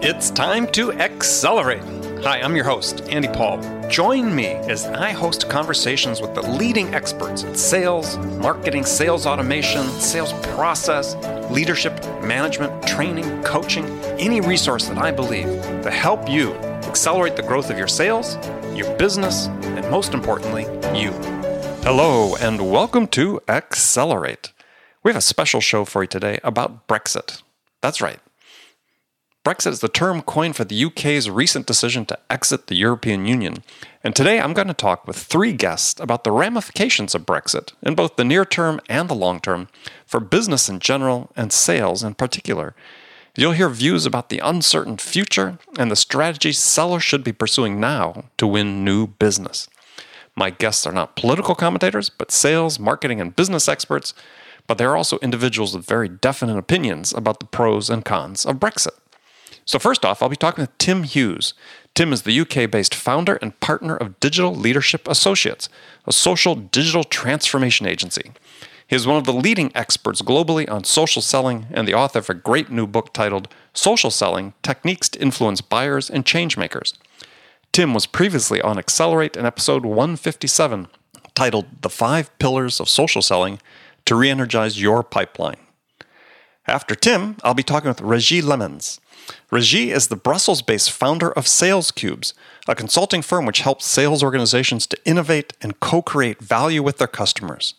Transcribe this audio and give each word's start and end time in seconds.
It's 0.00 0.30
time 0.30 0.68
to 0.68 0.92
accelerate. 0.92 1.82
Hi, 2.22 2.40
I'm 2.40 2.54
your 2.54 2.64
host, 2.64 3.00
Andy 3.08 3.26
Paul. 3.26 3.60
Join 3.88 4.32
me 4.32 4.46
as 4.46 4.86
I 4.86 5.10
host 5.10 5.48
conversations 5.48 6.20
with 6.20 6.36
the 6.36 6.42
leading 6.42 6.94
experts 6.94 7.42
in 7.42 7.56
sales, 7.56 8.16
marketing, 8.16 8.84
sales 8.84 9.26
automation, 9.26 9.82
sales 9.88 10.32
process, 10.54 11.16
leadership, 11.50 12.00
management, 12.22 12.86
training, 12.86 13.42
coaching, 13.42 13.86
any 14.20 14.40
resource 14.40 14.86
that 14.86 14.98
I 14.98 15.10
believe 15.10 15.48
to 15.82 15.90
help 15.90 16.28
you 16.28 16.54
accelerate 16.86 17.34
the 17.34 17.42
growth 17.42 17.68
of 17.68 17.76
your 17.76 17.88
sales, 17.88 18.36
your 18.76 18.96
business, 18.98 19.48
and 19.48 19.90
most 19.90 20.14
importantly, 20.14 20.62
you. 20.96 21.10
Hello, 21.82 22.36
and 22.36 22.70
welcome 22.70 23.08
to 23.08 23.40
Accelerate. 23.48 24.52
We 25.02 25.10
have 25.10 25.18
a 25.18 25.20
special 25.20 25.60
show 25.60 25.84
for 25.84 26.04
you 26.04 26.08
today 26.08 26.38
about 26.44 26.86
Brexit. 26.86 27.42
That's 27.80 28.00
right. 28.00 28.20
Brexit 29.48 29.72
is 29.72 29.80
the 29.80 29.88
term 29.88 30.20
coined 30.20 30.56
for 30.56 30.64
the 30.64 30.84
UK's 30.84 31.30
recent 31.30 31.64
decision 31.64 32.04
to 32.04 32.18
exit 32.28 32.66
the 32.66 32.74
European 32.74 33.24
Union. 33.24 33.64
And 34.04 34.14
today 34.14 34.38
I'm 34.38 34.52
going 34.52 34.68
to 34.68 34.74
talk 34.74 35.06
with 35.06 35.16
three 35.16 35.54
guests 35.54 35.98
about 35.98 36.22
the 36.22 36.32
ramifications 36.32 37.14
of 37.14 37.24
Brexit 37.24 37.72
in 37.80 37.94
both 37.94 38.16
the 38.16 38.26
near 38.26 38.44
term 38.44 38.78
and 38.90 39.08
the 39.08 39.14
long 39.14 39.40
term 39.40 39.68
for 40.04 40.20
business 40.20 40.68
in 40.68 40.80
general 40.80 41.30
and 41.34 41.50
sales 41.50 42.02
in 42.02 42.12
particular. 42.12 42.74
You'll 43.38 43.52
hear 43.52 43.70
views 43.70 44.04
about 44.04 44.28
the 44.28 44.40
uncertain 44.40 44.98
future 44.98 45.58
and 45.78 45.90
the 45.90 45.96
strategies 45.96 46.58
sellers 46.58 47.02
should 47.02 47.24
be 47.24 47.32
pursuing 47.32 47.80
now 47.80 48.24
to 48.36 48.46
win 48.46 48.84
new 48.84 49.06
business. 49.06 49.66
My 50.36 50.50
guests 50.50 50.86
are 50.86 50.92
not 50.92 51.16
political 51.16 51.54
commentators, 51.54 52.10
but 52.10 52.30
sales, 52.30 52.78
marketing, 52.78 53.18
and 53.18 53.34
business 53.34 53.66
experts, 53.66 54.12
but 54.66 54.76
they 54.76 54.84
are 54.84 54.94
also 54.94 55.16
individuals 55.20 55.74
with 55.74 55.86
very 55.86 56.10
definite 56.10 56.58
opinions 56.58 57.14
about 57.14 57.40
the 57.40 57.46
pros 57.46 57.88
and 57.88 58.04
cons 58.04 58.44
of 58.44 58.56
Brexit. 58.56 58.98
So, 59.68 59.78
first 59.78 60.02
off, 60.02 60.22
I'll 60.22 60.30
be 60.30 60.36
talking 60.36 60.62
with 60.62 60.78
Tim 60.78 61.02
Hughes. 61.02 61.52
Tim 61.94 62.10
is 62.10 62.22
the 62.22 62.40
UK 62.40 62.70
based 62.70 62.94
founder 62.94 63.34
and 63.42 63.60
partner 63.60 63.94
of 63.94 64.18
Digital 64.18 64.54
Leadership 64.54 65.06
Associates, 65.06 65.68
a 66.06 66.12
social 66.12 66.54
digital 66.54 67.04
transformation 67.04 67.86
agency. 67.86 68.32
He 68.86 68.96
is 68.96 69.06
one 69.06 69.18
of 69.18 69.24
the 69.24 69.32
leading 69.34 69.70
experts 69.74 70.22
globally 70.22 70.66
on 70.70 70.84
social 70.84 71.20
selling 71.20 71.66
and 71.70 71.86
the 71.86 71.92
author 71.92 72.20
of 72.20 72.30
a 72.30 72.34
great 72.34 72.70
new 72.70 72.86
book 72.86 73.12
titled 73.12 73.48
Social 73.74 74.10
Selling 74.10 74.54
Techniques 74.62 75.10
to 75.10 75.20
Influence 75.20 75.60
Buyers 75.60 76.08
and 76.08 76.24
Changemakers. 76.24 76.94
Tim 77.70 77.92
was 77.92 78.06
previously 78.06 78.62
on 78.62 78.78
Accelerate 78.78 79.36
in 79.36 79.44
episode 79.44 79.84
157, 79.84 80.88
titled 81.34 81.66
The 81.82 81.90
Five 81.90 82.36
Pillars 82.38 82.80
of 82.80 82.88
Social 82.88 83.20
Selling 83.20 83.60
to 84.06 84.14
Re 84.14 84.30
Energize 84.30 84.80
Your 84.80 85.02
Pipeline. 85.02 85.58
After 86.66 86.94
Tim, 86.94 87.36
I'll 87.42 87.52
be 87.52 87.62
talking 87.62 87.88
with 87.88 88.00
Regis 88.00 88.46
Lemmens. 88.46 88.98
Regis 89.50 89.94
is 89.94 90.08
the 90.08 90.16
Brussels 90.16 90.62
based 90.62 90.90
founder 90.90 91.30
of 91.32 91.48
Sales 91.48 91.90
Cubes, 91.90 92.34
a 92.66 92.74
consulting 92.74 93.22
firm 93.22 93.46
which 93.46 93.60
helps 93.60 93.86
sales 93.86 94.22
organizations 94.22 94.86
to 94.86 94.98
innovate 95.04 95.52
and 95.60 95.80
co 95.80 96.02
create 96.02 96.40
value 96.40 96.82
with 96.82 96.98
their 96.98 97.08
customers. 97.08 97.74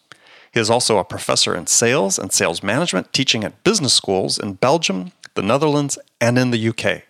He 0.52 0.60
is 0.60 0.70
also 0.70 0.98
a 0.98 1.04
professor 1.04 1.56
in 1.56 1.68
sales 1.68 2.18
and 2.18 2.32
sales 2.32 2.64
management, 2.64 3.14
teaching 3.14 3.44
at 3.44 3.64
business 3.64 3.94
schools 3.94 4.40
in 4.40 4.54
Belgium, 4.54 5.12
the 5.36 5.42
Netherlands, 5.42 6.00
and 6.20 6.38
in 6.40 6.52
the 6.52 6.70
UK. 6.70 7.04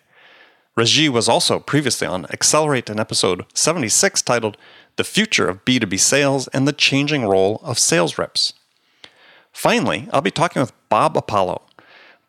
Regis 0.76 1.10
was 1.10 1.28
also 1.28 1.58
previously 1.58 2.06
on 2.06 2.26
Accelerate 2.26 2.88
in 2.88 3.00
episode 3.00 3.44
76 3.54 4.22
titled 4.22 4.56
The 4.96 5.04
Future 5.04 5.48
of 5.48 5.64
B2B 5.64 5.98
Sales 5.98 6.48
and 6.48 6.68
the 6.68 6.72
Changing 6.72 7.26
Role 7.26 7.60
of 7.62 7.78
Sales 7.78 8.18
Reps. 8.18 8.52
Finally, 9.52 10.08
I'll 10.12 10.20
be 10.20 10.30
talking 10.30 10.60
with 10.60 10.72
Bob 10.88 11.16
Apollo. 11.16 11.62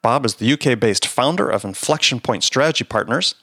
Bob 0.01 0.25
is 0.25 0.35
the 0.35 0.53
UK 0.53 0.79
based 0.79 1.05
founder 1.05 1.49
of 1.49 1.63
Inflection 1.63 2.19
Point 2.19 2.43
Strategy 2.43 2.83
Partners, 2.83 3.35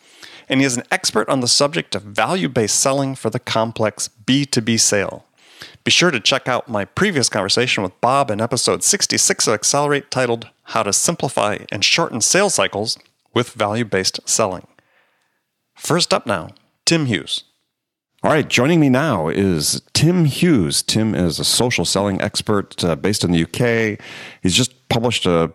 and 0.48 0.60
he 0.60 0.66
is 0.66 0.76
an 0.76 0.82
expert 0.90 1.28
on 1.28 1.40
the 1.40 1.48
subject 1.48 1.94
of 1.94 2.02
value 2.02 2.48
based 2.48 2.80
selling 2.80 3.14
for 3.14 3.30
the 3.30 3.38
complex 3.38 4.10
B2B 4.26 4.80
sale. 4.80 5.24
Be 5.84 5.90
sure 5.90 6.10
to 6.10 6.20
check 6.20 6.48
out 6.48 6.68
my 6.68 6.84
previous 6.84 7.28
conversation 7.28 7.82
with 7.82 7.98
Bob 8.00 8.30
in 8.30 8.40
episode 8.40 8.82
66 8.82 9.46
of 9.46 9.54
Accelerate 9.54 10.10
titled 10.10 10.48
How 10.64 10.82
to 10.82 10.92
Simplify 10.92 11.58
and 11.70 11.84
Shorten 11.84 12.20
Sales 12.20 12.54
Cycles 12.54 12.98
with 13.34 13.50
Value 13.50 13.84
Based 13.84 14.20
Selling. 14.28 14.66
First 15.76 16.12
up 16.12 16.26
now, 16.26 16.50
Tim 16.84 17.06
Hughes. 17.06 17.44
All 18.24 18.32
right, 18.32 18.48
joining 18.48 18.80
me 18.80 18.88
now 18.88 19.28
is 19.28 19.80
Tim 19.92 20.24
Hughes. 20.24 20.82
Tim 20.82 21.14
is 21.14 21.38
a 21.38 21.44
social 21.44 21.84
selling 21.84 22.20
expert 22.20 22.82
uh, 22.82 22.96
based 22.96 23.22
in 23.22 23.30
the 23.30 23.44
UK. 23.44 24.00
He's 24.42 24.54
just 24.54 24.88
published 24.88 25.24
a 25.24 25.52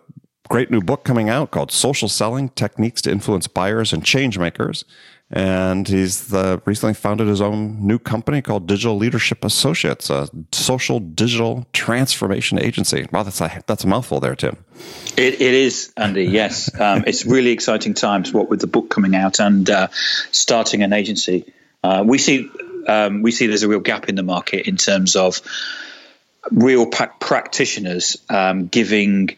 great 0.53 0.69
new 0.69 0.81
book 0.81 1.03
coming 1.03 1.30
out 1.30 1.50
called 1.50 1.72
Social 1.72 2.08
Selling 2.08 2.50
Techniques 2.50 3.02
to 3.02 3.12
Influence 3.12 3.47
Buyers 3.47 3.91
and 3.91 4.03
Changemakers. 4.03 4.84
And 5.31 5.88
he's 5.88 6.28
the, 6.28 6.62
recently 6.66 6.94
founded 6.94 7.28
his 7.28 7.41
own 7.41 7.88
new 7.88 7.97
company 7.97 8.40
called 8.44 8.68
Digital 8.68 8.96
Leadership 8.96 9.44
Associates, 9.44 10.12
a 10.12 10.30
social 10.52 11.00
digital 11.00 11.66
transformation 11.74 12.59
agency. 12.59 13.08
Wow, 13.12 13.24
that's 13.24 13.42
a, 13.42 13.63
that's 13.66 13.84
a 13.84 13.88
mouthful 13.88 14.19
there, 14.19 14.36
Tim. 14.36 14.58
It, 15.18 15.42
it 15.42 15.56
is, 15.56 15.92
Andy, 15.97 16.25
yes. 16.25 16.69
Um, 16.80 17.06
it's 17.08 17.25
really 17.25 17.50
exciting 17.50 17.96
times, 17.96 18.31
what 18.31 18.47
with 18.47 18.62
the 18.62 18.68
book 18.68 18.92
coming 18.92 19.16
out 19.16 19.40
and 19.40 19.68
uh, 19.68 19.88
starting 20.30 20.84
an 20.84 20.94
agency. 20.94 21.52
Uh, 21.84 22.03
we 22.06 22.19
see 22.19 22.47
um, 22.88 23.24
we 23.24 23.31
see 23.31 23.47
there's 23.47 23.63
a 23.63 23.68
real 23.68 23.80
gap 23.80 24.08
in 24.08 24.13
the 24.13 24.22
market 24.22 24.68
in 24.68 24.78
terms 24.78 25.16
of 25.16 25.42
real 26.52 26.86
practitioners 26.86 28.18
um, 28.30 28.68
giving 28.68 29.36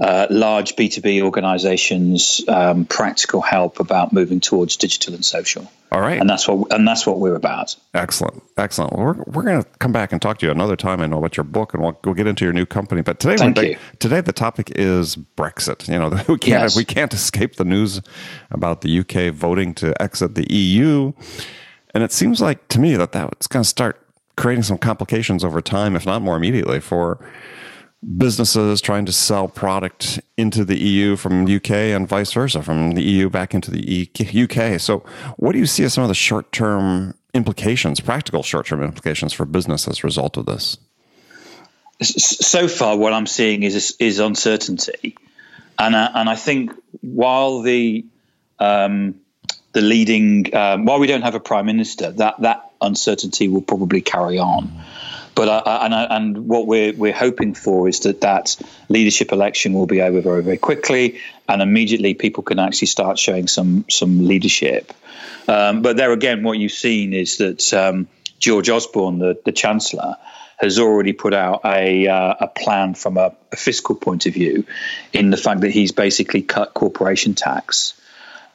uh, 0.00 0.26
large 0.30 0.76
B2B 0.76 1.22
organizations 1.22 2.40
um, 2.48 2.84
practical 2.84 3.40
help 3.40 3.80
about 3.80 4.12
moving 4.12 4.38
towards 4.40 4.76
digital 4.76 5.14
and 5.14 5.24
social. 5.24 5.70
All 5.90 6.00
right. 6.00 6.20
And 6.20 6.28
that's 6.28 6.46
what 6.46 6.70
and 6.72 6.86
that's 6.86 7.06
what 7.06 7.18
we're 7.18 7.34
about. 7.34 7.74
Excellent. 7.94 8.42
Excellent. 8.58 8.92
Well, 8.92 9.06
we're 9.06 9.22
we're 9.26 9.42
going 9.42 9.62
to 9.62 9.68
come 9.78 9.90
back 9.90 10.12
and 10.12 10.20
talk 10.20 10.38
to 10.38 10.46
you 10.46 10.52
another 10.52 10.76
time. 10.76 11.00
Know 11.08 11.18
about 11.18 11.36
your 11.36 11.44
book 11.44 11.72
and 11.72 11.82
we'll, 11.82 11.98
we'll 12.04 12.14
get 12.14 12.26
into 12.26 12.44
your 12.44 12.52
new 12.52 12.66
company. 12.66 13.00
But 13.00 13.18
today, 13.20 13.36
Thank 13.38 13.58
you. 13.58 13.76
today 13.98 14.20
the 14.20 14.32
topic 14.34 14.70
is 14.76 15.16
Brexit. 15.16 15.88
You 15.88 15.98
know, 15.98 16.10
we 16.28 16.38
can't 16.38 16.62
Yes. 16.62 16.76
we 16.76 16.84
can't 16.84 17.14
escape 17.14 17.56
the 17.56 17.64
news 17.64 18.00
about 18.50 18.82
the 18.82 18.98
UK 19.00 19.32
voting 19.34 19.74
to 19.76 20.00
exit 20.00 20.34
the 20.34 20.46
EU. 20.52 21.12
And 21.94 22.04
it 22.04 22.12
seems 22.12 22.40
like 22.40 22.68
to 22.68 22.78
me 22.78 22.94
that 22.96 23.12
that's 23.12 23.46
going 23.46 23.62
to 23.62 23.68
start 23.68 23.98
creating 24.36 24.62
some 24.62 24.78
complications 24.78 25.42
over 25.42 25.60
time, 25.62 25.96
if 25.96 26.04
not 26.06 26.20
more 26.22 26.36
immediately, 26.36 26.80
for 26.80 27.18
businesses 28.16 28.80
trying 28.80 29.06
to 29.06 29.12
sell 29.12 29.48
product 29.48 30.20
into 30.36 30.64
the 30.64 30.78
EU 30.78 31.16
from 31.16 31.44
UK 31.44 31.70
and 31.70 32.08
vice 32.08 32.32
versa, 32.32 32.62
from 32.62 32.92
the 32.92 33.02
EU 33.02 33.28
back 33.28 33.54
into 33.54 33.70
the 33.70 34.08
UK. 34.16 34.80
So, 34.80 35.04
what 35.36 35.52
do 35.52 35.58
you 35.58 35.66
see 35.66 35.84
as 35.84 35.94
some 35.94 36.04
of 36.04 36.08
the 36.08 36.14
short 36.14 36.52
term 36.52 37.14
implications, 37.34 38.00
practical 38.00 38.42
short 38.42 38.66
term 38.66 38.82
implications 38.82 39.32
for 39.32 39.44
business 39.44 39.88
as 39.88 39.98
a 40.00 40.06
result 40.06 40.36
of 40.36 40.46
this? 40.46 40.78
So 42.00 42.68
far, 42.68 42.96
what 42.96 43.12
I'm 43.12 43.26
seeing 43.26 43.64
is 43.64 43.96
is 43.98 44.20
uncertainty, 44.20 45.16
and 45.78 45.96
I, 45.96 46.10
and 46.14 46.28
I 46.28 46.36
think 46.36 46.72
while 47.00 47.62
the 47.62 48.04
um, 48.60 49.16
the 49.72 49.80
leading 49.80 50.54
um, 50.54 50.84
while 50.84 51.00
we 51.00 51.08
don't 51.08 51.22
have 51.22 51.34
a 51.34 51.40
prime 51.40 51.66
minister, 51.66 52.12
that 52.12 52.40
that 52.42 52.70
uncertainty 52.80 53.48
will 53.48 53.62
probably 53.62 54.00
carry 54.00 54.38
on. 54.38 54.70
But 55.38 55.48
I, 55.48 55.84
and, 55.84 55.94
I, 55.94 56.04
and 56.16 56.48
what 56.48 56.66
we're 56.66 56.92
we're 56.94 57.12
hoping 57.12 57.54
for 57.54 57.88
is 57.88 58.00
that 58.00 58.22
that 58.22 58.56
leadership 58.88 59.30
election 59.30 59.72
will 59.72 59.86
be 59.86 60.02
over 60.02 60.20
very 60.20 60.42
very 60.42 60.58
quickly, 60.58 61.20
and 61.48 61.62
immediately 61.62 62.14
people 62.14 62.42
can 62.42 62.58
actually 62.58 62.88
start 62.88 63.20
showing 63.20 63.46
some 63.46 63.84
some 63.88 64.26
leadership. 64.26 64.92
Um, 65.46 65.82
but 65.82 65.96
there 65.96 66.10
again, 66.10 66.42
what 66.42 66.58
you've 66.58 66.72
seen 66.72 67.14
is 67.14 67.36
that 67.36 67.72
um, 67.72 68.08
George 68.40 68.68
Osborne, 68.68 69.20
the 69.20 69.40
the 69.44 69.52
chancellor, 69.52 70.16
has 70.56 70.80
already 70.80 71.12
put 71.12 71.34
out 71.34 71.60
a 71.64 72.08
uh, 72.08 72.34
a 72.40 72.48
plan 72.48 72.94
from 72.94 73.16
a, 73.16 73.32
a 73.52 73.56
fiscal 73.56 73.94
point 73.94 74.26
of 74.26 74.34
view, 74.34 74.66
in 75.12 75.30
the 75.30 75.36
fact 75.36 75.60
that 75.60 75.70
he's 75.70 75.92
basically 75.92 76.42
cut 76.42 76.74
corporation 76.74 77.34
tax 77.34 77.94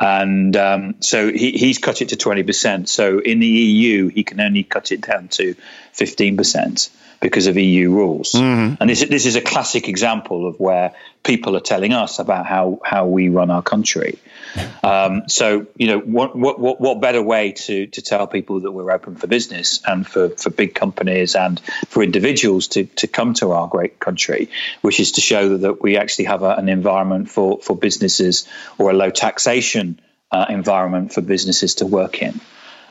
and 0.03 0.57
um, 0.57 0.95
so 0.99 1.31
he, 1.31 1.51
he's 1.51 1.77
cut 1.77 2.01
it 2.01 2.09
to 2.09 2.17
20%. 2.17 2.89
So 2.89 3.19
in 3.19 3.39
the 3.39 3.47
EU, 3.47 4.09
he 4.09 4.25
can 4.25 4.41
only 4.41 4.63
cut 4.63 4.91
it 4.91 4.99
down 4.99 5.29
to 5.29 5.55
15% 5.93 6.89
because 7.21 7.47
of 7.47 7.57
EU 7.57 7.89
rules. 7.89 8.33
Mm-hmm. 8.33 8.75
And 8.81 8.89
this, 8.89 9.05
this 9.05 9.25
is 9.25 9.37
a 9.37 9.41
classic 9.41 9.87
example 9.87 10.45
of 10.45 10.59
where 10.59 10.93
people 11.23 11.55
are 11.55 11.61
telling 11.61 11.93
us 11.93 12.19
about 12.19 12.45
how, 12.45 12.81
how 12.83 13.07
we 13.07 13.29
run 13.29 13.49
our 13.49 13.61
country. 13.61 14.19
Um, 14.83 15.23
so, 15.27 15.65
you 15.77 15.87
know, 15.87 15.99
what, 15.99 16.35
what, 16.35 16.59
what 16.59 17.01
better 17.01 17.21
way 17.21 17.53
to, 17.53 17.87
to 17.87 18.01
tell 18.01 18.27
people 18.27 18.59
that 18.61 18.71
we're 18.71 18.91
open 18.91 19.15
for 19.15 19.27
business 19.27 19.81
and 19.87 20.05
for, 20.05 20.29
for 20.29 20.49
big 20.49 20.75
companies 20.75 21.35
and 21.35 21.59
for 21.87 22.03
individuals 22.03 22.67
to, 22.69 22.83
to 22.85 23.07
come 23.07 23.33
to 23.35 23.51
our 23.51 23.67
great 23.67 23.99
country, 23.99 24.49
which 24.81 24.99
is 24.99 25.13
to 25.13 25.21
show 25.21 25.49
that, 25.49 25.61
that 25.61 25.81
we 25.81 25.97
actually 25.97 26.25
have 26.25 26.43
a, 26.43 26.55
an 26.55 26.69
environment 26.69 27.29
for, 27.29 27.59
for 27.59 27.75
businesses 27.75 28.47
or 28.77 28.91
a 28.91 28.93
low 28.93 29.09
taxation 29.09 29.99
uh, 30.31 30.45
environment 30.49 31.13
for 31.13 31.21
businesses 31.21 31.75
to 31.75 31.85
work 31.85 32.21
in. 32.21 32.39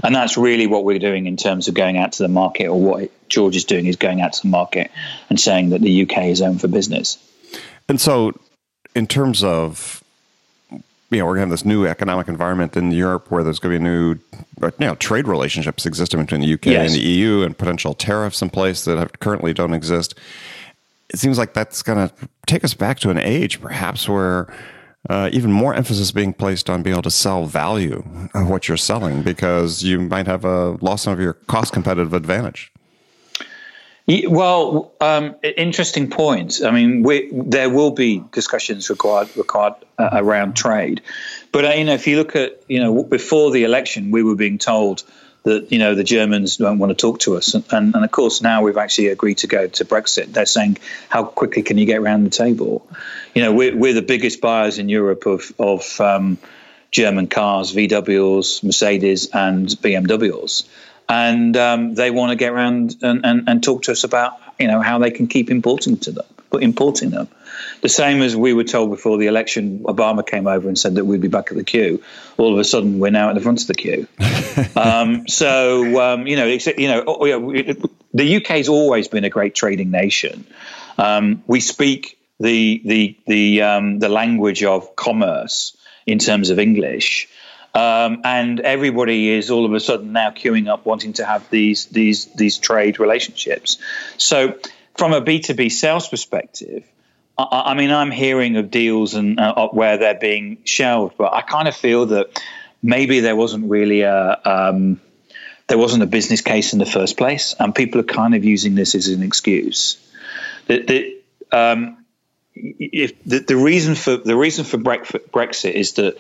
And 0.02 0.14
that's 0.14 0.37
really 0.37 0.66
what 0.66 0.84
we're 0.84 0.99
doing 0.99 1.26
in 1.26 1.37
terms 1.37 1.69
of 1.69 1.75
going 1.75 1.96
out 1.96 2.12
to 2.12 2.22
the 2.22 2.28
market, 2.28 2.66
or 2.66 2.81
what 2.81 3.28
George 3.28 3.56
is 3.56 3.64
doing 3.64 3.87
is 3.87 3.96
going 3.96 4.20
out 4.20 4.32
to 4.34 4.43
the 4.43 4.49
market 4.49 4.90
and 5.31 5.38
saying 5.38 5.70
that 5.70 5.81
the 5.81 6.02
UK 6.02 6.25
is 6.25 6.43
open 6.43 6.58
for 6.58 6.69
business. 6.69 7.19
And 7.88 8.00
so, 8.00 8.32
in 8.94 9.06
terms 9.06 9.44
of 9.44 10.02
you 11.12 11.19
know, 11.19 11.26
we're 11.26 11.34
going 11.37 11.49
to 11.49 11.50
have 11.50 11.50
this 11.50 11.64
new 11.64 11.87
economic 11.87 12.26
environment 12.26 12.75
in 12.75 12.90
Europe 12.90 13.31
where 13.31 13.44
there's 13.44 13.58
going 13.58 13.75
to 13.75 13.78
be 13.78 13.84
new, 13.84 14.19
you 14.62 14.87
know, 14.87 14.94
trade 14.94 15.28
relationships 15.28 15.84
existing 15.84 16.20
between 16.20 16.40
the 16.40 16.55
UK 16.55 16.66
yes. 16.66 16.87
and 16.87 17.00
the 17.02 17.06
EU 17.06 17.43
and 17.43 17.56
potential 17.56 17.93
tariffs 17.93 18.40
in 18.40 18.48
place 18.48 18.87
that 18.87 18.96
have, 18.96 19.12
currently 19.20 19.52
don't 19.52 19.75
exist. 19.75 20.14
It 21.10 21.19
seems 21.19 21.37
like 21.37 21.52
that's 21.52 21.82
going 21.82 22.08
to 22.08 22.14
take 22.46 22.64
us 22.64 22.72
back 22.72 22.98
to 23.00 23.10
an 23.10 23.19
age, 23.19 23.60
perhaps, 23.60 24.08
where 24.08 24.52
uh, 25.10 25.31
even 25.32 25.50
more 25.50 25.75
emphasis 25.75 26.12
being 26.12 26.32
placed 26.32 26.70
on 26.70 26.82
being 26.82 26.94
able 26.94 27.02
to 27.02 27.10
sell 27.10 27.44
value 27.44 28.04
of 28.34 28.49
what 28.49 28.69
you're 28.69 28.76
selling 28.76 29.22
because 29.22 29.82
you 29.82 30.00
might 30.00 30.26
have 30.26 30.44
a 30.44 30.72
loss 30.81 31.06
of 31.06 31.19
your 31.19 31.34
cost 31.34 31.72
competitive 31.72 32.14
advantage. 32.14 32.72
Well, 34.06 34.93
um, 35.00 35.37
interesting 35.43 36.10
point. 36.10 36.60
I 36.64 36.72
mean, 36.72 37.02
we, 37.02 37.31
there 37.32 37.70
will 37.70 37.93
be 37.93 38.22
discussions 38.32 38.90
required 38.90 39.34
required 39.37 39.75
uh, 39.96 40.10
around 40.12 40.54
trade, 40.54 41.02
but 41.52 41.64
uh, 41.64 41.69
you 41.70 41.84
know, 41.84 41.94
if 41.94 42.06
you 42.06 42.16
look 42.16 42.34
at 42.34 42.62
you 42.66 42.81
know 42.81 43.05
before 43.05 43.52
the 43.52 43.62
election, 43.62 44.10
we 44.10 44.25
were 44.25 44.34
being 44.34 44.58
told 44.58 45.05
that 45.44 45.72
you 45.72 45.78
know 45.78 45.94
the 45.94 46.04
Germans 46.04 46.56
don't 46.56 46.78
want 46.78 46.90
to 46.90 46.94
talk 46.94 47.20
to 47.20 47.36
us, 47.36 47.54
and, 47.54 47.64
and, 47.70 47.94
and 47.94 48.04
of 48.04 48.10
course 48.10 48.42
now 48.42 48.62
we've 48.62 48.76
actually 48.76 49.08
agreed 49.08 49.38
to 49.38 49.46
go 49.46 49.66
to 49.66 49.84
Brexit. 49.84 50.32
They're 50.32 50.46
saying, 50.46 50.78
how 51.08 51.24
quickly 51.24 51.62
can 51.62 51.78
you 51.78 51.86
get 51.86 51.98
around 51.98 52.24
the 52.24 52.30
table? 52.30 52.86
You 53.34 53.42
know, 53.42 53.52
we're, 53.52 53.76
we're 53.76 53.94
the 53.94 54.02
biggest 54.02 54.40
buyers 54.40 54.78
in 54.78 54.88
Europe 54.88 55.26
of 55.26 55.52
of 55.58 56.00
um, 56.00 56.38
German 56.90 57.26
cars, 57.26 57.74
VWs, 57.74 58.62
Mercedes, 58.62 59.28
and 59.32 59.68
BMWs 59.68 60.64
and 61.08 61.56
um, 61.56 61.94
they 61.94 62.10
want 62.10 62.30
to 62.30 62.36
get 62.36 62.52
around 62.52 62.96
and, 63.02 63.24
and, 63.24 63.48
and 63.48 63.62
talk 63.62 63.82
to 63.82 63.92
us 63.92 64.04
about 64.04 64.38
you 64.58 64.66
know 64.66 64.80
how 64.80 64.98
they 64.98 65.10
can 65.10 65.26
keep 65.26 65.50
importing 65.50 65.98
to 65.98 66.12
them, 66.12 66.26
importing 66.60 67.10
them. 67.10 67.28
The 67.81 67.88
same 67.88 68.22
as 68.22 68.37
we 68.37 68.54
were 68.54 68.64
told 68.64 68.90
before 68.90 69.19
the 69.19 69.26
election, 69.26 69.81
Obama 69.81 70.26
came 70.26 70.46
over 70.46 70.69
and 70.69 70.78
said 70.78 70.94
that 70.94 71.04
we'd 71.04 71.20
be 71.20 71.28
back 71.28 71.50
at 71.50 71.56
the 71.56 71.64
queue. 71.64 72.02
All 72.38 72.52
of 72.52 72.58
a 72.58 72.64
sudden, 72.64 72.99
we're 72.99 73.10
now 73.10 73.28
at 73.28 73.34
the 73.34 73.40
front 73.40 73.60
of 73.60 73.66
the 73.66 73.75
queue. 73.75 74.06
um, 74.76 75.28
so 75.28 76.00
um, 76.00 76.26
you 76.26 76.37
know, 76.37 76.46
you 76.46 76.88
know, 76.88 77.04
oh, 77.06 77.25
yeah, 77.25 77.72
the 78.14 78.37
UK 78.37 78.46
has 78.46 78.69
always 78.69 79.08
been 79.08 79.25
a 79.25 79.31
great 79.31 79.54
trading 79.54 79.90
nation. 79.90 80.44
Um, 80.99 81.43
we 81.46 81.60
speak 81.60 82.19
the 82.40 82.82
the 82.84 83.16
the 83.26 83.62
um, 83.62 83.98
the 83.98 84.08
language 84.08 84.64
of 84.64 84.96
commerce 84.96 85.76
in 86.06 86.19
terms 86.19 86.50
of 86.50 86.58
English. 86.58 87.28
Um, 87.75 88.20
and 88.25 88.60
everybody 88.60 89.31
is 89.31 89.50
all 89.50 89.64
of 89.64 89.72
a 89.72 89.81
sudden 89.81 90.12
now 90.12 90.31
queuing 90.31 90.69
up, 90.69 90.84
wanting 90.84 91.14
to 91.14 91.25
have 91.25 91.48
these 91.48 91.87
these 91.87 92.26
these 92.34 92.58
trade 92.58 92.98
relationships. 92.98 93.78
So, 94.19 94.58
from 94.94 95.12
a 95.12 95.20
B 95.20 95.40
two 95.40 95.54
B 95.54 95.68
sales 95.68 96.08
perspective, 96.08 96.84
I, 97.36 97.62
I, 97.66 97.74
mean, 97.74 97.90
I'm 97.90 98.10
hearing 98.10 98.56
of 98.56 98.70
deals 98.70 99.14
and 99.14 99.38
uh, 99.40 99.68
where 99.68 99.98
they're 99.98 100.18
being 100.18 100.58
shelved, 100.64 101.16
but 101.16 101.32
I 101.32 101.42
kind 101.42 101.68
of 101.68 101.76
feel 101.76 102.06
that 102.06 102.42
maybe 102.82 103.20
there 103.20 103.36
wasn't 103.36 103.70
really 103.70 104.02
a 104.02 104.40
um, 104.44 105.00
there 105.68 105.78
wasn't 105.78 106.02
a 106.02 106.06
business 106.06 106.40
case 106.40 106.72
in 106.72 106.78
the 106.78 106.86
first 106.86 107.16
place, 107.16 107.54
and 107.58 107.74
people 107.74 108.00
are 108.00 108.04
kind 108.04 108.34
of 108.34 108.44
using 108.44 108.74
this 108.74 108.94
as 108.94 109.08
an 109.08 109.22
excuse. 109.22 109.96
That, 110.66 110.86
that 110.88 111.22
um, 111.50 112.04
if 112.54 113.22
the, 113.24 113.40
the, 113.40 113.56
reason 113.56 113.94
for 113.94 114.16
the 114.16 114.36
reason 114.36 114.64
for 114.64 114.78
Brexit 114.78 115.72
is 115.72 115.92
that 115.94 116.18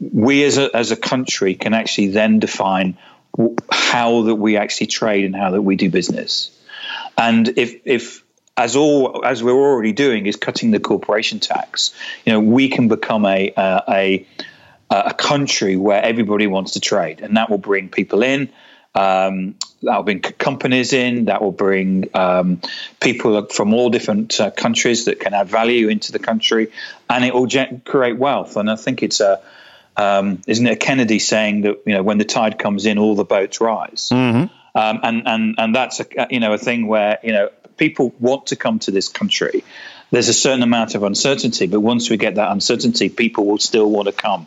we 0.00 0.44
as 0.44 0.58
a, 0.58 0.74
as 0.74 0.90
a 0.90 0.96
country 0.96 1.54
can 1.54 1.74
actually 1.74 2.08
then 2.08 2.38
define 2.38 2.96
how 3.70 4.22
that 4.22 4.34
we 4.34 4.56
actually 4.56 4.86
trade 4.86 5.24
and 5.24 5.34
how 5.34 5.50
that 5.50 5.62
we 5.62 5.76
do 5.76 5.90
business. 5.90 6.56
And 7.16 7.48
if 7.58 7.80
if 7.84 8.24
as 8.56 8.76
all 8.76 9.24
as 9.24 9.42
we're 9.42 9.52
already 9.52 9.92
doing 9.92 10.26
is 10.26 10.36
cutting 10.36 10.70
the 10.70 10.80
corporation 10.80 11.40
tax, 11.40 11.94
you 12.24 12.32
know, 12.32 12.40
we 12.40 12.68
can 12.68 12.88
become 12.88 13.24
a 13.26 13.52
a 13.56 14.26
a 14.90 15.14
country 15.14 15.76
where 15.76 16.02
everybody 16.02 16.46
wants 16.46 16.72
to 16.72 16.80
trade, 16.80 17.20
and 17.20 17.36
that 17.36 17.48
will 17.50 17.58
bring 17.58 17.88
people 17.88 18.22
in. 18.22 18.50
Um, 18.92 19.54
that 19.82 19.96
will 19.96 20.02
bring 20.02 20.20
companies 20.20 20.92
in. 20.92 21.26
That 21.26 21.40
will 21.40 21.52
bring 21.52 22.10
um, 22.14 22.60
people 23.00 23.46
from 23.46 23.72
all 23.72 23.88
different 23.88 24.40
uh, 24.40 24.50
countries 24.50 25.04
that 25.04 25.20
can 25.20 25.32
add 25.32 25.48
value 25.48 25.88
into 25.88 26.10
the 26.12 26.18
country, 26.18 26.72
and 27.08 27.24
it 27.24 27.32
will 27.32 27.46
gen- 27.46 27.82
create 27.84 28.18
wealth. 28.18 28.56
And 28.56 28.70
I 28.70 28.76
think 28.76 29.02
it's 29.02 29.20
a 29.20 29.40
um, 29.96 30.42
isn't 30.46 30.66
it 30.66 30.80
Kennedy 30.80 31.18
saying 31.18 31.62
that 31.62 31.82
you 31.86 31.94
know 31.94 32.02
when 32.02 32.18
the 32.18 32.24
tide 32.24 32.58
comes 32.58 32.86
in, 32.86 32.98
all 32.98 33.14
the 33.14 33.24
boats 33.24 33.60
rise, 33.60 34.08
mm-hmm. 34.12 34.52
Um, 34.74 35.00
and 35.02 35.26
and 35.26 35.54
and 35.58 35.74
that's 35.74 36.00
a 36.00 36.06
you 36.30 36.40
know 36.40 36.52
a 36.52 36.58
thing 36.58 36.86
where 36.86 37.18
you 37.22 37.32
know 37.32 37.50
people 37.76 38.14
want 38.20 38.48
to 38.48 38.56
come 38.56 38.78
to 38.80 38.90
this 38.90 39.08
country. 39.08 39.64
There's 40.10 40.28
a 40.28 40.34
certain 40.34 40.62
amount 40.62 40.94
of 40.96 41.02
uncertainty, 41.04 41.66
but 41.66 41.80
once 41.80 42.10
we 42.10 42.16
get 42.16 42.34
that 42.34 42.50
uncertainty, 42.50 43.08
people 43.08 43.46
will 43.46 43.58
still 43.58 43.88
want 43.88 44.06
to 44.06 44.12
come. 44.12 44.46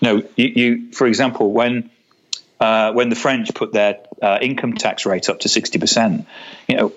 You 0.00 0.08
know, 0.08 0.28
you, 0.36 0.46
you 0.46 0.92
for 0.92 1.06
example, 1.06 1.52
when 1.52 1.90
uh, 2.60 2.92
when 2.92 3.08
the 3.08 3.16
French 3.16 3.52
put 3.54 3.72
their 3.72 4.00
uh, 4.22 4.38
income 4.40 4.74
tax 4.74 5.06
rate 5.06 5.28
up 5.28 5.40
to 5.40 5.48
60%, 5.48 6.24
you 6.68 6.76
know, 6.76 6.92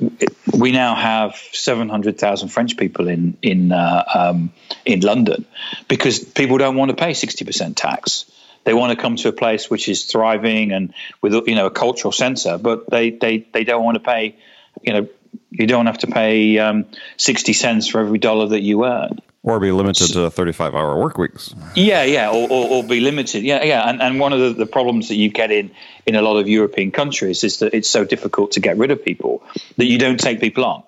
we 0.53 0.71
now 0.71 0.95
have 0.95 1.35
700,000 1.35 2.49
French 2.49 2.77
people 2.77 3.07
in 3.07 3.37
in 3.41 3.71
uh, 3.71 4.03
um, 4.13 4.51
in 4.85 5.01
London 5.01 5.45
because 5.87 6.19
people 6.19 6.57
don't 6.57 6.75
want 6.75 6.89
to 6.89 6.95
pay 6.95 7.11
60% 7.11 7.75
tax. 7.75 8.25
They 8.67 8.73
want 8.73 8.91
to 8.91 9.01
come 9.01 9.15
to 9.15 9.29
a 9.29 9.31
place 9.31 9.69
which 9.69 9.87
is 9.87 10.03
thriving 10.03 10.73
and 10.73 10.93
with 11.21 11.33
you 11.47 11.55
know 11.55 11.67
a 11.67 11.71
cultural 11.71 12.11
center, 12.11 12.57
but 12.57 12.89
they 12.89 13.11
they 13.11 13.47
they 13.53 13.63
don't 13.63 13.81
want 13.81 13.95
to 13.95 14.01
pay, 14.01 14.35
you 14.81 14.91
know, 14.91 15.07
you 15.51 15.67
don't 15.67 15.85
have 15.85 15.99
to 15.99 16.07
pay 16.07 16.59
um, 16.59 16.85
60 17.15 17.53
cents 17.53 17.87
for 17.87 18.01
every 18.01 18.17
dollar 18.17 18.47
that 18.47 18.59
you 18.59 18.83
earn. 18.83 19.19
Or 19.43 19.61
be 19.61 19.71
limited 19.71 20.11
to 20.11 20.29
35 20.29 20.75
hour 20.75 20.99
work 20.99 21.17
weeks. 21.17 21.55
Yeah, 21.75 22.03
yeah, 22.03 22.29
or, 22.29 22.45
or, 22.51 22.69
or 22.69 22.83
be 22.83 22.99
limited. 22.99 23.43
Yeah, 23.43 23.63
yeah. 23.63 23.87
And, 23.87 24.01
and 24.01 24.19
one 24.19 24.33
of 24.33 24.41
the, 24.41 24.49
the, 24.49 24.65
problems 24.65 25.07
that 25.07 25.15
you 25.15 25.29
get 25.29 25.49
in, 25.49 25.71
in 26.05 26.15
a 26.15 26.21
lot 26.21 26.35
of 26.35 26.49
European 26.49 26.91
countries 26.91 27.45
is 27.45 27.59
that 27.59 27.73
it's 27.73 27.87
so 27.87 28.03
difficult 28.03 28.51
to 28.51 28.59
get 28.59 28.77
rid 28.77 28.91
of 28.91 29.05
people 29.05 29.43
that 29.77 29.85
you 29.85 29.97
don't 29.97 30.19
take 30.19 30.41
people 30.41 30.65
on. 30.65 30.83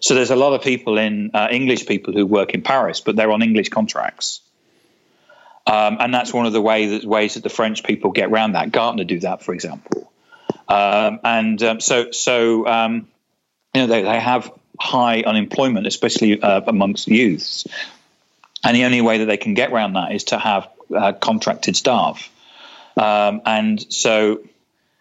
So 0.00 0.14
there's 0.14 0.30
a 0.30 0.36
lot 0.36 0.54
of 0.54 0.62
people 0.62 0.96
in 0.96 1.32
uh, 1.34 1.48
English 1.50 1.84
people 1.84 2.14
who 2.14 2.24
work 2.24 2.54
in 2.54 2.62
Paris, 2.62 3.02
but 3.02 3.14
they're 3.14 3.30
on 3.30 3.42
English 3.42 3.68
contracts. 3.68 4.40
Um, 5.68 5.98
and 6.00 6.14
that's 6.14 6.32
one 6.32 6.46
of 6.46 6.54
the 6.54 6.62
way 6.62 6.86
that, 6.98 7.04
ways 7.04 7.34
that 7.34 7.42
the 7.42 7.50
French 7.50 7.84
people 7.84 8.10
get 8.10 8.30
around 8.30 8.52
that. 8.52 8.72
Gartner 8.72 9.04
do 9.04 9.20
that, 9.20 9.42
for 9.42 9.52
example. 9.52 10.10
Um, 10.66 11.20
and 11.22 11.62
um, 11.62 11.80
so, 11.80 12.10
so 12.10 12.66
um, 12.66 13.06
you 13.74 13.82
know, 13.82 13.86
they, 13.86 14.02
they 14.02 14.18
have 14.18 14.50
high 14.80 15.20
unemployment, 15.22 15.86
especially 15.86 16.40
uh, 16.40 16.62
amongst 16.66 17.06
youths. 17.06 17.66
And 18.64 18.74
the 18.74 18.84
only 18.84 19.02
way 19.02 19.18
that 19.18 19.26
they 19.26 19.36
can 19.36 19.52
get 19.52 19.70
around 19.70 19.92
that 19.92 20.12
is 20.12 20.24
to 20.24 20.38
have 20.38 20.68
uh, 20.94 21.12
contracted 21.12 21.76
staff. 21.76 22.30
Um, 22.96 23.42
and 23.44 23.92
so, 23.92 24.40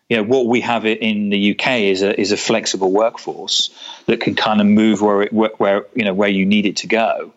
you 0.09 0.17
know, 0.17 0.23
what 0.23 0.47
we 0.47 0.61
have 0.61 0.85
in 0.85 1.29
the 1.29 1.51
UK 1.51 1.67
is 1.81 2.01
a 2.01 2.19
is 2.19 2.31
a 2.31 2.37
flexible 2.37 2.91
workforce 2.91 3.71
that 4.05 4.19
can 4.19 4.35
kind 4.35 4.61
of 4.61 4.67
move 4.67 5.01
where 5.01 5.23
it 5.23 5.33
where 5.33 5.85
you 5.95 6.05
know 6.05 6.13
where 6.13 6.29
you 6.29 6.45
need 6.45 6.65
it 6.65 6.77
to 6.77 6.87
go. 6.87 7.33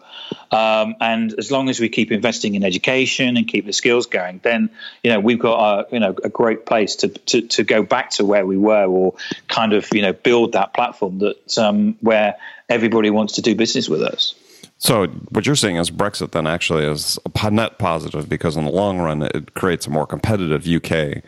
Um, 0.51 0.97
and 1.01 1.33
as 1.39 1.51
long 1.51 1.69
as 1.69 1.81
we 1.81 1.89
keep 1.89 2.13
investing 2.13 2.55
in 2.55 2.65
education 2.65 3.37
and 3.37 3.47
keep 3.47 3.67
the 3.67 3.73
skills 3.73 4.07
going, 4.07 4.41
then 4.43 4.71
you 5.03 5.11
know 5.11 5.21
we've 5.21 5.39
got 5.39 5.59
a 5.59 5.95
you 5.95 6.01
know 6.01 6.15
a 6.25 6.29
great 6.29 6.67
place 6.67 6.97
to 6.97 7.09
to, 7.09 7.43
to 7.43 7.65
go 7.65 7.83
back 7.83 8.11
to 8.11 8.25
where 8.25 8.45
we 8.47 8.57
were, 8.57 8.87
or 8.87 9.15
kind 9.49 9.73
of 9.73 9.89
you 9.93 10.03
know 10.03 10.13
build 10.13 10.53
that 10.53 10.75
platform 10.75 11.19
that 11.21 11.59
um, 11.59 11.97
where 12.01 12.37
everybody 12.69 13.11
wants 13.11 13.35
to 13.35 13.43
do 13.43 13.55
business 13.55 13.89
with 13.89 14.03
us. 14.03 14.35
So 14.79 15.09
what 15.29 15.45
you're 15.45 15.57
saying 15.57 15.77
is 15.77 15.91
Brexit 15.91 16.31
then 16.33 16.47
actually 16.47 16.87
is 16.87 17.19
a 17.43 17.51
net 17.51 17.79
positive 17.79 18.31
because 18.31 18.57
in 18.57 18.65
the 18.65 18.71
long 18.71 18.99
run 18.99 19.23
it 19.23 19.53
creates 19.53 19.87
a 19.87 19.91
more 19.91 20.07
competitive 20.07 20.67
UK, 20.67 21.23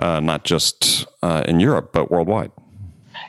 uh, 0.00 0.18
not 0.18 0.44
just 0.44 1.06
uh, 1.22 1.44
in 1.46 1.60
Europe 1.60 1.92
but 1.92 2.10
worldwide. 2.10 2.50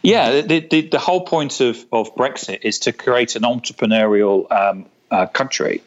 Yeah, 0.02 0.42
the, 0.42 0.60
the, 0.60 0.82
the, 0.90 1.00
whole 1.00 1.26
point 1.26 1.62
of, 1.62 1.78
of 1.92 2.16
Brexit 2.16 2.60
is 2.64 2.80
to 2.80 2.94
create 2.94 3.36
an 3.36 3.44
entrepreneurial 3.44 4.52
um, 4.52 4.86
uh, 5.12 5.26
country, 5.28 5.84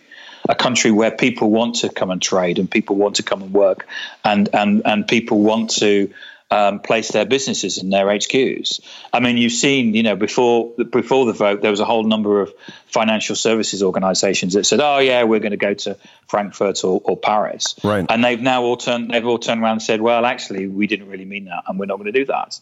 a 0.49 0.55
country 0.55 0.91
where 0.91 1.11
people 1.11 1.51
want 1.51 1.77
to 1.77 1.89
come 1.89 2.11
and 2.11 2.21
trade 2.21 2.59
and 2.59 2.71
people 2.71 2.97
want 2.97 3.17
to 3.17 3.23
come 3.23 3.43
and 3.43 3.53
work, 3.53 3.87
and 4.25 4.49
and 4.53 4.83
and 4.85 5.07
people 5.07 5.41
want 5.41 5.71
to 5.71 6.13
um, 6.51 6.81
place 6.81 7.13
their 7.13 7.25
businesses 7.25 7.79
in 7.79 7.91
their 7.91 8.07
HQs. 8.07 8.81
I 9.13 9.21
mean, 9.21 9.37
you've 9.37 9.53
seen, 9.53 9.95
you 9.95 10.03
know, 10.03 10.17
before 10.17 10.71
before 10.91 11.27
the 11.27 11.33
vote, 11.33 11.63
there 11.63 11.71
was 11.71 11.81
a 11.81 11.85
whole 11.85 12.03
number 12.03 12.41
of 12.41 12.53
financial 12.87 13.37
services 13.37 13.83
organisations 13.83 14.55
that 14.55 14.67
said, 14.67 14.81
"Oh, 14.81 14.99
yeah, 14.99 15.23
we're 15.25 15.41
going 15.41 15.53
to 15.53 15.57
go 15.57 15.75
to 15.75 15.97
Frankfurt 16.27 16.83
or, 16.83 17.01
or 17.05 17.17
Paris," 17.17 17.77
right? 17.85 18.05
And 18.09 18.25
they've 18.25 18.41
now 18.41 18.63
all 18.63 18.77
turned 18.77 19.11
they've 19.13 19.27
all 19.27 19.39
turned 19.39 19.63
around 19.63 19.73
and 19.73 19.83
said, 19.83 20.01
"Well, 20.01 20.25
actually, 20.25 20.67
we 20.67 20.87
didn't 20.87 21.09
really 21.09 21.25
mean 21.25 21.45
that, 21.45 21.65
and 21.69 21.79
we're 21.79 21.87
not 21.87 21.99
going 21.99 22.13
to 22.13 22.19
do 22.19 22.27
that." 22.27 22.59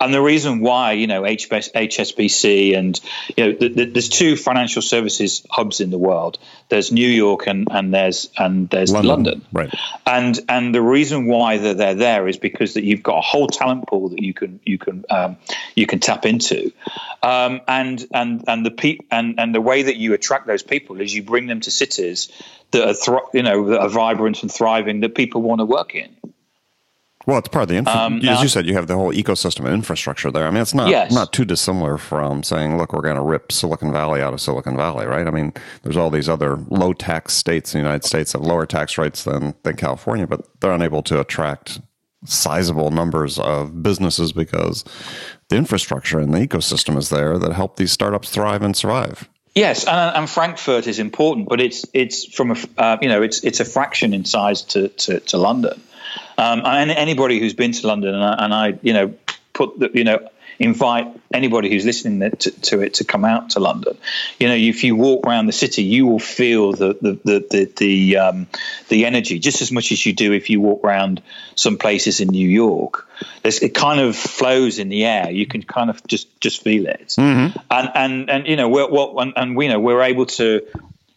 And 0.00 0.12
the 0.12 0.20
reason 0.20 0.60
why, 0.60 0.92
you 0.92 1.06
know, 1.06 1.22
HSBC 1.22 2.76
and, 2.76 3.00
you 3.36 3.44
know, 3.44 3.52
the, 3.52 3.68
the, 3.68 3.84
there's 3.86 4.08
two 4.08 4.36
financial 4.36 4.82
services 4.82 5.46
hubs 5.50 5.80
in 5.80 5.90
the 5.90 5.98
world. 5.98 6.38
There's 6.68 6.92
New 6.92 7.08
York 7.08 7.46
and, 7.46 7.68
and 7.70 7.94
there's 7.94 8.30
and 8.36 8.68
there's 8.68 8.92
London. 8.92 9.10
London. 9.10 9.46
Right. 9.52 9.74
And 10.04 10.38
and 10.48 10.74
the 10.74 10.82
reason 10.82 11.26
why 11.26 11.58
they're, 11.58 11.74
they're 11.74 11.94
there 11.94 12.28
is 12.28 12.36
because 12.36 12.74
that 12.74 12.84
you've 12.84 13.02
got 13.02 13.18
a 13.18 13.22
whole 13.22 13.46
talent 13.46 13.86
pool 13.86 14.10
that 14.10 14.20
you 14.20 14.34
can 14.34 14.60
you 14.64 14.78
can 14.78 15.04
um, 15.08 15.36
you 15.74 15.86
can 15.86 16.00
tap 16.00 16.26
into, 16.26 16.72
um, 17.22 17.60
and 17.66 18.06
and 18.12 18.44
and 18.46 18.66
the 18.66 18.70
pe- 18.70 18.98
and 19.10 19.38
and 19.38 19.54
the 19.54 19.60
way 19.60 19.82
that 19.82 19.96
you 19.96 20.12
attract 20.14 20.46
those 20.46 20.62
people 20.62 21.00
is 21.00 21.14
you 21.14 21.22
bring 21.22 21.46
them 21.46 21.60
to 21.60 21.70
cities 21.70 22.30
that 22.72 22.88
are 22.88 22.94
thro- 22.94 23.28
you 23.32 23.42
know 23.42 23.68
that 23.70 23.80
are 23.80 23.88
vibrant 23.88 24.42
and 24.42 24.52
thriving 24.52 25.00
that 25.00 25.14
people 25.14 25.42
want 25.42 25.60
to 25.60 25.64
work 25.64 25.94
in. 25.94 26.16
Well, 27.26 27.38
it's 27.38 27.48
part 27.48 27.64
of 27.64 27.68
the 27.68 27.76
infra- 27.76 27.92
um, 27.92 28.24
as 28.24 28.40
you 28.40 28.48
said, 28.48 28.66
you 28.66 28.74
have 28.74 28.86
the 28.86 28.94
whole 28.94 29.12
ecosystem 29.12 29.66
of 29.66 29.72
infrastructure 29.72 30.30
there. 30.30 30.46
I 30.46 30.50
mean, 30.52 30.62
it's 30.62 30.74
not 30.74 30.88
yes. 30.88 31.12
not 31.12 31.32
too 31.32 31.44
dissimilar 31.44 31.98
from 31.98 32.44
saying, 32.44 32.78
"Look, 32.78 32.92
we're 32.92 33.02
going 33.02 33.16
to 33.16 33.22
rip 33.22 33.50
Silicon 33.50 33.90
Valley 33.90 34.22
out 34.22 34.32
of 34.32 34.40
Silicon 34.40 34.76
Valley," 34.76 35.06
right? 35.06 35.26
I 35.26 35.30
mean, 35.32 35.52
there's 35.82 35.96
all 35.96 36.10
these 36.10 36.28
other 36.28 36.56
low 36.68 36.92
tax 36.92 37.34
states 37.34 37.74
in 37.74 37.80
the 37.80 37.84
United 37.84 38.06
States 38.06 38.32
that 38.32 38.38
have 38.38 38.46
lower 38.46 38.64
tax 38.64 38.96
rates 38.96 39.24
than 39.24 39.54
than 39.64 39.74
California, 39.74 40.26
but 40.28 40.46
they're 40.60 40.72
unable 40.72 41.02
to 41.02 41.20
attract 41.20 41.80
sizable 42.24 42.92
numbers 42.92 43.38
of 43.40 43.82
businesses 43.82 44.32
because 44.32 44.84
the 45.48 45.56
infrastructure 45.56 46.20
and 46.20 46.32
the 46.32 46.38
ecosystem 46.38 46.96
is 46.96 47.08
there 47.08 47.38
that 47.38 47.52
help 47.52 47.76
these 47.76 47.92
startups 47.92 48.30
thrive 48.30 48.62
and 48.62 48.76
survive. 48.76 49.28
Yes, 49.56 49.86
and, 49.86 50.14
and 50.14 50.30
Frankfurt 50.30 50.86
is 50.86 50.98
important, 50.98 51.48
but 51.48 51.60
it's 51.60 51.86
it's 51.94 52.26
from 52.26 52.50
a 52.52 52.56
uh, 52.76 52.98
you 53.00 53.08
know 53.08 53.22
it's 53.22 53.42
it's 53.42 53.58
a 53.58 53.64
fraction 53.64 54.12
in 54.12 54.24
size 54.24 54.62
to 54.62 54.88
to, 54.88 55.20
to 55.20 55.38
London. 55.38 55.80
Um, 56.38 56.62
and 56.64 56.90
anybody 56.90 57.38
who's 57.38 57.54
been 57.54 57.72
to 57.72 57.86
London, 57.86 58.14
and 58.14 58.24
I, 58.24 58.44
and 58.44 58.54
I 58.54 58.78
you 58.82 58.92
know, 58.92 59.14
put 59.52 59.78
the, 59.78 59.90
you 59.94 60.04
know, 60.04 60.28
invite 60.58 61.08
anybody 61.32 61.70
who's 61.70 61.84
listening 61.84 62.30
to, 62.30 62.50
to, 62.50 62.80
it 62.80 62.94
to 62.94 63.04
come 63.04 63.24
out 63.24 63.50
to 63.50 63.60
London. 63.60 63.96
You 64.38 64.48
know, 64.48 64.54
if 64.54 64.84
you 64.84 64.96
walk 64.96 65.26
around 65.26 65.46
the 65.46 65.52
city, 65.52 65.82
you 65.82 66.06
will 66.06 66.18
feel 66.18 66.72
the 66.72 66.96
the 67.00 67.18
the 67.24 67.46
the 67.50 67.72
the, 67.76 68.16
um, 68.16 68.46
the 68.88 69.06
energy 69.06 69.38
just 69.38 69.60
as 69.62 69.70
much 69.70 69.92
as 69.92 70.04
you 70.04 70.12
do 70.12 70.32
if 70.32 70.50
you 70.50 70.60
walk 70.60 70.82
around 70.84 71.22
some 71.54 71.78
places 71.78 72.20
in 72.20 72.28
New 72.28 72.48
York. 72.48 73.06
There's, 73.42 73.60
it 73.60 73.74
kind 73.74 74.00
of 74.00 74.16
flows 74.16 74.78
in 74.78 74.88
the 74.88 75.04
air. 75.04 75.30
You 75.30 75.46
can 75.46 75.62
kind 75.62 75.90
of 75.90 76.06
just 76.06 76.40
just 76.40 76.62
feel 76.62 76.86
it. 76.86 77.14
Mm-hmm. 77.18 77.58
And 77.70 77.90
and 77.94 78.30
and 78.30 78.46
you 78.46 78.56
know, 78.56 78.68
we're, 78.68 78.88
what 78.88 79.22
and, 79.22 79.32
and 79.36 79.56
we 79.56 79.68
know 79.68 79.78
we're 79.78 80.02
able 80.02 80.26
to 80.26 80.66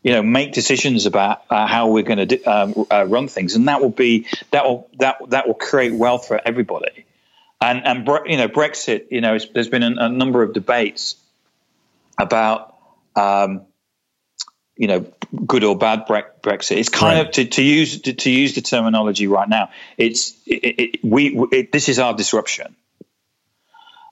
you 0.01 0.13
know 0.13 0.23
make 0.23 0.53
decisions 0.53 1.05
about 1.05 1.43
uh, 1.49 1.67
how 1.67 1.89
we're 1.89 2.03
going 2.03 2.27
to 2.27 2.43
um, 2.43 2.85
uh, 2.91 3.05
run 3.05 3.27
things. 3.27 3.55
And 3.55 3.67
that 3.67 3.81
will 3.81 3.89
be 3.89 4.27
that 4.51 4.65
will 4.65 4.89
that 4.99 5.17
that 5.29 5.47
will 5.47 5.55
create 5.55 5.93
wealth 5.93 6.27
for 6.27 6.39
everybody. 6.43 7.05
And 7.61 7.85
and 7.85 8.07
you 8.25 8.37
know 8.37 8.47
brexit 8.47 9.07
you 9.11 9.21
know 9.21 9.37
there's 9.53 9.69
been 9.69 9.83
a, 9.83 10.05
a, 10.05 10.09
number 10.09 10.41
of 10.43 10.53
debates 10.53 11.15
about 12.17 12.75
um, 13.15 13.63
you 14.77 14.87
know 14.87 15.05
good 15.45 15.65
or 15.65 15.77
bad 15.77 16.07
brexit. 16.07 16.77
It's 16.77 16.89
kind 16.89 17.17
right. 17.17 17.27
of 17.27 17.33
to, 17.33 17.45
to 17.45 17.63
use 17.63 18.01
to, 18.01 18.13
to, 18.13 18.31
use 18.31 18.55
the 18.55 18.61
terminology 18.61 19.27
right 19.27 19.49
now 19.49 19.71
it's 19.97 20.35
it, 20.45 20.79
it, 20.79 20.99
we 21.03 21.37
it, 21.51 21.71
this 21.73 21.89
is 21.89 21.99
our 21.99 22.13
disruption 22.13 22.77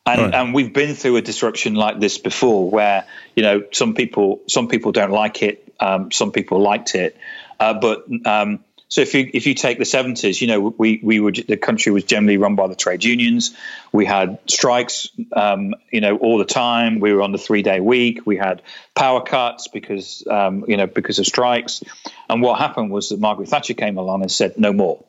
and, 0.08 0.22
right. 0.22 0.34
and 0.34 0.54
we've 0.54 0.74
been 0.74 0.96
through 0.96 1.18
a 1.18 1.22
disruption 1.22 1.76
like 1.76 2.00
this 2.00 2.18
before 2.18 2.70
where 2.70 3.06
you 3.36 3.44
know 3.44 3.64
some 3.72 3.94
people 3.94 4.42
some 4.48 4.68
people 4.68 4.92
don't 4.92 5.12
like 5.12 5.44
it 5.44 5.74
um, 5.80 6.12
some 6.12 6.32
people 6.32 6.60
liked 6.60 6.96
it, 6.96 7.18
uh, 7.60 7.74
but 7.74 8.06
um, 8.26 8.64
so 8.90 9.02
if 9.02 9.14
you 9.14 9.30
if 9.34 9.46
you 9.48 9.54
take 9.54 9.80
the 9.80 9.86
seventies, 9.86 10.42
you 10.42 10.48
know 10.48 10.74
we 10.78 11.00
we 11.04 11.20
were 11.20 11.32
the 11.32 11.58
country 11.58 11.92
was 11.92 12.06
generally 12.06 12.38
run 12.38 12.56
by 12.56 12.68
the 12.68 12.76
trade 12.76 13.04
unions. 13.04 13.56
We 13.92 14.06
had 14.06 14.40
strikes, 14.48 15.10
um, 15.34 15.76
you 15.92 16.00
know, 16.00 16.18
all 16.18 16.38
the 16.38 16.46
time. 16.46 17.00
We 17.00 17.12
were 17.12 17.22
on 17.22 17.34
the 17.34 17.38
three 17.38 17.64
day 17.64 17.82
week. 17.82 18.26
We 18.26 18.38
had 18.38 18.62
power 18.96 19.22
cuts 19.22 19.68
because 19.68 20.26
um, 20.30 20.64
you 20.68 20.78
know 20.78 20.88
because 20.88 21.20
of 21.20 21.26
strikes. 21.26 21.84
And 22.30 22.42
what 22.42 22.60
happened 22.60 22.92
was 22.92 23.10
that 23.10 23.20
Margaret 23.20 23.50
Thatcher 23.50 23.74
came 23.74 23.98
along 23.98 24.22
and 24.22 24.32
said 24.32 24.58
no 24.58 24.72
more. 24.72 25.04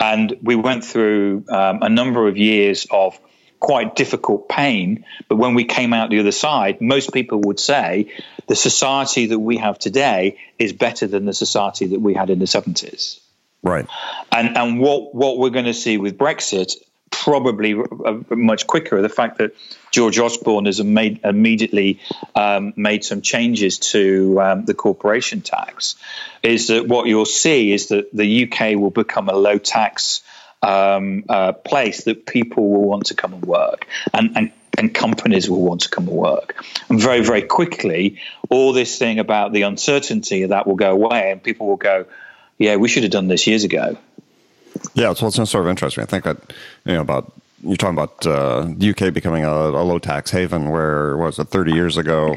And 0.00 0.36
we 0.42 0.54
went 0.54 0.84
through 0.84 1.44
um, 1.48 1.82
a 1.82 1.88
number 1.88 2.28
of 2.28 2.36
years 2.36 2.86
of 2.90 3.18
quite 3.60 3.96
difficult 3.96 4.48
pain. 4.48 5.04
But 5.28 5.36
when 5.36 5.54
we 5.54 5.64
came 5.64 5.92
out 5.92 6.10
the 6.10 6.20
other 6.20 6.32
side, 6.32 6.80
most 6.80 7.12
people 7.12 7.40
would 7.42 7.60
say 7.60 8.12
the 8.46 8.56
society 8.56 9.26
that 9.26 9.38
we 9.38 9.58
have 9.58 9.78
today 9.78 10.38
is 10.58 10.72
better 10.72 11.06
than 11.06 11.24
the 11.26 11.34
society 11.34 11.86
that 11.86 12.00
we 12.00 12.14
had 12.14 12.30
in 12.30 12.38
the 12.38 12.46
70s. 12.46 13.20
Right. 13.62 13.86
And 14.30 14.56
and 14.56 14.80
what 14.80 15.14
what 15.14 15.38
we're 15.38 15.50
going 15.50 15.64
to 15.64 15.74
see 15.74 15.98
with 15.98 16.16
Brexit 16.16 16.76
probably 17.10 17.74
much 18.30 18.66
quicker 18.66 19.00
the 19.02 19.08
fact 19.08 19.38
that 19.38 19.54
George 19.90 20.18
Osborne 20.18 20.66
has 20.66 20.82
made 20.82 21.20
immediately 21.24 22.00
um, 22.34 22.72
made 22.76 23.04
some 23.04 23.22
changes 23.22 23.78
to 23.78 24.40
um, 24.40 24.64
the 24.64 24.74
corporation 24.74 25.40
tax 25.40 25.96
is 26.42 26.68
that 26.68 26.86
what 26.86 27.06
you'll 27.06 27.24
see 27.24 27.72
is 27.72 27.88
that 27.88 28.12
the 28.12 28.44
UK 28.44 28.78
will 28.78 28.90
become 28.90 29.28
a 29.28 29.34
low 29.34 29.58
tax 29.58 30.22
um, 30.62 31.24
uh, 31.28 31.52
place 31.52 32.04
that 32.04 32.26
people 32.26 32.68
will 32.68 32.88
want 32.88 33.06
to 33.06 33.14
come 33.14 33.32
and 33.32 33.44
work 33.44 33.86
and, 34.12 34.36
and 34.36 34.52
and 34.78 34.94
companies 34.94 35.50
will 35.50 35.62
want 35.62 35.80
to 35.82 35.88
come 35.88 36.06
and 36.06 36.16
work. 36.16 36.64
And 36.88 37.00
very, 37.00 37.20
very 37.20 37.42
quickly, 37.42 38.20
all 38.48 38.72
this 38.72 38.96
thing 38.96 39.18
about 39.18 39.52
the 39.52 39.62
uncertainty 39.62 40.46
that 40.46 40.68
will 40.68 40.76
go 40.76 40.92
away, 40.92 41.32
and 41.32 41.42
people 41.42 41.66
will 41.66 41.76
go, 41.76 42.06
"Yeah, 42.58 42.76
we 42.76 42.88
should 42.88 43.02
have 43.02 43.12
done 43.12 43.26
this 43.26 43.46
years 43.46 43.64
ago." 43.64 43.98
Yeah, 44.94 45.10
it's, 45.10 45.20
well, 45.20 45.28
it's 45.28 45.50
sort 45.50 45.64
of 45.64 45.68
interesting. 45.68 46.02
I 46.02 46.06
think 46.06 46.24
that 46.24 46.52
you 46.84 46.94
know 46.94 47.00
about 47.00 47.32
you're 47.62 47.76
talking 47.76 47.98
about 47.98 48.24
uh, 48.26 48.68
the 48.68 48.90
UK 48.90 49.12
becoming 49.12 49.44
a, 49.44 49.50
a, 49.50 49.82
low 49.82 49.98
tax 49.98 50.30
haven, 50.30 50.70
where 50.70 51.16
was 51.16 51.38
it 51.40 51.48
30 51.48 51.72
years 51.72 51.96
ago? 51.96 52.34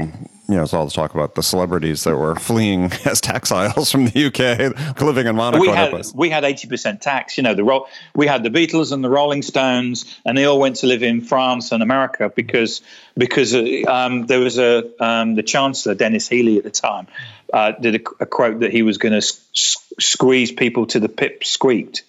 You 0.52 0.58
know, 0.58 0.64
it's 0.64 0.74
all 0.74 0.86
the 0.86 0.92
talk 0.92 1.14
about 1.14 1.36
the 1.36 1.44
celebrities 1.44 2.04
that 2.04 2.18
were 2.18 2.36
fleeing 2.36 2.92
as 3.06 3.22
tax 3.22 3.52
exiles 3.52 3.90
from 3.90 4.06
the 4.06 4.26
UK, 4.26 5.00
living 5.02 5.26
in 5.26 5.38
Monaco. 5.38 5.62
We 5.62 5.70
had 5.70 6.06
we 6.14 6.30
had 6.30 6.44
80 6.44 6.68
percent 6.68 7.02
tax. 7.02 7.38
You 7.38 7.44
know, 7.44 7.54
the 7.54 7.86
we 8.14 8.28
had 8.28 8.44
the 8.44 8.50
Beatles 8.50 8.92
and 8.92 9.02
the 9.02 9.10
Rolling 9.10 9.44
Stones, 9.44 10.20
and 10.26 10.38
they 10.38 10.44
all 10.44 10.60
went 10.60 10.76
to 10.78 10.88
live 10.88 11.04
in 11.04 11.22
France 11.22 11.72
and 11.72 11.82
America 11.82 12.30
because 12.36 12.82
because 13.16 13.56
um, 13.88 14.26
there 14.26 14.42
was 14.42 14.60
a 14.60 14.84
um, 15.02 15.36
the 15.36 15.44
Chancellor 15.44 15.96
Denis 15.96 16.28
Healey 16.28 16.58
at 16.58 16.66
the 16.66 16.70
time 16.70 17.08
uh, 17.54 17.72
did 17.72 17.96
a, 17.96 18.24
a, 18.24 18.26
quote 18.26 18.60
that 18.60 18.72
he 18.72 18.84
was 18.84 18.98
going 18.98 19.14
to 19.14 19.22
squeeze 19.22 20.52
people 20.52 20.86
to 20.88 21.00
the 21.00 21.10
pip 21.10 21.46
squeaked 21.46 22.04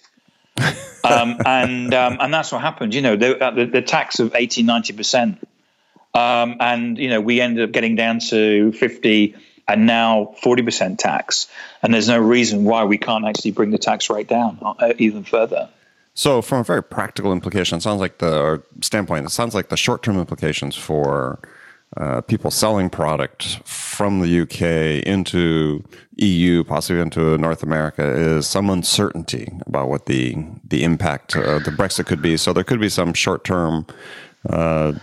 um, 1.03 1.37
and 1.45 1.93
um, 1.93 2.17
and 2.19 2.33
that's 2.33 2.51
what 2.51 2.61
happened. 2.61 2.93
You 2.93 3.01
know, 3.01 3.15
the, 3.15 3.43
uh, 3.43 3.51
the, 3.51 3.65
the 3.65 3.81
tax 3.81 4.19
of 4.19 4.35
80, 4.35 4.63
90 4.63 4.93
percent, 4.93 5.47
um, 6.13 6.57
and 6.59 6.97
you 6.97 7.09
know 7.09 7.21
we 7.21 7.41
ended 7.41 7.63
up 7.63 7.71
getting 7.71 7.95
down 7.95 8.19
to 8.19 8.71
fifty 8.73 9.35
and 9.67 9.85
now 9.85 10.35
forty 10.41 10.63
percent 10.63 10.99
tax. 10.99 11.47
And 11.81 11.93
there's 11.93 12.07
no 12.07 12.19
reason 12.19 12.63
why 12.63 12.83
we 12.85 12.97
can't 12.97 13.25
actually 13.25 13.51
bring 13.51 13.71
the 13.71 13.77
tax 13.77 14.09
rate 14.09 14.27
down 14.27 14.57
uh, 14.61 14.93
even 14.97 15.23
further. 15.23 15.69
So, 16.15 16.41
from 16.41 16.59
a 16.59 16.63
very 16.63 16.83
practical 16.83 17.31
implication, 17.31 17.77
it 17.77 17.81
sounds 17.81 17.99
like 17.99 18.19
the 18.19 18.61
standpoint, 18.81 19.25
it 19.25 19.31
sounds 19.31 19.55
like 19.55 19.69
the 19.69 19.77
short 19.77 20.03
term 20.03 20.19
implications 20.19 20.75
for 20.75 21.39
uh, 21.97 22.21
people 22.21 22.51
selling 22.51 22.89
product 22.89 23.59
from 23.67 24.19
the 24.19 24.41
UK 24.41 25.05
into 25.07 25.83
EU, 26.17 26.63
possibly 26.63 27.01
into 27.01 27.37
North 27.37 27.63
America, 27.63 28.03
is 28.03 28.47
some 28.47 28.69
uncertainty 28.69 29.51
about 29.65 29.89
what 29.89 30.05
the 30.05 30.37
the 30.67 30.83
impact 30.83 31.35
of 31.35 31.63
the 31.63 31.71
Brexit 31.71 32.05
could 32.05 32.21
be. 32.21 32.37
So 32.37 32.53
there 32.53 32.63
could 32.63 32.79
be 32.79 32.89
some 32.89 33.13
short 33.13 33.43
term 33.43 33.87
uh, 34.49 34.93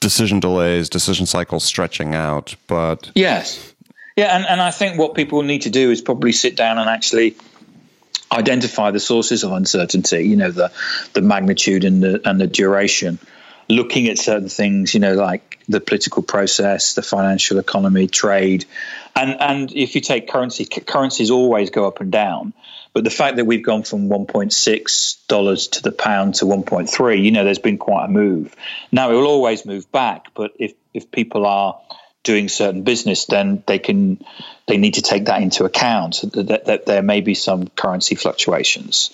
decision 0.00 0.40
delays, 0.40 0.88
decision 0.88 1.26
cycles 1.26 1.64
stretching 1.64 2.14
out. 2.14 2.54
But 2.66 3.10
yes, 3.14 3.74
Yeah, 4.16 4.36
and, 4.36 4.46
and 4.46 4.60
I 4.60 4.70
think 4.70 4.98
what 4.98 5.14
people 5.14 5.42
need 5.42 5.62
to 5.62 5.70
do 5.70 5.90
is 5.90 6.00
probably 6.00 6.32
sit 6.32 6.56
down 6.56 6.78
and 6.78 6.88
actually 6.88 7.36
identify 8.30 8.90
the 8.90 9.00
sources 9.00 9.44
of 9.44 9.52
uncertainty. 9.52 10.22
You 10.26 10.36
know, 10.36 10.50
the 10.50 10.72
the 11.12 11.20
magnitude 11.20 11.84
and 11.84 12.02
the 12.02 12.20
and 12.28 12.40
the 12.40 12.46
duration. 12.46 13.18
Looking 13.68 14.08
at 14.08 14.18
certain 14.18 14.48
things, 14.48 14.94
you 14.94 15.00
know, 15.00 15.14
like 15.14 15.58
the 15.68 15.80
political 15.80 16.22
process, 16.22 16.94
the 16.94 17.02
financial 17.02 17.58
economy, 17.58 18.06
trade, 18.06 18.66
and 19.16 19.40
and 19.40 19.72
if 19.72 19.94
you 19.94 20.00
take 20.00 20.28
currency, 20.28 20.66
currencies 20.66 21.30
always 21.30 21.70
go 21.70 21.86
up 21.86 22.00
and 22.00 22.12
down. 22.12 22.52
But 22.92 23.04
the 23.04 23.10
fact 23.10 23.36
that 23.36 23.44
we've 23.44 23.64
gone 23.64 23.82
from 23.82 24.08
1.6 24.08 25.26
dollars 25.26 25.68
to 25.68 25.82
the 25.82 25.90
pound 25.90 26.36
to 26.36 26.44
1.3, 26.44 27.24
you 27.24 27.32
know, 27.32 27.44
there's 27.44 27.58
been 27.58 27.78
quite 27.78 28.04
a 28.04 28.08
move. 28.08 28.54
Now 28.92 29.10
it 29.10 29.14
will 29.14 29.26
always 29.26 29.66
move 29.66 29.90
back, 29.90 30.26
but 30.34 30.52
if 30.58 30.74
if 30.92 31.10
people 31.10 31.46
are 31.46 31.80
doing 32.22 32.48
certain 32.48 32.82
business, 32.82 33.26
then 33.26 33.62
they 33.66 33.78
can 33.78 34.24
they 34.66 34.76
need 34.76 34.94
to 34.94 35.02
take 35.02 35.26
that 35.26 35.42
into 35.42 35.64
account 35.64 36.22
that, 36.32 36.64
that 36.64 36.86
there 36.86 37.02
may 37.02 37.20
be 37.20 37.34
some 37.34 37.68
currency 37.68 38.14
fluctuations. 38.14 39.10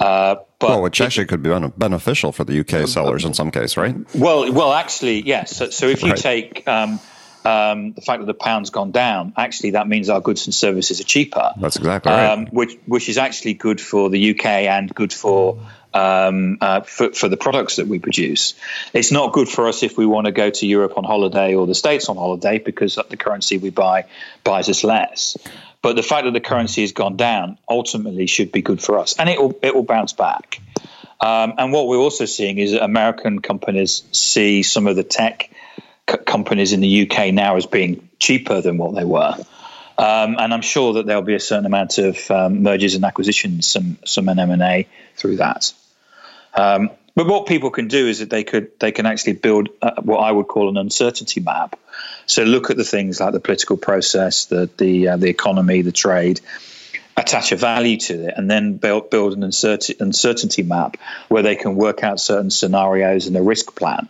Uh, 0.00 0.36
but 0.58 0.70
well, 0.70 0.82
which 0.82 1.00
actually 1.00 1.26
could 1.26 1.42
be 1.42 1.50
beneficial 1.76 2.32
for 2.32 2.44
the 2.44 2.60
UK 2.60 2.88
sellers 2.88 3.24
in 3.24 3.34
some 3.34 3.50
case, 3.50 3.76
right? 3.76 3.94
Well, 4.14 4.50
well, 4.50 4.72
actually, 4.72 5.20
yes. 5.20 5.54
So, 5.54 5.68
so 5.68 5.86
if 5.86 6.02
you 6.02 6.12
right. 6.12 6.18
take 6.18 6.66
um, 6.66 7.00
um, 7.44 7.92
the 7.92 8.00
fact 8.00 8.20
that 8.20 8.26
the 8.26 8.34
pound's 8.34 8.70
gone 8.70 8.92
down, 8.92 9.34
actually, 9.36 9.72
that 9.72 9.88
means 9.88 10.08
our 10.08 10.20
goods 10.20 10.46
and 10.46 10.54
services 10.54 11.00
are 11.00 11.04
cheaper. 11.04 11.52
That's 11.58 11.76
exactly 11.76 12.12
right. 12.12 12.32
Um, 12.32 12.46
which, 12.46 12.78
which 12.86 13.10
is 13.10 13.18
actually 13.18 13.54
good 13.54 13.80
for 13.80 14.08
the 14.08 14.30
UK 14.30 14.46
and 14.46 14.94
good 14.94 15.12
for 15.12 15.58
um, 15.92 16.58
uh, 16.60 16.82
for, 16.82 17.12
for, 17.12 17.28
the 17.28 17.36
products 17.36 17.76
that 17.76 17.88
we 17.88 17.98
produce. 17.98 18.54
It's 18.92 19.10
not 19.10 19.32
good 19.32 19.48
for 19.48 19.66
us 19.66 19.82
if 19.82 19.98
we 19.98 20.06
want 20.06 20.26
to 20.26 20.32
go 20.32 20.48
to 20.48 20.66
Europe 20.66 20.96
on 20.96 21.02
holiday 21.02 21.54
or 21.54 21.66
the 21.66 21.74
States 21.74 22.08
on 22.08 22.16
holiday 22.16 22.58
because 22.58 22.96
the 23.08 23.16
currency 23.16 23.58
we 23.58 23.70
buy 23.70 24.04
buys 24.44 24.68
us 24.68 24.84
less. 24.84 25.36
But 25.82 25.96
the 25.96 26.02
fact 26.02 26.24
that 26.24 26.32
the 26.32 26.40
currency 26.40 26.82
has 26.82 26.92
gone 26.92 27.16
down 27.16 27.58
ultimately 27.68 28.26
should 28.26 28.52
be 28.52 28.62
good 28.62 28.82
for 28.82 28.98
us, 28.98 29.16
and 29.18 29.28
it 29.28 29.40
will 29.40 29.58
it 29.62 29.74
will 29.74 29.82
bounce 29.82 30.12
back. 30.12 30.60
Um, 31.20 31.54
and 31.58 31.72
what 31.72 31.86
we're 31.86 31.98
also 31.98 32.24
seeing 32.24 32.58
is 32.58 32.72
that 32.72 32.82
American 32.82 33.40
companies 33.40 34.04
see 34.12 34.62
some 34.62 34.86
of 34.86 34.96
the 34.96 35.04
tech 35.04 35.50
c- 36.08 36.16
companies 36.18 36.72
in 36.72 36.80
the 36.80 37.10
UK 37.10 37.32
now 37.32 37.56
as 37.56 37.66
being 37.66 38.08
cheaper 38.18 38.62
than 38.62 38.78
what 38.78 38.94
they 38.94 39.04
were. 39.04 39.34
Um, 39.98 40.36
and 40.38 40.54
I'm 40.54 40.62
sure 40.62 40.94
that 40.94 41.04
there'll 41.04 41.20
be 41.20 41.34
a 41.34 41.40
certain 41.40 41.66
amount 41.66 41.98
of 41.98 42.30
um, 42.30 42.62
mergers 42.62 42.94
and 42.94 43.04
acquisitions, 43.04 43.68
some 43.68 43.98
some 44.06 44.28
M 44.28 44.38
and 44.38 44.62
A 44.62 44.88
through 45.16 45.36
that. 45.36 45.72
Um, 46.54 46.90
but 47.14 47.26
what 47.26 47.46
people 47.46 47.70
can 47.70 47.88
do 47.88 48.06
is 48.06 48.20
that 48.20 48.30
they 48.30 48.44
could 48.44 48.78
they 48.78 48.92
can 48.92 49.06
actually 49.06 49.34
build 49.34 49.68
uh, 49.82 50.00
what 50.02 50.18
I 50.18 50.30
would 50.30 50.48
call 50.48 50.68
an 50.68 50.76
uncertainty 50.76 51.40
map. 51.40 51.78
So 52.26 52.44
look 52.44 52.70
at 52.70 52.76
the 52.76 52.84
things 52.84 53.20
like 53.20 53.32
the 53.32 53.40
political 53.40 53.76
process, 53.76 54.46
the 54.46 54.70
the 54.76 55.08
uh, 55.08 55.16
the 55.16 55.28
economy, 55.28 55.82
the 55.82 55.92
trade, 55.92 56.40
attach 57.16 57.52
a 57.52 57.56
value 57.56 57.96
to 57.96 58.28
it, 58.28 58.34
and 58.36 58.50
then 58.50 58.76
build 58.76 59.10
build 59.10 59.32
an 59.34 59.42
uncertainty 59.42 60.62
map 60.62 60.96
where 61.28 61.42
they 61.42 61.56
can 61.56 61.76
work 61.76 62.02
out 62.02 62.20
certain 62.20 62.50
scenarios 62.50 63.26
and 63.26 63.36
a 63.36 63.42
risk 63.42 63.74
plan. 63.76 64.08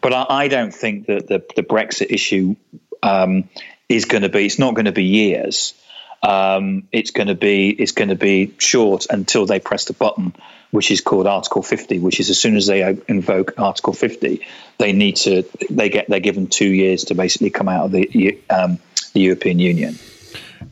But 0.00 0.12
I, 0.12 0.26
I 0.28 0.48
don't 0.48 0.74
think 0.74 1.06
that 1.06 1.28
the 1.28 1.44
the 1.54 1.62
Brexit 1.62 2.10
issue 2.10 2.56
um, 3.02 3.48
is 3.88 4.04
going 4.04 4.22
to 4.22 4.28
be. 4.28 4.46
It's 4.46 4.58
not 4.58 4.74
going 4.74 4.86
to 4.86 4.92
be 4.92 5.04
years. 5.04 5.74
Um, 6.22 6.88
it's 6.92 7.10
going 7.10 7.28
to 7.28 7.34
be 7.34 7.70
it's 7.70 7.92
going 7.92 8.10
to 8.10 8.14
be 8.16 8.54
short 8.58 9.06
until 9.10 9.46
they 9.46 9.58
press 9.58 9.86
the 9.86 9.92
button 9.92 10.34
which 10.72 10.90
is 10.90 11.02
called 11.02 11.26
Article 11.26 11.62
50, 11.62 11.98
which 11.98 12.18
is 12.18 12.30
as 12.30 12.40
soon 12.40 12.56
as 12.56 12.66
they 12.66 12.98
invoke 13.06 13.52
Article 13.58 13.92
50, 13.92 14.40
they 14.78 14.92
need 14.92 15.16
to 15.16 15.44
they 15.70 15.88
get 15.88 16.08
they're 16.08 16.18
given 16.18 16.46
two 16.48 16.68
years 16.68 17.04
to 17.04 17.14
basically 17.14 17.50
come 17.50 17.68
out 17.68 17.84
of 17.84 17.92
the 17.92 18.40
um, 18.50 18.78
the 19.12 19.20
European 19.20 19.58
Union. 19.58 19.98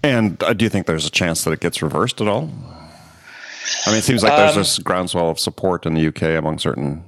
And 0.03 0.43
uh, 0.43 0.55
do 0.55 0.65
you 0.65 0.71
think 0.71 0.87
there's 0.87 1.07
a 1.07 1.11
chance 1.11 1.45
that 1.45 1.53
it 1.53 1.61
gets 1.61 1.83
reversed 1.83 2.21
at 2.21 2.29
all? 2.29 2.51
I 3.87 3.91
mean, 3.91 3.99
it 3.99 4.05
seems 4.05 4.23
like 4.23 4.35
there's 4.37 4.57
um, 4.57 4.61
this 4.61 4.79
groundswell 4.79 5.29
of 5.29 5.39
support 5.39 5.85
in 5.85 5.95
the 5.95 6.07
UK 6.09 6.39
among 6.39 6.59
certain 6.59 7.05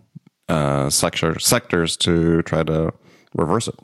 uh, 0.50 0.90
sector, 0.90 1.38
sectors 1.38 1.96
to 1.98 2.42
try 2.42 2.62
to 2.62 2.92
reverse 3.34 3.68
it. 3.68 3.74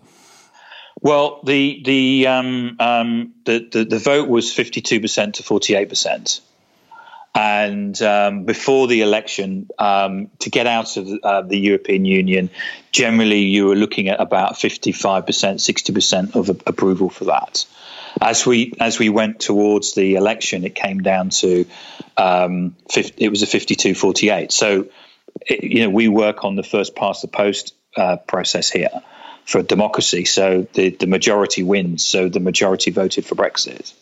Well, 1.00 1.40
the 1.44 1.82
the 1.84 2.26
um, 2.26 2.76
um, 2.80 3.34
the, 3.44 3.68
the, 3.70 3.84
the 3.84 3.98
vote 3.98 4.28
was 4.28 4.52
fifty 4.52 4.80
two 4.80 5.00
percent 5.00 5.36
to 5.36 5.42
forty 5.42 5.74
eight 5.74 5.88
percent. 5.88 6.40
And 7.34 8.00
um, 8.02 8.44
before 8.44 8.88
the 8.88 9.02
election, 9.02 9.68
um, 9.78 10.28
to 10.40 10.50
get 10.50 10.66
out 10.66 10.96
of 10.96 11.08
uh, 11.22 11.42
the 11.42 11.56
European 11.56 12.04
Union, 12.04 12.50
generally 12.90 13.42
you 13.42 13.66
were 13.66 13.76
looking 13.76 14.08
at 14.08 14.20
about 14.20 14.54
55%, 14.54 15.22
60% 15.22 16.34
of 16.34 16.48
approval 16.66 17.10
for 17.10 17.26
that. 17.26 17.64
As 18.20 18.44
we 18.44 18.72
as 18.80 18.98
we 18.98 19.08
went 19.08 19.38
towards 19.38 19.94
the 19.94 20.16
election, 20.16 20.64
it 20.64 20.74
came 20.74 21.00
down 21.00 21.30
to 21.30 21.66
um, 22.16 22.74
50, 22.90 23.24
it 23.24 23.28
was 23.28 23.42
a 23.42 23.46
52-48. 23.46 24.50
So, 24.50 24.88
it, 25.46 25.62
you 25.62 25.82
know, 25.82 25.90
we 25.90 26.08
work 26.08 26.42
on 26.44 26.56
the 26.56 26.64
first 26.64 26.96
past 26.96 27.22
the 27.22 27.28
post 27.28 27.72
uh, 27.96 28.16
process 28.16 28.68
here 28.68 29.02
for 29.48 29.62
democracy. 29.62 30.26
So 30.26 30.66
the 30.74 30.90
the 30.90 31.06
majority 31.06 31.62
wins. 31.62 32.04
So 32.04 32.28
the 32.28 32.40
majority 32.40 32.90
voted 32.90 33.24
for 33.24 33.34
Brexit. 33.34 33.94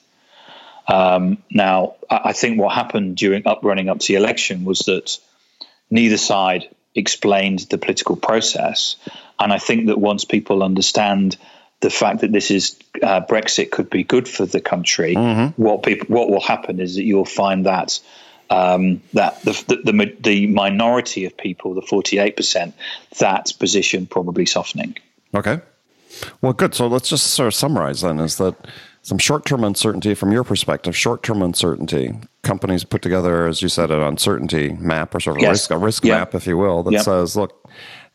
Um, 0.89 1.39
now, 1.51 1.95
I 2.11 2.33
think 2.33 2.61
what 2.61 2.75
happened 2.75 3.17
during 3.17 3.47
up 3.47 3.61
running 3.63 3.89
up 3.89 4.01
to 4.01 4.07
the 4.09 4.17
election 4.17 4.65
was 4.65 4.81
that 4.81 5.19
neither 5.89 6.17
side 6.17 6.69
explained 6.97 7.61
the 7.71 7.79
political 7.79 8.17
process, 8.17 8.97
and 9.39 9.53
I 9.53 9.59
think 9.59 9.87
that 9.87 9.99
once 9.99 10.25
people 10.25 10.65
understand 10.65 11.37
the 11.81 11.91
fact 11.91 12.23
that 12.23 12.33
this 12.33 12.51
is 12.51 12.77
uh, 13.01 13.21
Brexit 13.21 13.71
could 13.71 13.89
be 13.89 14.03
good 14.03 14.29
for 14.29 14.47
the 14.47 14.61
country, 14.61 15.15
mm-hmm. 15.15 15.63
what 15.63 15.85
people 15.85 16.09
what 16.09 16.29
will 16.29 16.41
happen 16.41 16.81
is 16.81 16.97
that 16.97 17.05
you'll 17.05 17.25
find 17.25 17.67
that. 17.67 18.01
Um, 18.49 19.03
that 19.13 19.43
the, 19.43 19.53
the, 19.67 19.93
the 19.93 20.17
the 20.21 20.47
minority 20.47 21.25
of 21.25 21.37
people, 21.37 21.75
the 21.75 21.83
forty 21.83 22.19
eight 22.19 22.37
percent, 22.37 22.75
that 23.19 23.53
position 23.59 24.07
probably 24.07 24.47
softening. 24.47 24.97
Okay, 25.35 25.61
well, 26.41 26.53
good. 26.53 26.75
So 26.75 26.87
let's 26.87 27.09
just 27.09 27.29
sort 27.29 27.49
of 27.49 27.55
summarize 27.55 28.03
then: 28.03 28.21
is 28.21 28.37
that 28.37 28.55
some 29.07 29.19
short-term 29.19 29.63
uncertainty 29.63 30.15
from 30.15 30.33
your 30.33 30.43
perspective 30.43 30.97
short-term 30.97 31.41
uncertainty 31.41 32.13
companies 32.43 32.83
put 32.83 33.03
together 33.03 33.47
as 33.47 33.63
you 33.63 33.69
said 33.69 33.89
an 33.93 34.01
uncertainty 34.01 34.73
map 34.81 35.15
or 35.15 35.21
sort 35.21 35.37
of 35.37 35.43
yes. 35.43 35.49
a 35.49 35.53
risk, 35.53 35.71
a 35.71 35.79
risk 35.79 36.05
yep. 36.05 36.19
map 36.19 36.35
if 36.35 36.45
you 36.45 36.57
will 36.57 36.83
that 36.83 36.93
yep. 36.93 37.03
says 37.05 37.37
look 37.37 37.71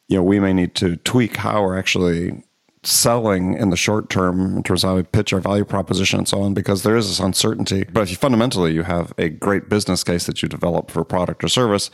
you 0.09 0.17
know 0.17 0.23
we 0.23 0.37
may 0.37 0.51
need 0.51 0.75
to 0.75 0.97
tweak 0.97 1.37
how 1.37 1.61
we're 1.61 1.79
actually 1.79 2.43
selling 2.83 3.53
in 3.53 3.69
the 3.69 3.77
short 3.77 4.09
term 4.09 4.57
in 4.57 4.63
terms 4.63 4.83
of 4.83 4.89
how 4.89 4.95
we 4.97 5.03
pitch 5.03 5.31
our 5.31 5.39
value 5.39 5.63
proposition 5.63 6.19
and 6.19 6.27
so 6.27 6.41
on 6.41 6.53
because 6.53 6.83
there 6.83 6.97
is 6.97 7.07
this 7.07 7.21
uncertainty 7.21 7.85
but 7.93 8.01
if 8.01 8.09
you 8.09 8.17
fundamentally 8.17 8.73
you 8.73 8.83
have 8.83 9.13
a 9.17 9.29
great 9.29 9.69
business 9.69 10.03
case 10.03 10.25
that 10.25 10.43
you 10.43 10.49
develop 10.49 10.91
for 10.91 10.99
a 10.99 11.05
product 11.05 11.41
or 11.41 11.47
service 11.47 11.89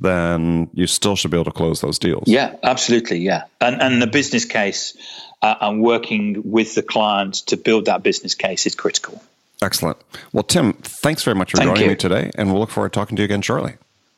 then 0.00 0.70
you 0.72 0.86
still 0.86 1.16
should 1.16 1.30
be 1.30 1.36
able 1.36 1.44
to 1.44 1.52
close 1.52 1.80
those 1.80 1.98
deals 1.98 2.24
yeah 2.26 2.54
absolutely 2.62 3.18
yeah 3.18 3.44
and 3.60 3.80
and 3.80 4.00
the 4.00 4.06
business 4.06 4.44
case 4.44 4.96
uh, 5.42 5.56
and 5.60 5.82
working 5.82 6.40
with 6.44 6.74
the 6.74 6.82
client 6.82 7.34
to 7.34 7.56
build 7.56 7.86
that 7.86 8.02
business 8.02 8.34
case 8.34 8.64
is 8.64 8.74
critical. 8.74 9.22
Excellent. 9.60 9.98
Well, 10.32 10.44
Tim, 10.44 10.72
thanks 10.72 11.22
very 11.24 11.34
much 11.34 11.50
for 11.50 11.58
Thank 11.58 11.70
joining 11.70 11.84
you. 11.84 11.90
me 11.90 11.96
today, 11.96 12.30
and 12.36 12.50
we'll 12.50 12.60
look 12.60 12.70
forward 12.70 12.92
to 12.92 12.98
talking 12.98 13.16
to 13.16 13.22
you 13.22 13.24
again 13.24 13.42
shortly. 13.42 13.74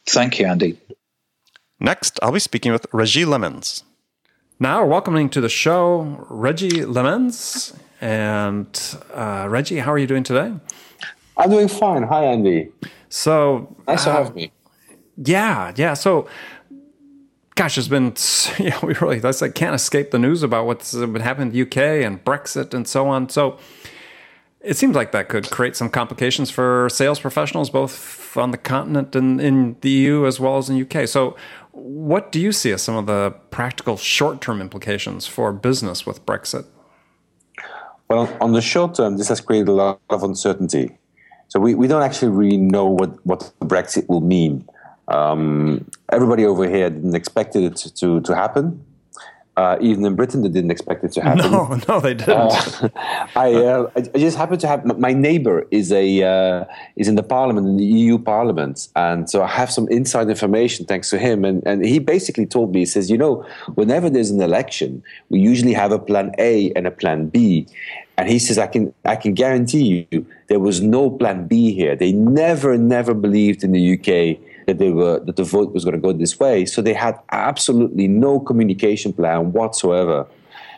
Thank 0.06 0.38
you, 0.38 0.46
Andy. 0.46 0.78
Next, 1.80 2.18
I'll 2.22 2.32
be 2.32 2.38
speaking 2.38 2.72
with 2.72 2.86
Regis 2.92 3.26
Lemmens. 3.26 3.82
Now, 4.60 4.82
we're 4.82 4.90
welcoming 4.90 5.28
to 5.30 5.40
the 5.40 5.48
show 5.48 6.26
Regis 6.30 6.84
Lemmens. 6.86 7.76
And 8.00 8.98
uh, 9.12 9.46
Regis, 9.48 9.82
how 9.84 9.92
are 9.92 9.98
you 9.98 10.06
doing 10.06 10.22
today? 10.22 10.52
I'm 11.36 11.50
doing 11.50 11.68
fine. 11.68 12.02
Hi, 12.04 12.24
Andy. 12.24 12.68
So 13.08 13.74
nice 13.88 14.06
uh, 14.06 14.12
to 14.12 14.24
have 14.24 14.34
me. 14.34 14.52
Yeah, 15.16 15.72
yeah. 15.76 15.94
So 15.94 16.28
gosh, 17.54 17.76
there's 17.76 17.88
been, 17.88 18.14
know, 18.70 18.80
we 18.82 18.94
really, 18.94 19.18
that's 19.20 19.40
like 19.40 19.54
can't 19.54 19.74
escape 19.74 20.10
the 20.10 20.18
news 20.18 20.42
about 20.42 20.66
what's 20.66 20.94
been 20.94 21.16
happening 21.16 21.48
in 21.48 21.52
the 21.52 21.62
UK 21.62 22.04
and 22.04 22.24
Brexit 22.24 22.74
and 22.74 22.86
so 22.86 23.08
on. 23.08 23.28
So 23.28 23.58
it 24.60 24.76
seems 24.76 24.96
like 24.96 25.12
that 25.12 25.28
could 25.28 25.50
create 25.50 25.76
some 25.76 25.90
complications 25.90 26.50
for 26.50 26.88
sales 26.88 27.20
professionals, 27.20 27.70
both 27.70 28.36
on 28.36 28.50
the 28.50 28.58
continent 28.58 29.14
and 29.14 29.40
in 29.40 29.76
the 29.82 29.90
EU 29.90 30.26
as 30.26 30.40
well 30.40 30.56
as 30.56 30.68
in 30.68 30.80
UK. 30.80 31.06
So 31.06 31.36
what 31.72 32.32
do 32.32 32.40
you 32.40 32.50
see 32.52 32.72
as 32.72 32.82
some 32.82 32.96
of 32.96 33.06
the 33.06 33.34
practical 33.50 33.96
short-term 33.96 34.60
implications 34.60 35.26
for 35.26 35.52
business 35.52 36.06
with 36.06 36.24
Brexit? 36.26 36.66
Well, 38.08 38.34
on 38.40 38.52
the 38.52 38.60
short 38.60 38.94
term, 38.94 39.16
this 39.16 39.28
has 39.28 39.40
created 39.40 39.68
a 39.68 39.72
lot 39.72 40.00
of 40.10 40.22
uncertainty. 40.22 40.96
So 41.48 41.60
we, 41.60 41.74
we 41.74 41.86
don't 41.86 42.02
actually 42.02 42.28
really 42.28 42.56
know 42.56 42.86
what, 42.86 43.24
what 43.26 43.52
Brexit 43.60 44.08
will 44.08 44.20
mean. 44.20 44.66
Um, 45.08 45.90
everybody 46.10 46.44
over 46.44 46.68
here 46.68 46.90
didn't 46.90 47.14
expect 47.14 47.56
it 47.56 47.76
to, 47.76 48.20
to 48.20 48.34
happen. 48.34 48.84
Uh, 49.56 49.78
even 49.80 50.04
in 50.04 50.16
Britain, 50.16 50.42
they 50.42 50.48
didn't 50.48 50.72
expect 50.72 51.04
it 51.04 51.12
to 51.12 51.22
happen. 51.22 51.50
No, 51.50 51.78
no, 51.88 52.00
they 52.00 52.14
didn't. 52.14 52.28
Uh, 52.28 52.88
I, 53.36 53.54
uh, 53.54 53.90
I 53.96 54.18
just 54.18 54.36
happen 54.36 54.58
to 54.58 54.66
have 54.66 54.84
my 54.98 55.12
neighbor 55.12 55.66
is 55.70 55.92
a 55.92 56.24
uh, 56.24 56.64
is 56.96 57.06
in 57.06 57.14
the 57.14 57.22
Parliament 57.22 57.68
in 57.68 57.76
the 57.76 57.84
EU 57.84 58.18
Parliament, 58.18 58.88
and 58.96 59.30
so 59.30 59.44
I 59.44 59.46
have 59.46 59.70
some 59.70 59.86
inside 59.88 60.28
information 60.28 60.86
thanks 60.86 61.08
to 61.10 61.18
him. 61.18 61.44
And 61.44 61.64
and 61.66 61.84
he 61.84 62.00
basically 62.00 62.46
told 62.46 62.72
me, 62.72 62.80
he 62.80 62.86
says, 62.86 63.10
you 63.10 63.18
know, 63.18 63.46
whenever 63.76 64.10
there's 64.10 64.30
an 64.30 64.40
election, 64.40 65.04
we 65.28 65.38
usually 65.38 65.72
have 65.72 65.92
a 65.92 66.00
plan 66.00 66.32
A 66.38 66.72
and 66.72 66.86
a 66.88 66.90
plan 66.90 67.28
B. 67.28 67.68
And 68.16 68.28
he 68.28 68.40
says, 68.40 68.58
I 68.58 68.66
can 68.66 68.92
I 69.04 69.14
can 69.14 69.34
guarantee 69.34 70.08
you 70.10 70.26
there 70.48 70.60
was 70.60 70.80
no 70.80 71.10
plan 71.10 71.46
B 71.46 71.72
here. 71.72 71.94
They 71.94 72.12
never, 72.12 72.76
never 72.76 73.14
believed 73.14 73.62
in 73.62 73.70
the 73.70 73.94
UK 73.94 74.38
that 74.66 74.78
they 74.78 74.90
were 74.90 75.20
that 75.20 75.36
the 75.36 75.44
vote 75.44 75.72
was 75.72 75.84
going 75.84 75.94
to 75.94 76.00
go 76.00 76.12
this 76.12 76.38
way. 76.38 76.64
So 76.66 76.82
they 76.82 76.94
had 76.94 77.18
absolutely 77.30 78.08
no 78.08 78.40
communication 78.40 79.12
plan 79.12 79.52
whatsoever 79.52 80.26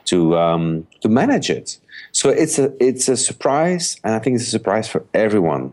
to 0.07 0.37
um, 0.37 0.87
to 1.01 1.09
manage 1.09 1.51
it. 1.51 1.79
So 2.13 2.31
it's 2.31 2.59
a 2.59 2.73
it's 2.83 3.09
a 3.09 3.17
surprise, 3.17 3.97
and 4.05 4.15
I 4.15 4.19
think 4.19 4.37
it's 4.37 4.47
a 4.47 4.51
surprise 4.51 4.89
for 4.89 5.05
everyone. 5.15 5.73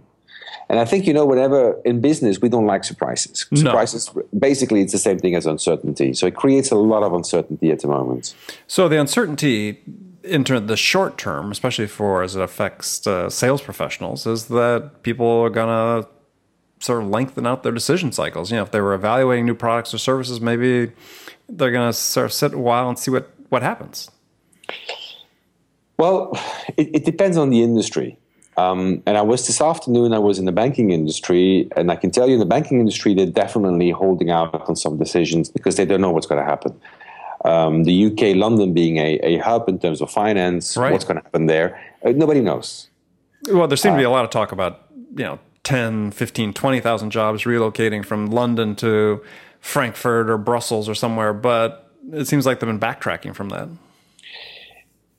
And 0.69 0.79
I 0.79 0.85
think 0.85 1.05
you 1.05 1.13
know, 1.13 1.25
whenever 1.25 1.79
in 1.85 2.01
business 2.01 2.41
we 2.41 2.49
don't 2.49 2.65
like 2.65 2.83
surprises. 2.83 3.45
No. 3.51 3.85
Basically, 4.37 4.81
it's 4.81 4.91
the 4.91 4.97
same 4.97 5.19
thing 5.19 5.35
as 5.35 5.45
uncertainty. 5.45 6.13
So 6.13 6.25
it 6.27 6.35
creates 6.35 6.71
a 6.71 6.75
lot 6.75 7.03
of 7.03 7.13
uncertainty 7.13 7.71
at 7.71 7.79
the 7.79 7.87
moment. 7.87 8.33
So 8.67 8.87
the 8.87 8.99
uncertainty 8.99 9.81
in 10.23 10.43
the 10.43 10.77
short 10.77 11.17
term, 11.17 11.51
especially 11.51 11.87
for 11.87 12.23
as 12.23 12.35
it 12.35 12.41
affects 12.41 13.05
uh, 13.05 13.29
sales 13.29 13.61
professionals, 13.61 14.25
is 14.25 14.47
that 14.47 15.03
people 15.03 15.27
are 15.27 15.49
gonna 15.49 16.07
sort 16.83 17.01
of 17.01 17.09
lengthen 17.09 17.47
out 17.47 17.63
their 17.63 17.71
decision 17.71 18.11
cycles. 18.11 18.51
You 18.51 18.57
know, 18.57 18.63
if 18.63 18.71
they 18.71 18.81
were 18.81 18.93
evaluating 18.93 19.45
new 19.45 19.55
products 19.55 19.93
or 19.93 19.97
services, 19.97 20.41
maybe 20.41 20.91
they're 21.47 21.71
going 21.71 21.89
to 21.89 21.93
sort 21.93 22.25
of 22.25 22.33
sit 22.33 22.53
a 22.53 22.57
while 22.57 22.89
and 22.89 22.99
see 22.99 23.09
what, 23.09 23.31
what 23.49 23.63
happens. 23.63 24.11
Well, 25.97 26.37
it, 26.77 26.89
it 26.93 27.05
depends 27.05 27.37
on 27.37 27.49
the 27.49 27.63
industry. 27.63 28.17
Um, 28.57 29.01
and 29.05 29.17
I 29.17 29.21
was 29.21 29.47
this 29.47 29.61
afternoon, 29.61 30.13
I 30.13 30.19
was 30.19 30.37
in 30.37 30.45
the 30.45 30.51
banking 30.51 30.91
industry, 30.91 31.69
and 31.75 31.89
I 31.89 31.95
can 31.95 32.11
tell 32.11 32.27
you 32.27 32.33
in 32.33 32.39
the 32.39 32.45
banking 32.45 32.79
industry, 32.79 33.13
they're 33.13 33.25
definitely 33.25 33.89
holding 33.89 34.29
out 34.29 34.53
on 34.69 34.75
some 34.75 34.97
decisions 34.97 35.49
because 35.49 35.77
they 35.77 35.85
don't 35.85 36.01
know 36.01 36.11
what's 36.11 36.27
going 36.27 36.41
to 36.41 36.45
happen. 36.45 36.79
Um, 37.45 37.83
the 37.85 38.05
UK, 38.07 38.35
London 38.35 38.73
being 38.73 38.97
a, 38.97 39.15
a, 39.23 39.37
hub 39.37 39.67
in 39.67 39.79
terms 39.79 40.01
of 40.01 40.11
finance, 40.11 40.77
right. 40.77 40.91
what's 40.91 41.03
going 41.03 41.17
to 41.17 41.23
happen 41.23 41.47
there, 41.47 41.81
uh, 42.05 42.11
nobody 42.11 42.41
knows. 42.41 42.89
Well, 43.49 43.67
there 43.67 43.75
seems 43.75 43.93
uh, 43.93 43.95
to 43.95 44.01
be 44.01 44.05
a 44.05 44.09
lot 44.09 44.23
of 44.23 44.29
talk 44.29 44.51
about, 44.53 44.87
you 45.17 45.25
know, 45.25 45.39
10, 45.63 46.11
15, 46.11 46.53
20,000 46.53 47.09
jobs 47.09 47.43
relocating 47.43 48.05
from 48.05 48.27
London 48.27 48.75
to 48.75 49.23
Frankfurt 49.59 50.29
or 50.29 50.37
Brussels 50.37 50.89
or 50.89 50.95
somewhere, 50.95 51.33
but 51.33 51.89
it 52.11 52.25
seems 52.25 52.45
like 52.45 52.59
they've 52.59 52.67
been 52.67 52.79
backtracking 52.79 53.33
from 53.33 53.49
that. 53.49 53.69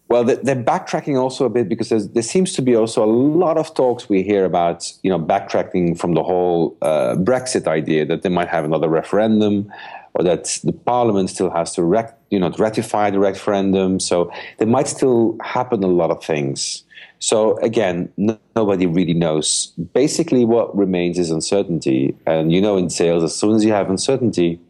Well, 0.08 0.22
they're 0.22 0.54
backtracking 0.54 1.18
also 1.18 1.46
a 1.46 1.48
bit 1.48 1.68
because 1.68 1.88
there 1.88 2.22
seems 2.22 2.52
to 2.52 2.62
be 2.62 2.76
also 2.76 3.02
a 3.02 3.08
lot 3.08 3.56
of 3.56 3.74
talks 3.74 4.06
we 4.08 4.22
hear 4.22 4.44
about, 4.44 4.92
you 5.02 5.08
know, 5.08 5.18
backtracking 5.18 5.98
from 5.98 6.12
the 6.12 6.22
whole 6.22 6.76
uh, 6.82 7.16
Brexit 7.16 7.66
idea 7.66 8.04
that 8.04 8.22
they 8.22 8.28
might 8.28 8.48
have 8.48 8.64
another 8.64 8.88
referendum, 8.88 9.72
or 10.12 10.22
that 10.22 10.60
the 10.62 10.72
Parliament 10.72 11.30
still 11.30 11.50
has 11.50 11.72
to, 11.74 11.82
rec- 11.82 12.16
you 12.30 12.38
know, 12.38 12.50
ratify 12.50 13.10
the 13.10 13.18
referendum. 13.18 13.98
So 13.98 14.30
there 14.58 14.68
might 14.68 14.88
still 14.88 15.38
happen 15.42 15.82
a 15.82 15.88
lot 15.88 16.10
of 16.10 16.22
things. 16.22 16.84
So 17.18 17.58
again, 17.58 18.12
no, 18.16 18.38
nobody 18.54 18.86
really 18.86 19.14
knows. 19.14 19.72
Basically, 19.92 20.44
what 20.44 20.76
remains 20.76 21.18
is 21.18 21.30
uncertainty. 21.30 22.16
And 22.26 22.52
you 22.52 22.60
know, 22.60 22.76
in 22.76 22.90
sales, 22.90 23.24
as 23.24 23.34
soon 23.34 23.54
as 23.54 23.64
you 23.64 23.72
have 23.72 23.90
uncertainty, 23.90 24.60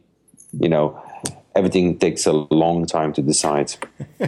you 0.61 0.69
know, 0.69 1.01
everything 1.55 1.99
takes 1.99 2.27
a 2.27 2.33
long 2.33 2.87
time 2.87 3.13
to 3.15 3.23
decide. 3.23 3.75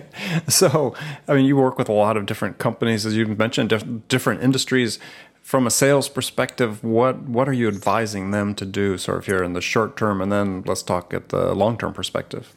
so, 0.49 0.95
I 1.29 1.35
mean, 1.35 1.45
you 1.45 1.57
work 1.57 1.79
with 1.79 1.89
a 1.89 1.93
lot 1.93 2.17
of 2.17 2.27
different 2.27 2.59
companies, 2.59 3.07
as 3.07 3.17
you 3.17 3.27
mentioned, 3.27 3.71
diff- 3.71 4.09
different 4.09 4.43
industries. 4.43 4.99
From 5.43 5.65
a 5.65 5.71
sales 5.71 6.09
perspective, 6.09 6.83
what 6.83 7.23
what 7.23 7.49
are 7.49 7.53
you 7.53 7.69
advising 7.69 8.33
them 8.33 8.55
to 8.57 8.65
do, 8.65 8.99
sort 8.99 9.19
of 9.19 9.27
here 9.27 9.45
in 9.45 9.53
the 9.53 9.61
short 9.61 9.97
term, 9.97 10.21
and 10.21 10.33
then 10.33 10.65
let's 10.67 10.83
talk 10.83 11.15
at 11.15 11.29
the 11.29 11.55
long 11.55 11.79
term 11.79 11.93
perspective 11.93 12.53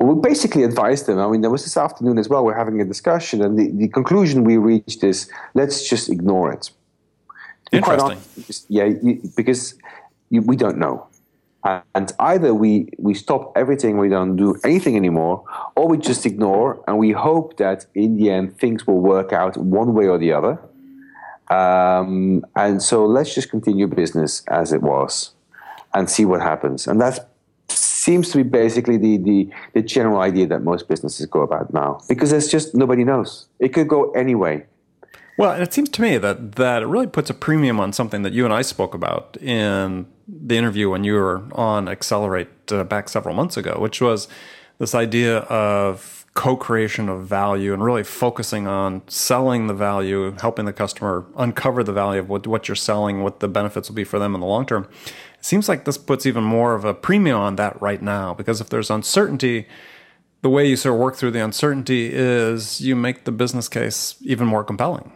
we 0.00 0.14
basically 0.20 0.62
advised 0.62 1.06
them. 1.06 1.18
I 1.18 1.28
mean, 1.28 1.40
there 1.40 1.50
was 1.50 1.64
this 1.64 1.76
afternoon 1.76 2.18
as 2.18 2.28
well. 2.28 2.44
We're 2.44 2.56
having 2.56 2.80
a 2.80 2.84
discussion, 2.84 3.42
and 3.42 3.58
the, 3.58 3.70
the 3.72 3.88
conclusion 3.88 4.44
we 4.44 4.56
reached 4.56 5.02
is 5.02 5.30
let's 5.54 5.88
just 5.88 6.08
ignore 6.08 6.52
it. 6.52 6.70
Interesting. 7.72 8.18
Honest, 8.36 8.66
yeah, 8.68 8.88
because 9.36 9.74
we 10.30 10.56
don't 10.56 10.78
know. 10.78 11.06
And 11.94 12.12
either 12.20 12.54
we, 12.54 12.88
we 12.98 13.14
stop 13.14 13.52
everything, 13.56 13.98
we 13.98 14.08
don't 14.08 14.36
do 14.36 14.54
anything 14.62 14.96
anymore, 14.96 15.44
or 15.74 15.88
we 15.88 15.98
just 15.98 16.24
ignore 16.24 16.82
and 16.86 16.96
we 16.96 17.10
hope 17.10 17.56
that 17.56 17.86
in 17.94 18.16
the 18.16 18.30
end 18.30 18.56
things 18.56 18.86
will 18.86 19.00
work 19.00 19.32
out 19.32 19.56
one 19.56 19.92
way 19.92 20.06
or 20.06 20.16
the 20.16 20.32
other. 20.32 20.60
Um, 21.48 22.44
and 22.54 22.80
so 22.82 23.04
let's 23.04 23.34
just 23.34 23.50
continue 23.50 23.88
business 23.88 24.44
as 24.48 24.72
it 24.72 24.82
was 24.82 25.32
and 25.92 26.08
see 26.08 26.24
what 26.24 26.40
happens. 26.40 26.86
And 26.86 27.00
that's 27.00 27.18
seems 28.06 28.30
to 28.30 28.36
be 28.36 28.44
basically 28.44 28.96
the, 28.96 29.16
the, 29.18 29.50
the 29.74 29.82
general 29.82 30.20
idea 30.20 30.46
that 30.46 30.62
most 30.62 30.86
businesses 30.86 31.26
go 31.26 31.40
about 31.42 31.74
now 31.74 32.00
because 32.08 32.30
there's 32.30 32.48
just 32.48 32.72
nobody 32.72 33.02
knows. 33.02 33.48
It 33.58 33.70
could 33.74 33.88
go 33.88 34.12
any 34.12 34.36
way. 34.36 34.64
Well, 35.38 35.60
it 35.60 35.72
seems 35.74 35.90
to 35.90 36.00
me 36.00 36.16
that 36.18 36.52
that 36.52 36.82
it 36.84 36.86
really 36.86 37.08
puts 37.08 37.28
a 37.30 37.34
premium 37.34 37.80
on 37.80 37.92
something 37.92 38.22
that 38.22 38.32
you 38.32 38.44
and 38.44 38.54
I 38.54 38.62
spoke 38.62 38.94
about 38.94 39.36
in 39.42 40.06
the 40.28 40.56
interview 40.56 40.88
when 40.88 41.02
you 41.04 41.14
were 41.14 41.42
on 41.52 41.88
Accelerate 41.88 42.48
uh, 42.70 42.84
back 42.84 43.08
several 43.08 43.34
months 43.34 43.56
ago, 43.56 43.74
which 43.80 44.00
was 44.00 44.28
this 44.78 44.94
idea 44.94 45.38
of 45.38 46.24
co-creation 46.34 47.08
of 47.08 47.26
value 47.26 47.72
and 47.72 47.82
really 47.82 48.04
focusing 48.04 48.66
on 48.68 49.02
selling 49.08 49.66
the 49.66 49.74
value, 49.74 50.36
helping 50.40 50.66
the 50.66 50.72
customer 50.72 51.24
uncover 51.36 51.82
the 51.82 51.92
value 51.92 52.20
of 52.20 52.28
what, 52.28 52.46
what 52.46 52.68
you're 52.68 52.76
selling, 52.76 53.22
what 53.22 53.40
the 53.40 53.48
benefits 53.48 53.88
will 53.88 53.96
be 53.96 54.04
for 54.04 54.18
them 54.18 54.34
in 54.34 54.40
the 54.40 54.46
long 54.46 54.64
term 54.64 54.86
seems 55.40 55.68
like 55.68 55.84
this 55.84 55.98
puts 55.98 56.26
even 56.26 56.44
more 56.44 56.74
of 56.74 56.84
a 56.84 56.94
premium 56.94 57.38
on 57.38 57.56
that 57.56 57.80
right 57.80 58.02
now 58.02 58.34
because 58.34 58.60
if 58.60 58.68
there's 58.68 58.90
uncertainty, 58.90 59.66
the 60.42 60.48
way 60.48 60.66
you 60.68 60.76
sort 60.76 60.94
of 60.94 61.00
work 61.00 61.16
through 61.16 61.32
the 61.32 61.42
uncertainty 61.42 62.10
is 62.12 62.80
you 62.80 62.94
make 62.94 63.24
the 63.24 63.32
business 63.32 63.68
case 63.68 64.16
even 64.22 64.46
more 64.46 64.64
compelling. 64.64 65.12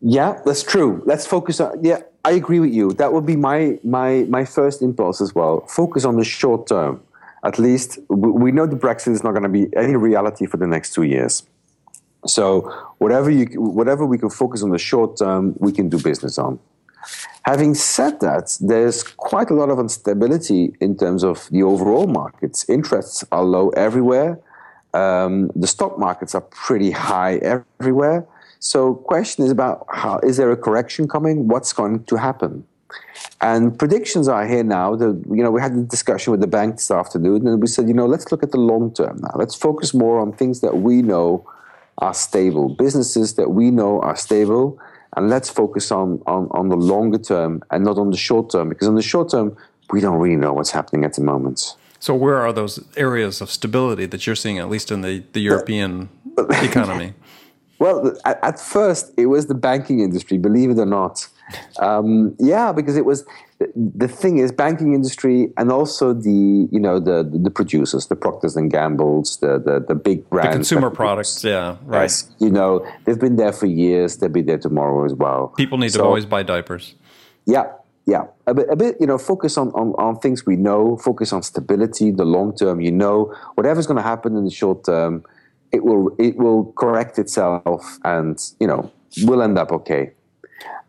Yeah, 0.00 0.40
that's 0.44 0.62
true. 0.62 1.02
Let's 1.06 1.26
focus 1.26 1.60
on. 1.60 1.82
Yeah, 1.82 2.00
I 2.24 2.32
agree 2.32 2.58
with 2.58 2.72
you. 2.72 2.92
That 2.94 3.12
would 3.12 3.24
be 3.24 3.36
my 3.36 3.78
my 3.84 4.24
my 4.28 4.44
first 4.44 4.82
impulse 4.82 5.20
as 5.20 5.34
well. 5.34 5.64
Focus 5.68 6.04
on 6.04 6.16
the 6.16 6.24
short 6.24 6.66
term. 6.66 7.00
At 7.44 7.58
least 7.58 7.98
we 8.08 8.52
know 8.52 8.66
the 8.66 8.76
Brexit 8.76 9.12
is 9.12 9.22
not 9.24 9.32
going 9.32 9.42
to 9.44 9.48
be 9.48 9.66
any 9.76 9.96
reality 9.96 10.46
for 10.46 10.56
the 10.56 10.66
next 10.66 10.92
two 10.94 11.02
years. 11.02 11.44
So 12.26 12.70
whatever 12.98 13.30
you 13.30 13.46
whatever 13.60 14.04
we 14.06 14.18
can 14.18 14.30
focus 14.30 14.62
on 14.62 14.70
the 14.70 14.78
short 14.78 15.18
term, 15.18 15.54
we 15.58 15.72
can 15.72 15.88
do 15.88 15.98
business 15.98 16.38
on. 16.38 16.58
Having 17.44 17.74
said 17.74 18.20
that, 18.20 18.56
there's 18.60 19.02
quite 19.02 19.50
a 19.50 19.54
lot 19.54 19.68
of 19.68 19.78
instability 19.78 20.74
in 20.80 20.96
terms 20.96 21.24
of 21.24 21.48
the 21.50 21.62
overall 21.62 22.06
markets. 22.06 22.68
Interests 22.68 23.24
are 23.32 23.42
low 23.42 23.70
everywhere. 23.70 24.38
Um, 24.94 25.50
the 25.56 25.66
stock 25.66 25.98
markets 25.98 26.34
are 26.34 26.40
pretty 26.40 26.90
high 26.92 27.36
everywhere. 27.36 28.26
So, 28.60 28.94
the 28.94 29.02
question 29.02 29.44
is 29.44 29.50
about 29.50 29.86
how 29.90 30.18
is 30.18 30.36
there 30.36 30.52
a 30.52 30.56
correction 30.56 31.08
coming? 31.08 31.48
What's 31.48 31.72
going 31.72 32.04
to 32.04 32.16
happen? 32.16 32.64
And 33.40 33.76
predictions 33.76 34.28
are 34.28 34.46
here 34.46 34.62
now. 34.62 34.94
The, 34.94 35.20
you 35.30 35.42
know, 35.42 35.50
we 35.50 35.60
had 35.60 35.72
a 35.72 35.82
discussion 35.82 36.30
with 36.30 36.40
the 36.40 36.46
bank 36.46 36.76
this 36.76 36.90
afternoon, 36.90 37.46
and 37.46 37.60
we 37.60 37.66
said, 37.66 37.88
you 37.88 37.94
know, 37.94 38.06
let's 38.06 38.30
look 38.30 38.42
at 38.42 38.52
the 38.52 38.58
long 38.58 38.94
term 38.94 39.18
now. 39.20 39.32
Let's 39.34 39.54
focus 39.54 39.92
more 39.92 40.20
on 40.20 40.32
things 40.32 40.60
that 40.60 40.78
we 40.78 41.02
know 41.02 41.48
are 41.98 42.14
stable, 42.14 42.68
businesses 42.68 43.34
that 43.34 43.50
we 43.50 43.70
know 43.70 44.00
are 44.00 44.16
stable, 44.16 44.78
and 45.16 45.28
let's 45.28 45.50
focus 45.50 45.90
on, 45.92 46.22
on, 46.26 46.48
on 46.52 46.68
the 46.68 46.76
longer 46.76 47.18
term 47.18 47.62
and 47.70 47.84
not 47.84 47.98
on 47.98 48.10
the 48.10 48.16
short 48.16 48.50
term 48.50 48.68
because 48.68 48.88
in 48.88 48.94
the 48.94 49.02
short 49.02 49.30
term 49.30 49.56
we 49.90 50.00
don't 50.00 50.18
really 50.18 50.36
know 50.36 50.52
what's 50.52 50.70
happening 50.70 51.04
at 51.04 51.14
the 51.14 51.22
moment. 51.22 51.76
So 51.98 52.14
where 52.14 52.38
are 52.38 52.52
those 52.52 52.84
areas 52.96 53.40
of 53.40 53.50
stability 53.50 54.06
that 54.06 54.26
you're 54.26 54.36
seeing 54.36 54.58
at 54.58 54.68
least 54.68 54.90
in 54.90 55.02
the, 55.02 55.22
the 55.32 55.40
european 55.40 56.08
economy? 56.62 57.14
Well 57.78 58.16
at, 58.24 58.42
at, 58.42 58.60
first 58.60 59.12
it 59.16 59.26
was 59.26 59.46
the 59.46 59.54
banking 59.54 60.00
industry 60.00 60.38
believe 60.38 60.70
it 60.70 60.78
or 60.78 60.86
not. 60.86 61.28
Um, 61.78 62.34
yeah 62.38 62.72
because 62.72 62.96
it 62.96 63.04
was 63.04 63.24
the 63.74 64.08
thing 64.08 64.38
is 64.38 64.52
banking 64.52 64.94
industry 64.94 65.52
and 65.56 65.70
also 65.70 66.12
the 66.12 66.68
you 66.70 66.80
know 66.80 66.98
the 66.98 67.22
the 67.22 67.50
producers 67.50 68.06
the 68.06 68.16
procters 68.16 68.56
and 68.56 68.70
gambles 68.70 69.38
the 69.38 69.58
the, 69.58 69.84
the 69.86 69.94
big 69.94 70.28
brands 70.30 70.48
the 70.48 70.54
consumer 70.54 70.90
products 70.90 71.44
yeah 71.44 71.76
right. 71.84 72.02
yes, 72.02 72.30
you 72.38 72.50
know 72.50 72.86
they've 73.04 73.20
been 73.20 73.36
there 73.36 73.52
for 73.52 73.66
years 73.66 74.18
they'll 74.18 74.28
be 74.28 74.42
there 74.42 74.58
tomorrow 74.58 75.04
as 75.04 75.14
well. 75.14 75.48
People 75.56 75.78
need 75.78 75.92
so, 75.92 75.98
to 75.98 76.04
always 76.04 76.26
buy 76.26 76.42
diapers. 76.42 76.94
Yeah 77.46 77.72
yeah. 78.06 78.24
A 78.46 78.54
bit, 78.54 78.66
a 78.70 78.76
bit 78.76 78.96
you 79.00 79.06
know 79.06 79.18
focus 79.18 79.56
on, 79.56 79.68
on 79.70 79.92
on 79.92 80.18
things 80.18 80.44
we 80.44 80.56
know 80.56 80.96
focus 80.96 81.32
on 81.32 81.42
stability 81.42 82.10
the 82.10 82.24
long 82.24 82.54
term 82.54 82.80
you 82.80 82.92
know. 82.92 83.32
Whatever's 83.54 83.86
going 83.86 83.98
to 83.98 84.02
happen 84.02 84.36
in 84.36 84.44
the 84.44 84.50
short 84.50 84.84
term 84.84 85.24
it 85.72 85.84
will 85.84 86.14
it 86.18 86.36
will 86.36 86.72
correct 86.72 87.18
itself 87.18 87.98
and 88.04 88.38
you 88.60 88.66
know 88.66 88.90
we'll 89.22 89.42
end 89.42 89.58
up 89.58 89.72
okay 89.72 90.12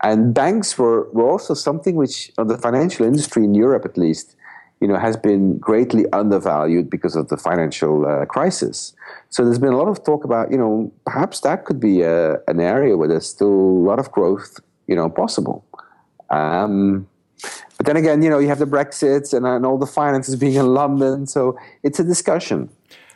and 0.04 0.34
banks 0.34 0.78
were, 0.78 1.10
were 1.12 1.30
also 1.30 1.54
something 1.54 1.96
which, 1.96 2.32
on 2.38 2.48
the 2.48 2.58
financial 2.58 3.06
industry 3.06 3.44
in 3.44 3.56
Europe 3.56 3.86
at 3.86 3.98
least, 3.98 4.36
you 4.82 4.88
know, 4.88 4.98
has 4.98 5.16
been 5.16 5.58
greatly 5.58 6.06
undervalued 6.12 6.90
because 6.90 7.16
of 7.16 7.30
the 7.30 7.38
financial 7.38 8.06
uh, 8.06 8.26
crisis. 8.26 8.94
So 9.30 9.46
there's 9.46 9.60
been 9.60 9.72
a 9.72 9.78
lot 9.78 9.88
of 9.88 10.04
talk 10.04 10.26
about, 10.26 10.52
you 10.52 10.58
know, 10.58 10.92
perhaps 11.06 11.40
that 11.42 11.64
could 11.64 11.80
be 11.80 12.02
a, 12.02 12.34
an 12.48 12.60
area 12.60 12.98
where 12.98 13.08
there's 13.08 13.26
still 13.26 13.48
a 13.48 13.86
lot 13.90 13.98
of 13.98 14.12
growth, 14.12 14.60
you 14.88 14.96
know, 14.96 15.10
possible. 15.10 15.64
Um, 16.30 17.08
but 17.78 17.86
then 17.86 17.96
again, 17.96 18.22
you 18.22 18.30
know, 18.30 18.40
you 18.40 18.50
have 18.50 18.60
the 18.60 18.66
Brexit 18.66 19.34
and, 19.34 19.46
and 19.46 19.66
all 19.66 19.78
the 19.78 19.88
finances 19.88 20.36
being 20.36 20.56
in 20.56 20.74
London. 20.74 21.28
So 21.28 21.58
it's 21.82 22.00
a 22.00 22.04
discussion. 22.04 22.70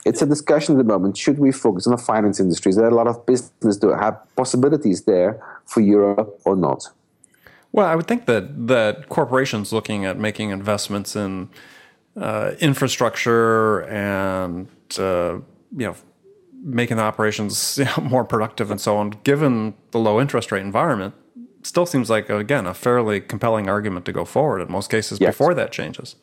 It's 0.08 0.22
a 0.22 0.26
discussion 0.26 0.76
at 0.76 0.78
the 0.78 0.84
moment. 0.84 1.18
Should 1.18 1.40
we 1.40 1.52
focus 1.52 1.86
on 1.88 1.92
the 1.92 1.98
finance 1.98 2.40
industries? 2.40 2.76
There 2.76 2.86
are 2.86 2.90
a 2.90 2.96
lot 2.96 3.08
of 3.08 3.26
business 3.26 3.78
that 3.78 3.98
have 4.00 4.18
possibilities 4.36 5.04
there 5.04 5.42
for 5.66 5.82
Europe 5.82 6.40
or 6.46 6.56
not. 6.56 6.90
Well, 7.72 7.86
I 7.86 7.96
would 7.96 8.08
think 8.08 8.26
that 8.26 8.68
that 8.68 9.10
corporations 9.10 9.74
looking 9.74 10.06
at 10.06 10.18
making 10.18 10.50
investments 10.52 11.16
in 11.16 11.50
uh, 12.16 12.54
infrastructure 12.60 13.82
and 13.84 14.68
uh, 14.98 15.40
you 15.76 15.88
know 15.88 15.96
making 16.64 16.98
the 16.98 17.04
operations 17.04 17.78
you 17.78 17.86
know, 17.86 18.04
more 18.04 18.24
productive 18.24 18.72
and 18.72 18.82
so 18.82 18.98
on, 18.98 19.12
given 19.24 19.76
the 19.92 20.00
low 20.00 20.20
interest 20.20 20.52
rate 20.52 20.62
environment, 20.62 21.14
still 21.64 21.86
seems 21.86 22.10
like 22.10 22.30
again 22.30 22.66
a 22.66 22.74
fairly 22.74 23.20
compelling 23.20 23.70
argument 23.70 24.06
to 24.06 24.14
go 24.14 24.26
forward 24.26 24.62
in 24.62 24.72
most 24.72 24.90
cases 24.90 25.20
yes. 25.20 25.30
before 25.30 25.54
that 25.54 25.72
changes. 25.72 26.16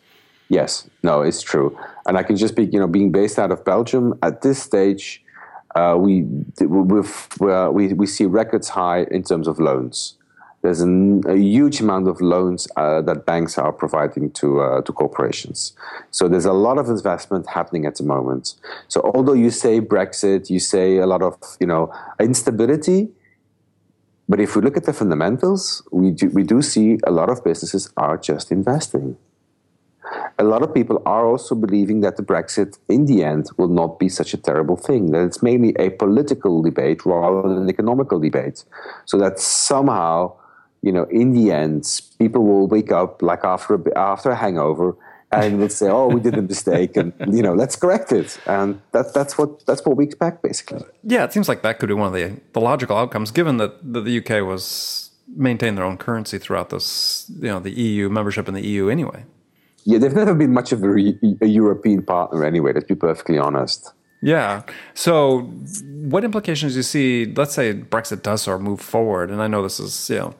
Yes, 0.48 0.88
no, 1.02 1.22
it's 1.22 1.42
true, 1.42 1.76
and 2.06 2.18
I 2.18 2.22
can 2.22 2.36
just 2.36 2.54
be 2.54 2.64
you 2.66 2.78
know 2.78 2.86
being 2.86 3.10
based 3.10 3.38
out 3.38 3.50
of 3.50 3.64
Belgium 3.64 4.18
at 4.22 4.42
this 4.42 4.62
stage. 4.62 5.22
Uh, 5.74 5.96
we, 5.98 6.22
we 6.60 7.92
we 7.94 8.06
see 8.06 8.26
records 8.26 8.68
high 8.68 9.04
in 9.10 9.24
terms 9.24 9.48
of 9.48 9.58
loans. 9.58 10.16
There's 10.62 10.80
an, 10.80 11.22
a 11.28 11.36
huge 11.36 11.80
amount 11.80 12.08
of 12.08 12.20
loans 12.22 12.66
uh, 12.76 13.02
that 13.02 13.26
banks 13.26 13.58
are 13.58 13.72
providing 13.72 14.30
to 14.32 14.60
uh, 14.60 14.82
to 14.82 14.92
corporations. 14.92 15.74
So 16.10 16.28
there's 16.28 16.46
a 16.46 16.52
lot 16.52 16.78
of 16.78 16.88
investment 16.88 17.48
happening 17.48 17.84
at 17.86 17.96
the 17.96 18.04
moment. 18.04 18.54
So 18.88 19.00
although 19.14 19.34
you 19.34 19.50
say 19.50 19.80
Brexit, 19.80 20.48
you 20.48 20.60
say 20.60 20.98
a 20.98 21.06
lot 21.06 21.22
of 21.22 21.36
you 21.58 21.66
know 21.66 21.92
instability, 22.20 23.08
but 24.28 24.40
if 24.40 24.56
we 24.56 24.62
look 24.62 24.76
at 24.76 24.84
the 24.84 24.92
fundamentals, 24.92 25.82
we 25.90 26.10
do, 26.10 26.28
we 26.30 26.42
do 26.44 26.62
see 26.62 26.98
a 27.06 27.10
lot 27.10 27.28
of 27.28 27.44
businesses 27.44 27.92
are 27.96 28.16
just 28.16 28.52
investing. 28.52 29.16
A 30.38 30.44
lot 30.44 30.62
of 30.62 30.74
people 30.74 31.02
are 31.06 31.26
also 31.26 31.54
believing 31.54 32.00
that 32.00 32.16
the 32.16 32.22
Brexit, 32.22 32.78
in 32.88 33.06
the 33.06 33.22
end, 33.22 33.50
will 33.56 33.68
not 33.68 33.98
be 33.98 34.08
such 34.08 34.34
a 34.34 34.36
terrible 34.36 34.76
thing. 34.76 35.12
That 35.12 35.24
it's 35.24 35.42
mainly 35.42 35.74
a 35.78 35.90
political 35.90 36.62
debate 36.62 37.06
rather 37.06 37.48
than 37.48 37.62
an 37.62 37.68
economical 37.68 38.18
debate. 38.18 38.64
So 39.04 39.18
that 39.18 39.38
somehow, 39.38 40.32
you 40.82 40.92
know, 40.92 41.04
in 41.04 41.32
the 41.32 41.52
end, 41.52 42.00
people 42.18 42.44
will 42.44 42.66
wake 42.66 42.90
up 42.90 43.22
like 43.22 43.44
after 43.44 43.74
a, 43.74 43.98
after 43.98 44.30
a 44.30 44.36
hangover 44.36 44.96
and 45.34 45.58
we'll 45.58 45.68
say, 45.68 45.88
"Oh, 45.88 46.08
we 46.08 46.20
did 46.20 46.34
a 46.34 46.42
mistake," 46.42 46.96
and 46.96 47.12
you 47.32 47.42
know, 47.42 47.54
let's 47.54 47.76
correct 47.76 48.12
it. 48.12 48.38
And 48.46 48.80
that, 48.92 49.14
that's 49.14 49.36
what 49.36 49.64
that's 49.66 49.84
what 49.84 49.96
we 49.96 50.04
expect, 50.04 50.42
basically. 50.42 50.84
Yeah, 51.02 51.24
it 51.24 51.32
seems 51.32 51.48
like 51.48 51.62
that 51.62 51.78
could 51.78 51.88
be 51.88 51.94
one 51.94 52.08
of 52.08 52.14
the 52.14 52.40
the 52.52 52.60
logical 52.60 52.96
outcomes, 52.96 53.30
given 53.30 53.56
that, 53.58 53.92
that 53.92 54.04
the 54.04 54.18
UK 54.18 54.46
was 54.46 55.10
maintained 55.36 55.78
their 55.78 55.84
own 55.84 55.96
currency 55.96 56.38
throughout 56.38 56.70
this, 56.70 57.30
you 57.40 57.48
know, 57.48 57.58
the 57.58 57.72
EU 57.72 58.08
membership 58.08 58.46
in 58.48 58.54
the 58.54 58.66
EU 58.66 58.88
anyway. 58.88 59.24
Yeah, 59.84 59.98
they've 59.98 60.14
never 60.14 60.34
been 60.34 60.52
much 60.52 60.72
of 60.72 60.82
a, 60.82 61.14
a 61.40 61.46
European 61.46 62.02
partner 62.02 62.44
anyway. 62.44 62.72
Let's 62.72 62.86
be 62.86 62.94
perfectly 62.94 63.38
honest. 63.38 63.92
Yeah. 64.22 64.62
So, 64.94 65.42
what 65.82 66.24
implications 66.24 66.72
do 66.72 66.78
you 66.78 66.82
see? 66.82 67.32
Let's 67.36 67.54
say 67.54 67.74
Brexit 67.74 68.22
does 68.22 68.42
sort 68.42 68.56
of 68.56 68.62
move 68.62 68.80
forward, 68.80 69.30
and 69.30 69.42
I 69.42 69.46
know 69.46 69.62
this 69.62 69.78
is 69.78 70.08
you 70.08 70.16
know 70.16 70.34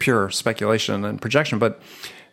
pure 0.00 0.30
speculation 0.30 1.04
and 1.04 1.20
projection, 1.20 1.58
but 1.58 1.80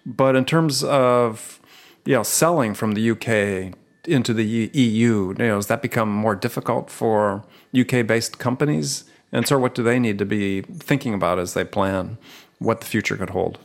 but 0.06 0.36
in 0.36 0.46
terms 0.46 0.84
of 0.84 1.60
you 2.06 2.14
know, 2.14 2.24
selling 2.24 2.74
from 2.74 2.94
the 2.94 3.12
UK 3.12 3.76
into 4.06 4.34
the 4.34 4.46
EU, 4.46 5.30
you 5.30 5.34
know, 5.34 5.56
does 5.56 5.68
that 5.68 5.82
become 5.82 6.10
more 6.10 6.36
difficult 6.36 6.90
for 6.90 7.44
UK-based 7.78 8.38
companies? 8.38 9.06
And 9.32 9.48
so, 9.48 9.58
what 9.58 9.76
do 9.76 9.84
they 9.84 10.00
need 10.00 10.20
to 10.20 10.26
be 10.26 10.62
thinking 10.62 11.14
about 11.14 11.40
as 11.40 11.56
they 11.56 11.66
plan 11.66 12.18
what 12.60 12.80
the 12.80 12.86
future 12.86 13.18
could 13.18 13.32
hold? 13.32 13.58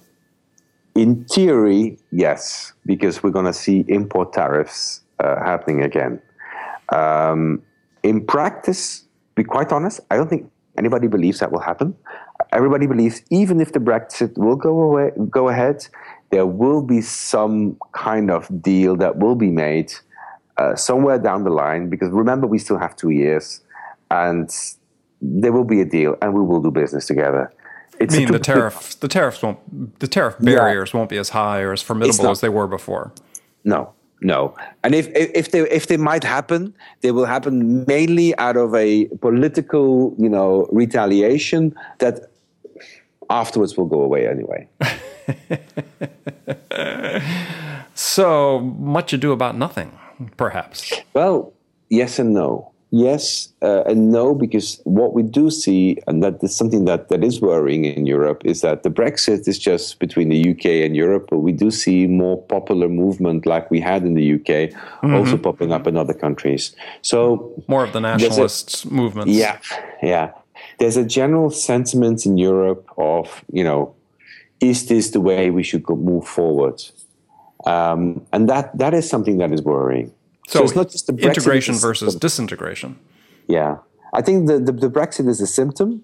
In 1.01 1.25
theory, 1.25 1.97
yes, 2.13 2.75
because 2.85 3.23
we're 3.23 3.31
going 3.31 3.47
to 3.47 3.55
see 3.55 3.87
import 3.89 4.35
tariffs 4.35 5.01
uh, 5.19 5.43
happening 5.43 5.83
again. 5.83 6.21
Um, 6.91 7.63
in 8.03 8.27
practice, 8.27 9.07
be 9.35 9.43
quite 9.43 9.73
honest, 9.73 10.01
I 10.11 10.19
don't 10.19 10.29
think 10.29 10.51
anybody 10.77 11.07
believes 11.07 11.39
that 11.39 11.53
will 11.53 11.61
happen. 11.61 11.97
Everybody 12.53 12.87
believes 12.87 13.23
even 13.31 13.63
if 13.63 13.73
the 13.73 13.79
Brexit 13.79 14.37
will 14.37 14.57
go 14.57 14.79
away, 14.79 15.13
go 15.31 15.49
ahead, 15.49 15.89
there 16.33 16.45
will 16.45 16.83
be 16.83 17.01
some 17.01 17.79
kind 17.93 18.31
of 18.31 18.61
deal 18.61 18.95
that 18.97 19.17
will 19.17 19.37
be 19.37 19.51
made 19.51 19.95
uh, 20.59 20.77
somewhere 20.77 21.19
down 21.19 21.45
the 21.45 21.51
line 21.51 21.89
because 21.89 22.11
remember 22.11 22.47
we 22.47 22.59
still 22.59 22.79
have 22.79 22.95
two 22.95 23.09
years 23.09 23.63
and 24.11 24.55
there 25.23 25.53
will 25.53 25.65
be 25.65 25.81
a 25.81 25.87
deal 25.87 26.15
and 26.21 26.35
we 26.35 26.43
will 26.43 26.61
do 26.61 26.71
business 26.71 27.07
together 27.07 27.51
it's 28.01 28.15
I 28.15 28.19
mean 28.19 28.33
the 28.33 28.39
tariff 28.39 28.99
the 29.01 29.09
tariffs 29.09 29.43
won't 29.43 30.01
the 30.01 30.09
tariff 30.09 30.37
barriers 30.41 30.93
yeah. 30.93 30.99
won't 30.99 31.11
be 31.11 31.19
as 31.19 31.31
high 31.31 31.61
or 31.61 31.73
as 31.73 31.83
formidable 31.83 32.31
as 32.31 32.41
they 32.41 32.49
were 32.49 32.67
before 32.67 33.13
no 33.65 33.93
no 34.23 34.57
and 34.83 34.95
if 34.95 35.09
if 35.15 35.53
they 35.53 35.61
if 35.71 35.87
they 35.87 35.97
might 35.97 36.25
happen 36.25 36.75
they 37.03 37.13
will 37.13 37.27
happen 37.27 37.85
mainly 37.87 38.37
out 38.39 38.57
of 38.57 38.75
a 38.75 39.07
political 39.21 40.15
you 40.19 40.29
know 40.29 40.67
retaliation 40.73 41.75
that 41.99 42.31
afterwards 43.29 43.77
will 43.77 43.87
go 43.87 44.01
away 44.01 44.27
anyway 44.27 44.67
so 47.95 48.61
much 48.61 49.13
ado 49.13 49.33
about 49.33 49.57
nothing, 49.57 49.99
perhaps. 50.37 50.93
Well, 51.15 51.53
yes 51.89 52.19
and 52.19 52.35
no. 52.35 52.73
Yes 52.90 53.50
uh, 53.62 53.83
and 53.87 54.11
no, 54.11 54.35
because 54.35 54.81
what 54.85 55.12
we 55.12 55.22
do 55.22 55.50
see, 55.50 55.98
and 56.07 56.22
that 56.22 56.42
is 56.42 56.57
something 56.57 56.87
that, 56.87 57.11
that 57.11 57.22
is 57.22 57.40
worrying 57.40 57.85
in 57.85 58.07
Europe, 58.07 58.42
is 58.44 58.62
that 58.62 58.83
the 58.85 58.90
Brexit 58.90 59.46
is 59.46 59.59
just 59.59 59.98
between 59.98 60.31
the 60.31 60.50
UK 60.53 60.64
and 60.87 60.96
Europe, 60.96 61.26
but 61.29 61.40
we 61.40 61.53
do 61.53 61.70
see 61.70 62.07
more 62.07 62.40
popular 62.44 62.88
movement 62.88 63.44
like 63.44 63.70
we 63.70 63.81
had 63.81 64.05
in 64.05 64.14
the 64.14 64.35
UK, 64.35 64.72
mm-hmm. 64.72 65.14
also 65.14 65.37
popping 65.37 65.72
up 65.72 65.87
in 65.87 65.96
other 65.96 66.14
countries. 66.14 66.74
So 67.03 67.53
more 67.68 67.85
of 67.85 67.92
the 67.92 68.00
nationalist 68.00 68.85
a, 68.85 68.88
movements. 68.88 69.33
Yeah, 69.33 69.59
yeah. 70.03 70.33
There's 70.79 70.96
a 70.96 71.05
general 71.05 71.50
sentiment 71.50 72.24
in 72.24 72.38
Europe 72.38 72.88
of 72.96 73.44
you 73.53 73.64
know 73.64 73.94
is 74.61 74.87
this 74.87 75.11
the 75.11 75.20
way 75.20 75.50
we 75.50 75.62
should 75.62 75.83
go, 75.83 75.96
move 75.96 76.26
forward? 76.26 76.83
Um, 77.66 78.26
and 78.33 78.48
that 78.48 78.76
that 78.79 78.94
is 78.94 79.09
something 79.09 79.37
that 79.38 79.53
is 79.53 79.61
worrying. 79.61 80.12
So, 80.51 80.59
so 80.59 80.65
it's 80.65 80.75
not 80.75 80.91
just 80.91 81.07
the 81.07 81.13
Brexit 81.13 81.29
integration 81.29 81.75
versus 81.77 82.17
disintegration. 82.17 82.99
Yeah, 83.47 83.77
I 84.13 84.21
think 84.21 84.49
the, 84.49 84.59
the, 84.59 84.73
the 84.73 84.91
Brexit 84.91 85.29
is 85.29 85.41
a 85.41 85.47
symptom 85.47 86.03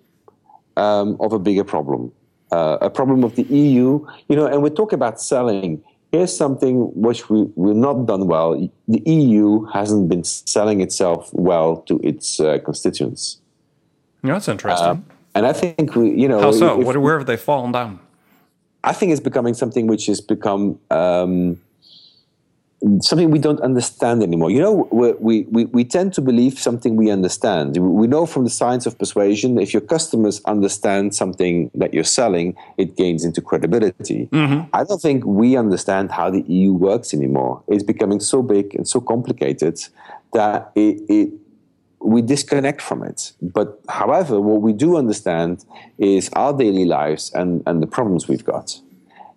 um, 0.76 1.16
of 1.18 1.32
a 1.32 1.38
bigger 1.40 1.64
problem, 1.64 2.12
uh, 2.52 2.78
a 2.80 2.88
problem 2.88 3.24
of 3.24 3.34
the 3.34 3.42
EU. 3.42 4.06
You 4.28 4.36
know, 4.36 4.46
and 4.46 4.62
we 4.62 4.70
talk 4.70 4.92
about 4.92 5.20
selling. 5.20 5.82
Here's 6.12 6.34
something 6.34 6.92
which 6.94 7.28
we 7.28 7.42
we've 7.56 7.74
not 7.74 8.06
done 8.06 8.28
well. 8.28 8.54
The 8.86 9.02
EU 9.04 9.64
hasn't 9.64 10.08
been 10.08 10.22
selling 10.22 10.80
itself 10.80 11.28
well 11.32 11.78
to 11.88 11.98
its 12.04 12.38
uh, 12.38 12.58
constituents. 12.64 13.40
Yeah, 14.22 14.34
that's 14.34 14.46
interesting. 14.46 14.86
Uh, 14.86 14.96
and 15.34 15.44
I 15.44 15.52
think 15.52 15.96
we, 15.96 16.10
you 16.10 16.28
know, 16.28 16.38
how 16.38 16.52
so? 16.52 16.80
If, 16.80 16.96
where 16.96 17.18
have 17.18 17.26
they 17.26 17.36
fallen 17.36 17.72
down? 17.72 17.98
I 18.84 18.92
think 18.92 19.10
it's 19.10 19.20
becoming 19.20 19.54
something 19.54 19.88
which 19.88 20.06
has 20.06 20.20
become 20.20 20.78
um, 20.92 21.60
something 23.00 23.30
we 23.30 23.38
don't 23.38 23.60
understand 23.60 24.22
anymore. 24.22 24.50
You 24.50 24.60
know, 24.60 24.88
we, 24.90 25.42
we, 25.50 25.64
we 25.66 25.84
tend 25.84 26.14
to 26.14 26.20
believe 26.20 26.58
something 26.58 26.96
we 26.96 27.10
understand. 27.10 27.76
We 27.76 28.06
know 28.06 28.26
from 28.26 28.44
the 28.44 28.50
science 28.50 28.86
of 28.86 28.98
persuasion, 28.98 29.58
if 29.58 29.72
your 29.72 29.80
customers 29.80 30.40
understand 30.44 31.14
something 31.14 31.70
that 31.74 31.92
you're 31.94 32.04
selling, 32.04 32.54
it 32.78 32.96
gains 32.96 33.24
into 33.24 33.40
credibility. 33.40 34.28
Mm-hmm. 34.32 34.68
I 34.72 34.84
don't 34.84 35.00
think 35.00 35.24
we 35.24 35.56
understand 35.56 36.12
how 36.12 36.30
the 36.30 36.42
EU 36.42 36.72
works 36.72 37.12
anymore. 37.12 37.62
It's 37.68 37.82
becoming 37.82 38.20
so 38.20 38.42
big 38.42 38.74
and 38.74 38.86
so 38.86 39.00
complicated 39.00 39.80
that 40.32 40.70
it, 40.74 41.02
it 41.08 41.30
we 42.00 42.22
disconnect 42.22 42.80
from 42.80 43.02
it. 43.02 43.32
But 43.42 43.80
however, 43.88 44.40
what 44.40 44.62
we 44.62 44.72
do 44.72 44.96
understand 44.96 45.64
is 45.98 46.30
our 46.34 46.52
daily 46.52 46.84
lives 46.84 47.32
and, 47.34 47.62
and 47.66 47.82
the 47.82 47.86
problems 47.86 48.28
we've 48.28 48.44
got. 48.44 48.78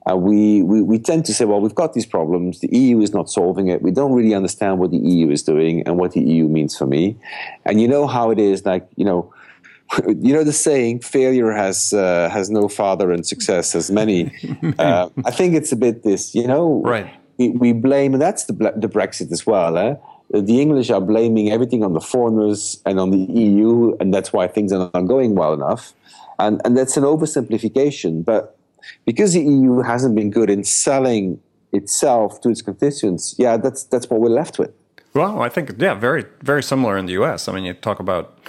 Uh, 0.09 0.15
we, 0.15 0.63
we, 0.63 0.81
we 0.81 0.97
tend 0.97 1.25
to 1.25 1.33
say, 1.33 1.45
well, 1.45 1.59
we've 1.59 1.75
got 1.75 1.93
these 1.93 2.05
problems. 2.05 2.59
The 2.62 2.69
EU 2.75 3.01
is 3.01 3.13
not 3.13 3.29
solving 3.29 3.67
it. 3.67 3.81
We 3.81 3.91
don't 3.91 4.13
really 4.13 4.33
understand 4.33 4.79
what 4.79 4.91
the 4.91 4.97
EU 4.97 5.29
is 5.29 5.43
doing 5.43 5.83
and 5.85 5.97
what 5.97 6.13
the 6.13 6.21
EU 6.21 6.47
means 6.47 6.77
for 6.77 6.85
me. 6.85 7.17
And 7.65 7.81
you 7.81 7.88
know 7.88 8.07
how 8.07 8.31
it 8.31 8.39
is, 8.39 8.65
like, 8.65 8.88
you 8.95 9.05
know, 9.05 9.33
you 10.07 10.33
know 10.33 10.43
the 10.43 10.53
saying, 10.53 11.01
failure 11.01 11.51
has 11.51 11.93
uh, 11.93 12.29
has 12.29 12.49
no 12.49 12.67
father 12.67 13.12
and 13.12 13.25
success 13.25 13.73
has 13.73 13.89
many. 13.89 14.31
uh, 14.79 15.09
I 15.25 15.31
think 15.31 15.55
it's 15.55 15.71
a 15.71 15.75
bit 15.75 16.03
this, 16.03 16.35
you 16.35 16.47
know, 16.47 16.81
right. 16.83 17.12
We, 17.38 17.49
we 17.49 17.71
blame, 17.71 18.13
and 18.13 18.21
that's 18.21 18.45
the, 18.45 18.53
the 18.53 18.89
Brexit 18.89 19.31
as 19.31 19.45
well. 19.45 19.77
Eh? 19.77 19.95
the 20.31 20.62
English 20.62 20.89
are 20.91 21.01
blaming 21.01 21.51
everything 21.51 21.83
on 21.83 21.93
the 21.93 22.01
foreigners 22.01 22.81
and 22.85 22.99
on 22.99 23.09
the 23.12 23.17
EU, 23.17 23.95
and 23.99 24.13
that's 24.13 24.31
why 24.31 24.47
things 24.47 24.71
are 24.71 24.89
not 24.93 25.07
going 25.07 25.35
well 25.35 25.53
enough. 25.53 25.93
And, 26.38 26.62
and 26.63 26.77
that's 26.77 26.97
an 26.97 27.03
oversimplification. 27.03 28.23
But 28.23 28.59
because 29.05 29.33
the 29.33 29.41
EU 29.41 29.81
hasn't 29.81 30.15
been 30.15 30.29
good 30.29 30.49
in 30.49 30.63
selling 30.63 31.39
itself 31.71 32.41
to 32.41 32.49
its 32.49 32.61
constituents, 32.61 33.35
yeah, 33.37 33.57
that's 33.57 33.83
that's 33.83 34.09
what 34.09 34.19
we're 34.19 34.29
left 34.29 34.59
with. 34.59 34.71
Well, 35.13 35.41
I 35.41 35.49
think 35.49 35.73
yeah, 35.77 35.93
very 35.93 36.25
very 36.41 36.63
similar 36.63 36.97
in 36.97 37.05
the 37.05 37.13
U.S. 37.13 37.47
I 37.47 37.53
mean, 37.53 37.63
you 37.63 37.73
talk 37.73 37.99
about 37.99 38.39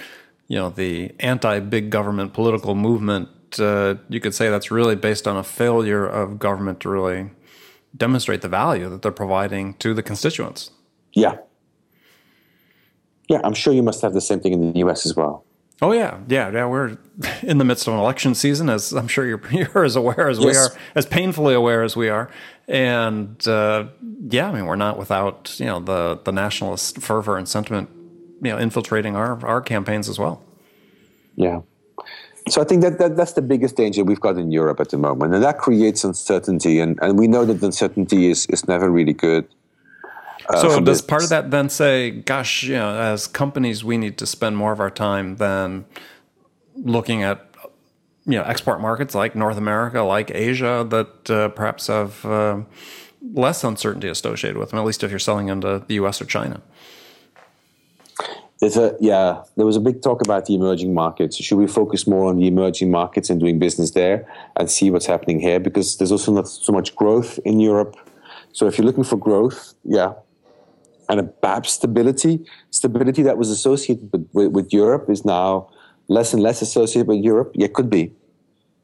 you 0.47 0.57
know 0.57 0.69
the 0.69 1.13
anti-big 1.19 1.89
government 1.89 2.33
political 2.33 2.75
movement. 2.75 3.29
Uh, 3.59 3.95
you 4.09 4.19
could 4.19 4.33
say 4.33 4.49
that's 4.49 4.71
really 4.71 4.95
based 4.95 5.27
on 5.27 5.35
a 5.35 5.43
failure 5.43 6.05
of 6.05 6.39
government 6.39 6.79
to 6.81 6.89
really 6.89 7.31
demonstrate 7.95 8.41
the 8.41 8.47
value 8.47 8.89
that 8.89 9.01
they're 9.01 9.11
providing 9.11 9.73
to 9.75 9.93
the 9.93 10.01
constituents. 10.01 10.71
Yeah, 11.13 11.35
yeah, 13.31 13.39
I'm 13.45 13.53
sure 13.53 13.73
you 13.73 13.81
must 13.81 14.01
have 14.01 14.13
the 14.13 14.19
same 14.19 14.41
thing 14.41 14.51
in 14.51 14.73
the 14.73 14.79
U.S. 14.79 15.05
as 15.05 15.15
well. 15.15 15.45
Oh 15.81 15.93
yeah, 15.93 16.19
yeah, 16.27 16.51
yeah. 16.51 16.65
We're 16.67 16.97
in 17.41 17.57
the 17.57 17.65
midst 17.65 17.87
of 17.87 17.93
an 17.93 17.99
election 17.99 18.35
season, 18.35 18.69
as 18.69 18.91
I'm 18.91 19.07
sure 19.07 19.25
you're, 19.25 19.41
you're 19.51 19.83
as 19.83 19.95
aware 19.95 20.29
as 20.29 20.37
yes. 20.37 20.45
we 20.45 20.55
are, 20.55 20.69
as 20.95 21.05
painfully 21.05 21.55
aware 21.55 21.83
as 21.83 21.95
we 21.95 22.09
are. 22.09 22.29
And 22.67 23.45
uh, 23.47 23.87
yeah, 24.29 24.49
I 24.49 24.53
mean, 24.53 24.65
we're 24.65 24.75
not 24.75 24.97
without 24.97 25.59
you 25.59 25.65
know 25.65 25.79
the 25.79 26.19
the 26.23 26.31
nationalist 26.31 26.99
fervor 26.99 27.37
and 27.37 27.47
sentiment, 27.47 27.89
you 28.41 28.51
know, 28.51 28.57
infiltrating 28.57 29.15
our 29.15 29.43
our 29.45 29.61
campaigns 29.61 30.07
as 30.07 30.19
well. 30.19 30.43
Yeah. 31.35 31.61
So 32.49 32.61
I 32.61 32.65
think 32.65 32.81
that, 32.81 32.97
that 32.99 33.15
that's 33.15 33.33
the 33.33 33.41
biggest 33.41 33.75
danger 33.75 34.03
we've 34.03 34.19
got 34.19 34.37
in 34.37 34.51
Europe 34.51 34.79
at 34.79 34.89
the 34.89 34.97
moment, 34.97 35.33
and 35.33 35.43
that 35.43 35.57
creates 35.57 36.03
uncertainty. 36.03 36.79
And, 36.79 36.97
and 37.01 37.17
we 37.17 37.27
know 37.27 37.45
that 37.45 37.61
uncertainty 37.61 38.29
is, 38.29 38.45
is 38.47 38.67
never 38.67 38.89
really 38.89 39.13
good. 39.13 39.47
Uh, 40.49 40.61
so 40.61 40.79
does 40.79 41.01
part 41.01 41.23
of 41.23 41.29
that 41.29 41.51
then 41.51 41.69
say, 41.69 42.11
gosh, 42.11 42.63
you 42.63 42.75
know, 42.75 42.95
as 42.99 43.27
companies, 43.27 43.83
we 43.83 43.97
need 43.97 44.17
to 44.17 44.25
spend 44.25 44.57
more 44.57 44.71
of 44.71 44.79
our 44.79 44.89
time 44.89 45.37
than 45.37 45.85
looking 46.75 47.23
at 47.23 47.47
you 48.25 48.37
know 48.37 48.43
export 48.43 48.79
markets 48.81 49.15
like 49.15 49.35
North 49.35 49.57
America, 49.57 50.01
like 50.01 50.31
Asia, 50.31 50.85
that 50.89 51.29
uh, 51.29 51.49
perhaps 51.49 51.87
have 51.87 52.23
uh, 52.25 52.61
less 53.33 53.63
uncertainty 53.63 54.07
associated 54.07 54.57
with 54.57 54.69
them. 54.69 54.79
At 54.79 54.85
least 54.85 55.03
if 55.03 55.09
you're 55.09 55.19
selling 55.19 55.49
into 55.49 55.83
the 55.85 55.93
U.S. 55.95 56.21
or 56.21 56.25
China. 56.25 56.61
There's 58.59 58.77
a 58.77 58.95
yeah. 58.99 59.43
There 59.57 59.65
was 59.65 59.75
a 59.75 59.79
big 59.79 60.03
talk 60.03 60.21
about 60.21 60.45
the 60.45 60.53
emerging 60.53 60.93
markets. 60.93 61.35
Should 61.37 61.57
we 61.57 61.65
focus 61.65 62.05
more 62.05 62.29
on 62.29 62.37
the 62.37 62.47
emerging 62.47 62.91
markets 62.91 63.31
and 63.31 63.39
doing 63.39 63.57
business 63.57 63.91
there 63.91 64.27
and 64.55 64.69
see 64.69 64.91
what's 64.91 65.07
happening 65.07 65.39
here? 65.39 65.59
Because 65.59 65.97
there's 65.97 66.11
also 66.11 66.31
not 66.31 66.47
so 66.47 66.71
much 66.71 66.95
growth 66.95 67.39
in 67.43 67.59
Europe. 67.59 67.95
So 68.53 68.67
if 68.67 68.77
you're 68.77 68.85
looking 68.85 69.03
for 69.03 69.17
growth, 69.17 69.73
yeah, 69.83 70.13
and 71.11 71.19
a 71.19 71.23
perhaps 71.23 71.73
stability, 71.73 72.45
stability 72.69 73.21
that 73.21 73.37
was 73.37 73.49
associated 73.49 74.09
with, 74.13 74.27
with, 74.31 74.51
with 74.53 74.73
Europe 74.73 75.09
is 75.09 75.25
now 75.25 75.69
less 76.07 76.33
and 76.33 76.41
less 76.41 76.61
associated 76.61 77.07
with 77.07 77.21
Europe. 77.23 77.51
Yeah, 77.53 77.67
could 77.67 77.89
be. 77.89 78.13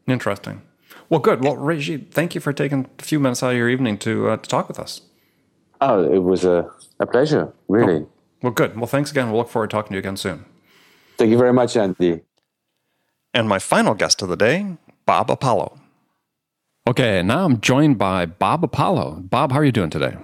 Interesting. 0.08 0.62
Well, 1.10 1.22
good. 1.22 1.42
Well, 1.42 1.56
Regis, 1.56 2.02
thank 2.12 2.36
you 2.36 2.42
for 2.42 2.52
taking 2.52 2.86
a 3.00 3.02
few 3.02 3.18
minutes 3.18 3.42
out 3.42 3.52
of 3.52 3.58
your 3.58 3.70
evening 3.70 3.98
to, 4.00 4.30
uh, 4.30 4.38
to 4.38 4.50
talk 4.50 4.68
with 4.68 4.78
us. 4.78 5.02
Oh, 5.80 6.04
it 6.04 6.20
was 6.20 6.44
a, 6.44 6.70
a 7.00 7.06
pleasure, 7.06 7.54
really. 7.70 8.02
Oh, 8.02 8.10
well, 8.42 8.52
good. 8.52 8.76
Well, 8.76 8.88
thanks 8.88 9.10
again. 9.10 9.32
We'll 9.32 9.40
look 9.40 9.50
forward 9.50 9.70
to 9.70 9.76
talking 9.76 9.90
to 9.90 9.94
you 9.94 10.00
again 10.00 10.18
soon. 10.18 10.44
Thank 11.18 11.32
you 11.32 11.38
very 11.38 11.54
much, 11.54 11.78
Andy. 11.78 12.22
And 13.34 13.48
my 13.48 13.60
final 13.60 13.94
guest 13.94 14.22
of 14.22 14.28
the 14.28 14.36
day, 14.36 14.76
Bob 15.06 15.32
Apollo. 15.32 15.80
Okay, 16.88 17.24
now 17.24 17.46
I'm 17.46 17.62
joined 17.62 17.98
by 17.98 18.26
Bob 18.26 18.66
Apollo. 18.66 19.24
Bob, 19.30 19.54
how 19.54 19.60
are 19.60 19.66
you 19.66 19.72
doing 19.72 19.90
today? 19.90 20.18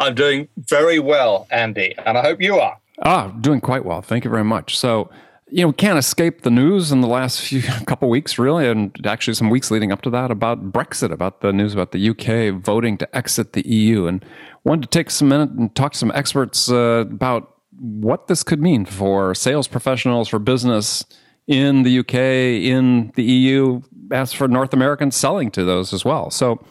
I'm 0.00 0.14
doing 0.14 0.48
very 0.56 0.98
well, 0.98 1.46
Andy, 1.50 1.94
and 2.04 2.16
I 2.16 2.22
hope 2.22 2.40
you 2.40 2.58
are. 2.58 2.78
Ah, 3.02 3.28
doing 3.40 3.60
quite 3.60 3.84
well. 3.84 4.02
Thank 4.02 4.24
you 4.24 4.30
very 4.30 4.44
much. 4.44 4.78
So, 4.78 5.10
you 5.50 5.62
know, 5.62 5.68
we 5.68 5.74
can't 5.74 5.98
escape 5.98 6.42
the 6.42 6.50
news 6.50 6.90
in 6.90 7.00
the 7.00 7.08
last 7.08 7.40
few 7.48 7.62
couple 7.62 8.08
weeks, 8.08 8.38
really, 8.38 8.68
and 8.68 8.94
actually 9.06 9.34
some 9.34 9.50
weeks 9.50 9.70
leading 9.70 9.92
up 9.92 10.02
to 10.02 10.10
that 10.10 10.30
about 10.30 10.72
Brexit, 10.72 11.12
about 11.12 11.40
the 11.40 11.52
news 11.52 11.74
about 11.74 11.92
the 11.92 12.10
UK 12.10 12.60
voting 12.62 12.98
to 12.98 13.16
exit 13.16 13.52
the 13.52 13.66
EU, 13.68 14.06
and 14.06 14.24
wanted 14.64 14.82
to 14.82 14.88
take 14.88 15.10
some 15.10 15.28
minute 15.28 15.50
and 15.50 15.74
talk 15.74 15.92
to 15.92 15.98
some 15.98 16.12
experts 16.14 16.70
uh, 16.70 17.04
about 17.10 17.54
what 17.78 18.26
this 18.26 18.42
could 18.42 18.60
mean 18.60 18.84
for 18.84 19.34
sales 19.34 19.68
professionals, 19.68 20.28
for 20.28 20.38
business 20.38 21.04
in 21.46 21.82
the 21.82 22.00
UK, 22.00 22.14
in 22.14 23.12
the 23.14 23.22
EU, 23.22 23.80
as 24.10 24.32
for 24.32 24.48
North 24.48 24.72
Americans 24.72 25.16
selling 25.16 25.50
to 25.52 25.64
those 25.64 25.92
as 25.92 26.04
well. 26.04 26.30
So, 26.30 26.62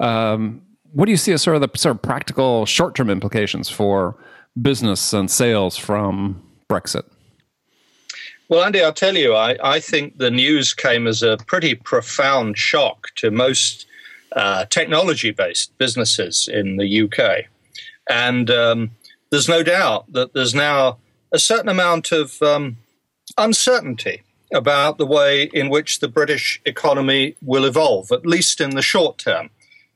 um, 0.00 0.62
what 0.96 1.04
do 1.04 1.10
you 1.10 1.18
see 1.18 1.32
as 1.32 1.42
sort 1.42 1.56
of 1.56 1.60
the 1.60 1.78
sort 1.78 1.94
of 1.94 2.00
practical 2.00 2.64
short-term 2.64 3.10
implications 3.10 3.68
for 3.68 4.16
business 4.62 5.12
and 5.12 5.30
sales 5.30 5.76
from 5.76 6.42
Brexit? 6.70 7.04
Well, 8.48 8.64
Andy, 8.64 8.82
I'll 8.82 8.94
tell 8.94 9.14
you, 9.14 9.34
I, 9.34 9.58
I 9.62 9.78
think 9.78 10.16
the 10.16 10.30
news 10.30 10.72
came 10.72 11.06
as 11.06 11.22
a 11.22 11.36
pretty 11.46 11.74
profound 11.74 12.56
shock 12.56 13.08
to 13.16 13.30
most 13.30 13.84
uh, 14.32 14.64
technology 14.70 15.32
based 15.32 15.76
businesses 15.76 16.48
in 16.48 16.78
the 16.78 17.02
UK. 17.02 17.44
And 18.08 18.48
um, 18.48 18.90
there's 19.30 19.50
no 19.50 19.62
doubt 19.62 20.10
that 20.12 20.32
there's 20.32 20.54
now 20.54 20.96
a 21.30 21.38
certain 21.38 21.68
amount 21.68 22.10
of 22.10 22.40
um, 22.40 22.78
uncertainty 23.36 24.22
about 24.50 24.96
the 24.96 25.04
way 25.04 25.50
in 25.52 25.68
which 25.68 26.00
the 26.00 26.08
British 26.08 26.58
economy 26.64 27.36
will 27.42 27.66
evolve, 27.66 28.10
at 28.12 28.24
least 28.24 28.62
in 28.62 28.70
the 28.70 28.80
short 28.80 29.18
term. 29.18 29.50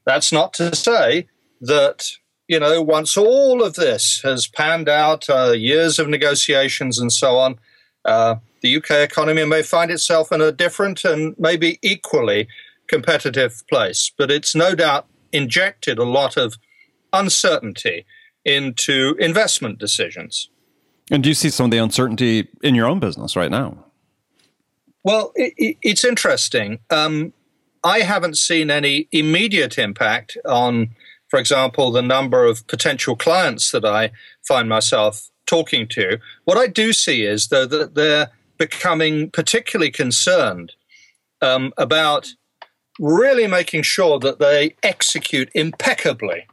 That's 0.04 0.32
not 0.32 0.52
to 0.54 0.74
say 0.74 1.28
that 1.60 2.10
you 2.50 2.58
know, 2.58 2.82
once 2.82 3.16
all 3.16 3.62
of 3.62 3.74
this 3.74 4.22
has 4.22 4.48
panned 4.48 4.88
out, 4.88 5.30
uh, 5.30 5.52
years 5.52 6.00
of 6.00 6.08
negotiations 6.08 6.98
and 6.98 7.12
so 7.12 7.38
on, 7.38 7.60
uh, 8.04 8.34
the 8.60 8.76
UK 8.76 8.90
economy 8.90 9.44
may 9.44 9.62
find 9.62 9.88
itself 9.88 10.32
in 10.32 10.40
a 10.40 10.50
different 10.50 11.04
and 11.04 11.36
maybe 11.38 11.78
equally 11.80 12.48
competitive 12.88 13.62
place. 13.70 14.10
But 14.18 14.32
it's 14.32 14.52
no 14.52 14.74
doubt 14.74 15.06
injected 15.32 15.96
a 16.00 16.04
lot 16.04 16.36
of 16.36 16.56
uncertainty 17.12 18.04
into 18.44 19.14
investment 19.20 19.78
decisions. 19.78 20.50
And 21.08 21.22
do 21.22 21.28
you 21.28 21.36
see 21.36 21.50
some 21.50 21.66
of 21.66 21.70
the 21.70 21.78
uncertainty 21.78 22.48
in 22.64 22.74
your 22.74 22.88
own 22.88 22.98
business 22.98 23.36
right 23.36 23.50
now? 23.50 23.84
Well, 25.04 25.30
it, 25.36 25.76
it's 25.82 26.04
interesting. 26.04 26.80
Um, 26.90 27.32
I 27.82 28.00
haven't 28.00 28.36
seen 28.36 28.70
any 28.70 29.08
immediate 29.12 29.78
impact 29.78 30.36
on 30.44 30.90
for 31.30 31.38
example, 31.38 31.92
the 31.92 32.02
number 32.02 32.44
of 32.44 32.66
potential 32.66 33.14
clients 33.14 33.70
that 33.70 33.84
I 33.84 34.10
find 34.46 34.68
myself 34.68 35.30
talking 35.46 35.86
to, 35.88 36.18
what 36.44 36.58
I 36.58 36.66
do 36.66 36.92
see 36.92 37.22
is 37.22 37.48
though 37.48 37.66
that 37.66 37.94
they're 37.94 38.30
becoming 38.58 39.30
particularly 39.30 39.92
concerned 39.92 40.72
um, 41.40 41.72
about 41.78 42.34
really 42.98 43.46
making 43.46 43.82
sure 43.82 44.18
that 44.18 44.40
they 44.40 44.74
execute 44.82 45.48
impeccably 45.54 46.46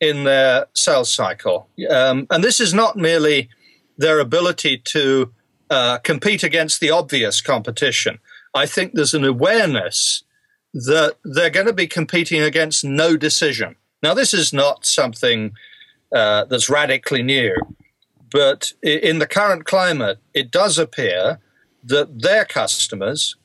in 0.00 0.24
their 0.24 0.66
sales 0.74 1.12
cycle. 1.12 1.68
Um, 1.90 2.26
and 2.30 2.42
this 2.42 2.60
is 2.60 2.72
not 2.72 2.96
merely 2.96 3.50
their 3.98 4.20
ability 4.20 4.78
to 4.78 5.32
uh, 5.68 5.98
compete 5.98 6.42
against 6.42 6.80
the 6.80 6.90
obvious 6.90 7.40
competition. 7.40 8.18
I 8.54 8.66
think 8.66 8.94
there's 8.94 9.12
an 9.12 9.24
awareness 9.24 10.22
that 10.72 11.16
they're 11.24 11.50
going 11.50 11.66
to 11.66 11.72
be 11.72 11.86
competing 11.86 12.42
against 12.42 12.84
no 12.84 13.16
decision. 13.16 13.76
Now, 14.02 14.14
this 14.14 14.32
is 14.32 14.52
not 14.52 14.86
something 14.86 15.52
uh, 16.14 16.44
that's 16.44 16.70
radically 16.70 17.22
new, 17.22 17.54
but 18.30 18.72
in 18.82 19.18
the 19.18 19.26
current 19.26 19.64
climate, 19.64 20.18
it 20.34 20.50
does 20.50 20.78
appear 20.78 21.40
that 21.84 22.22
their 22.22 22.44
customers 22.44 23.36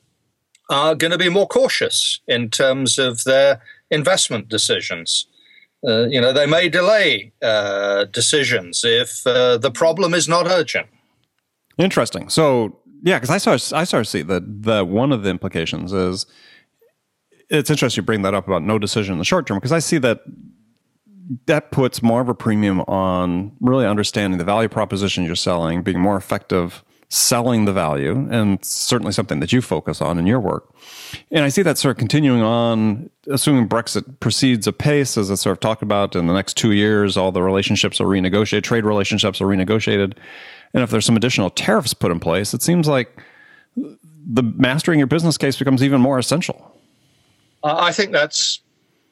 are 0.68 0.94
going 0.94 1.10
to 1.10 1.18
be 1.18 1.28
more 1.28 1.46
cautious 1.46 2.20
in 2.26 2.50
terms 2.50 2.98
of 2.98 3.24
their 3.24 3.60
investment 3.90 4.48
decisions. 4.48 5.26
Uh, 5.86 6.06
you 6.06 6.20
know, 6.20 6.32
they 6.32 6.46
may 6.46 6.68
delay 6.68 7.32
uh, 7.42 8.04
decisions 8.06 8.84
if 8.84 9.26
uh, 9.26 9.56
the 9.58 9.70
problem 9.70 10.14
is 10.14 10.28
not 10.28 10.46
urgent. 10.46 10.88
Interesting. 11.78 12.28
So, 12.28 12.78
yeah, 13.02 13.16
because 13.16 13.30
I 13.30 13.38
started, 13.38 13.74
I 13.74 13.84
to 13.84 14.04
see 14.04 14.22
that 14.22 14.62
the 14.62 14.84
one 14.84 15.12
of 15.12 15.22
the 15.22 15.30
implications 15.30 15.92
is 15.92 16.26
it's 17.48 17.70
interesting 17.70 18.02
you 18.02 18.06
bring 18.06 18.22
that 18.22 18.34
up 18.34 18.46
about 18.46 18.62
no 18.62 18.78
decision 18.78 19.12
in 19.12 19.18
the 19.18 19.24
short 19.24 19.46
term 19.46 19.58
because 19.58 19.72
I 19.72 19.78
see 19.78 19.98
that 19.98 20.22
that 21.46 21.70
puts 21.70 22.02
more 22.02 22.20
of 22.20 22.28
a 22.28 22.34
premium 22.34 22.80
on 22.82 23.52
really 23.60 23.86
understanding 23.86 24.38
the 24.38 24.44
value 24.44 24.68
proposition 24.68 25.24
you're 25.24 25.34
selling, 25.34 25.82
being 25.82 26.00
more 26.00 26.16
effective 26.16 26.84
selling 27.08 27.66
the 27.66 27.72
value, 27.72 28.28
and 28.30 28.64
certainly 28.64 29.12
something 29.12 29.38
that 29.38 29.52
you 29.52 29.62
focus 29.62 30.00
on 30.00 30.18
in 30.18 30.26
your 30.26 30.40
work. 30.40 30.74
And 31.30 31.44
I 31.44 31.48
see 31.48 31.62
that 31.62 31.78
sort 31.78 31.92
of 31.92 31.98
continuing 31.98 32.42
on, 32.42 33.10
assuming 33.28 33.68
Brexit 33.68 34.18
proceeds 34.18 34.66
apace, 34.66 35.16
as 35.16 35.30
I 35.30 35.36
sort 35.36 35.52
of 35.52 35.60
talked 35.60 35.82
about 35.82 36.16
in 36.16 36.26
the 36.26 36.34
next 36.34 36.56
two 36.56 36.72
years, 36.72 37.16
all 37.16 37.30
the 37.30 37.42
relationships 37.42 38.00
are 38.00 38.06
renegotiated, 38.06 38.64
trade 38.64 38.84
relationships 38.84 39.40
are 39.40 39.46
renegotiated. 39.46 40.14
And 40.74 40.82
if 40.82 40.90
there's 40.90 41.06
some 41.06 41.16
additional 41.16 41.50
tariffs 41.50 41.94
put 41.94 42.10
in 42.10 42.18
place, 42.18 42.52
it 42.52 42.62
seems 42.62 42.88
like 42.88 43.16
the 43.76 44.42
mastering 44.42 44.98
your 44.98 45.06
business 45.06 45.38
case 45.38 45.56
becomes 45.56 45.82
even 45.84 46.00
more 46.00 46.18
essential. 46.18 46.75
I 47.78 47.92
think 47.92 48.12
that's 48.12 48.60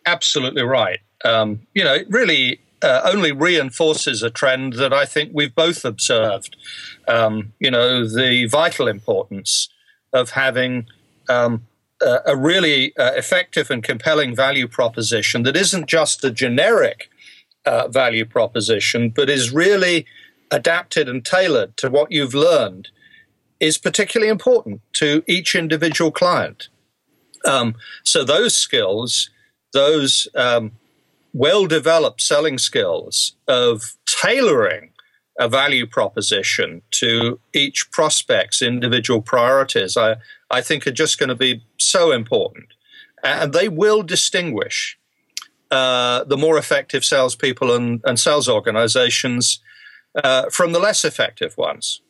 absolutely 0.07 0.63
right. 0.63 1.01
Um, 1.25 1.67
you 1.75 1.83
know, 1.83 1.95
it 1.95 2.07
really 2.11 2.61
uh, 2.83 3.01
only 3.05 3.33
reinforces 3.33 4.23
a 4.23 4.31
trend 4.31 4.75
that 4.75 4.93
I 4.93 5.07
think 5.07 5.31
we've 5.33 5.55
both 5.55 5.85
observed. 5.85 6.57
Um, 7.09 7.53
you 7.59 7.71
know, 7.71 8.07
the 8.07 8.47
vital 8.47 8.89
importance 8.89 9.69
of 10.13 10.31
having 10.31 10.87
um, 11.29 11.67
uh, 12.05 12.19
a 12.27 12.37
really 12.37 12.97
uh, 12.99 13.13
effective 13.13 13.71
and 13.71 13.83
compelling 13.83 14.37
value 14.37 14.69
proposition 14.69 15.43
that 15.45 15.57
isn't 15.57 15.87
just 15.87 16.23
a 16.25 16.31
generic 16.31 17.09
uh, 17.65 17.89
value 17.89 18.27
proposition, 18.27 19.09
but 19.09 19.31
is 19.31 19.53
really 19.53 20.05
adapted 20.51 21.09
and 21.09 21.25
tailored 21.25 21.77
to 21.79 21.89
what 21.89 22.13
you've 22.13 22.35
learned, 22.35 22.89
is 23.61 23.79
particularly 23.79 24.31
important 24.31 24.83
to 24.93 25.23
each 25.27 25.55
individual 25.55 26.11
client. 26.11 26.69
Um, 27.45 27.75
so 28.05 28.25
those 28.25 28.55
skills, 28.55 29.31
those 29.73 30.29
um, 30.35 30.73
well 31.33 31.67
developed 31.67 32.21
selling 32.21 32.59
skills 32.59 33.35
of 33.49 33.97
tailoring 34.07 34.91
a 35.39 35.49
value 35.49 35.87
proposition 35.87 36.81
to 36.93 37.41
each 37.53 37.91
prospect's 37.91 38.63
individual 38.63 39.21
priorities, 39.21 39.97
I, 39.97 40.17
I 40.51 40.61
think 40.61 40.87
are 40.87 40.93
just 40.93 41.19
going 41.19 41.29
to 41.29 41.35
be 41.35 41.65
so 41.79 42.13
important. 42.13 42.69
And 43.23 43.53
they 43.53 43.69
will 43.69 44.03
distinguish 44.03 44.97
uh, 45.71 46.23
the 46.25 46.37
more 46.37 46.57
effective 46.57 47.05
salespeople 47.05 47.75
and, 47.75 48.01
and 48.05 48.21
sales 48.21 48.49
organizations 48.49 49.59
uh, 50.23 50.49
from 50.51 50.73
the 50.73 50.79
less 50.79 51.05
effective 51.05 51.57
ones. 51.59 52.01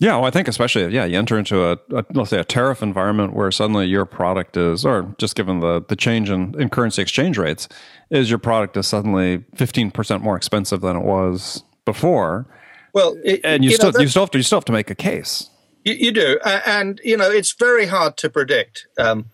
Yeah, 0.00 0.16
well, 0.16 0.24
I 0.24 0.30
think 0.30 0.48
especially 0.48 0.94
yeah, 0.94 1.04
you 1.04 1.18
enter 1.18 1.38
into 1.38 1.62
a, 1.62 1.72
a, 1.92 2.04
let's 2.14 2.30
say 2.30 2.40
a 2.40 2.44
tariff 2.44 2.82
environment 2.82 3.34
where 3.34 3.50
suddenly 3.50 3.84
your 3.84 4.06
product 4.06 4.56
is, 4.56 4.86
or 4.86 5.14
just 5.18 5.36
given 5.36 5.60
the 5.60 5.84
the 5.86 5.94
change 5.94 6.30
in, 6.30 6.58
in 6.58 6.70
currency 6.70 7.02
exchange 7.02 7.36
rates, 7.36 7.68
is 8.08 8.30
your 8.30 8.38
product 8.38 8.78
is 8.78 8.86
suddenly 8.86 9.44
fifteen 9.54 9.90
percent 9.90 10.22
more 10.22 10.36
expensive 10.36 10.80
than 10.80 10.96
it 10.96 11.04
was 11.04 11.64
before. 11.84 12.46
Well, 12.94 13.14
it, 13.22 13.40
and 13.44 13.62
you, 13.62 13.70
you 13.70 13.76
still 13.76 13.92
know, 13.92 14.00
you 14.00 14.08
still 14.08 14.22
have 14.22 14.30
to 14.30 14.38
you 14.38 14.42
still 14.42 14.56
have 14.56 14.64
to 14.64 14.72
make 14.72 14.90
a 14.90 14.94
case. 14.94 15.50
You, 15.84 15.92
you 15.92 16.12
do, 16.12 16.40
and 16.44 16.98
you 17.04 17.18
know 17.18 17.30
it's 17.30 17.52
very 17.52 17.84
hard 17.84 18.16
to 18.18 18.30
predict 18.30 18.86
um, 18.98 19.26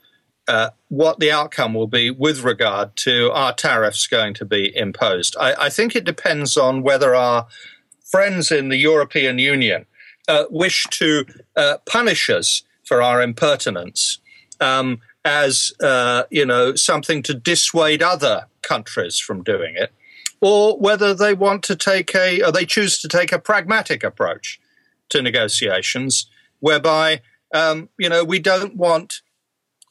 uh, 0.48 0.70
what 0.88 1.20
the 1.20 1.30
outcome 1.30 1.74
will 1.74 1.86
be 1.86 2.10
with 2.10 2.42
regard 2.42 2.96
to 2.96 3.30
our 3.30 3.52
tariffs 3.52 4.08
going 4.08 4.34
to 4.34 4.44
be 4.44 4.76
imposed. 4.76 5.36
I, 5.38 5.66
I 5.66 5.70
think 5.70 5.94
it 5.94 6.04
depends 6.04 6.56
on 6.56 6.82
whether 6.82 7.14
our 7.14 7.46
friends 8.04 8.50
in 8.50 8.68
the 8.68 8.78
European 8.78 9.38
Union 9.38 9.86
uh, 10.29 10.45
wish 10.51 10.87
to 10.91 11.24
uh, 11.57 11.79
punish 11.87 12.31
us 12.31 12.62
for 12.85 13.03
our 13.03 13.20
impertinence 13.22 14.18
um, 14.61 15.01
as 15.24 15.72
uh, 15.83 16.24
you 16.31 16.47
know 16.47 16.74
something 16.74 17.22
to 17.22 17.35
dissuade 17.35 18.03
other 18.03 18.47
countries 18.62 19.18
from 19.18 19.43
doing 19.43 19.74
it, 19.77 19.93
or 20.41 20.79
whether 20.79 21.14
they 21.14 21.35
want 21.35 21.62
to 21.64 21.77
take 21.77 22.14
a 22.14 22.43
or 22.43 22.53
they 22.53 22.66
choose 22.66 22.99
to 22.99 23.09
take 23.09 23.33
a 23.33 23.39
pragmatic 23.39 24.05
approach 24.05 24.61
to 25.09 25.22
negotiations, 25.22 26.29
whereby 26.61 27.20
um, 27.53 27.89
you 27.99 28.09
know 28.09 28.24
we 28.24 28.39
don't 28.39 28.77
want 28.77 29.22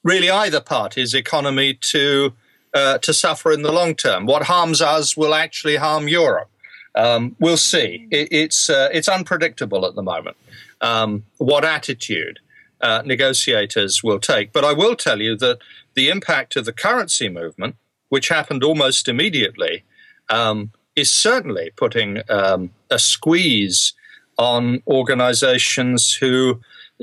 really 0.04 0.30
either 0.30 0.62
party's 0.62 1.14
economy 1.14 1.74
to 1.74 2.34
uh, 2.74 2.98
to 3.00 3.14
suffer 3.14 3.52
in 3.52 3.62
the 3.62 3.72
long 3.72 3.96
term. 3.96 4.26
What 4.26 4.44
harms 4.44 4.82
us 4.82 5.18
will 5.18 5.34
actually 5.34 5.78
harm 5.78 6.08
Europe. 6.08 6.50
Um, 6.96 7.36
we'll 7.40 7.58
see. 7.58 8.08
It, 8.12 8.30
it's 8.32 8.70
uh, 8.70 8.90
it's 8.92 9.10
unpredictable 9.10 9.86
at 9.86 9.96
the 9.96 10.02
moment. 10.02 10.38
Um, 10.82 11.26
what 11.38 11.66
attitude 11.66 12.40
uh, 12.82 13.02
negotiators 13.06 14.04
will 14.04 14.20
take, 14.20 14.54
but 14.54 14.64
I 14.64 14.74
will 14.74 14.96
tell 14.96 15.22
you 15.22 15.36
that 15.38 15.60
the 15.94 16.10
impact 16.10 16.56
of 16.56 16.66
the 16.66 16.74
currency 16.74 17.30
movement, 17.30 17.76
which 18.10 18.30
happened 18.30 18.64
almost 18.64 19.08
immediately, 19.08 19.84
um, 20.30 20.72
is 20.96 21.10
certainly 21.10 21.72
putting 21.76 22.22
um, 22.30 22.72
a 22.90 23.00
squeeze 23.00 23.94
on 24.38 24.82
organizations 24.88 26.14
who 26.14 26.60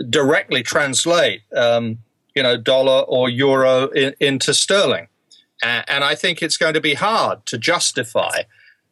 directly 0.09 0.63
translate, 0.63 1.43
um, 1.55 1.99
you 2.35 2.43
know, 2.43 2.57
dollar 2.57 3.01
or 3.03 3.29
euro 3.29 3.89
in, 3.89 4.15
into 4.21 4.55
sterling. 4.55 5.09
and 5.63 6.05
I 6.05 6.15
think 6.15 6.43
it's 6.43 6.57
going 6.57 6.75
to 6.75 6.81
be 6.81 6.95
hard 6.95 7.45
to 7.47 7.59
justify 7.59 8.43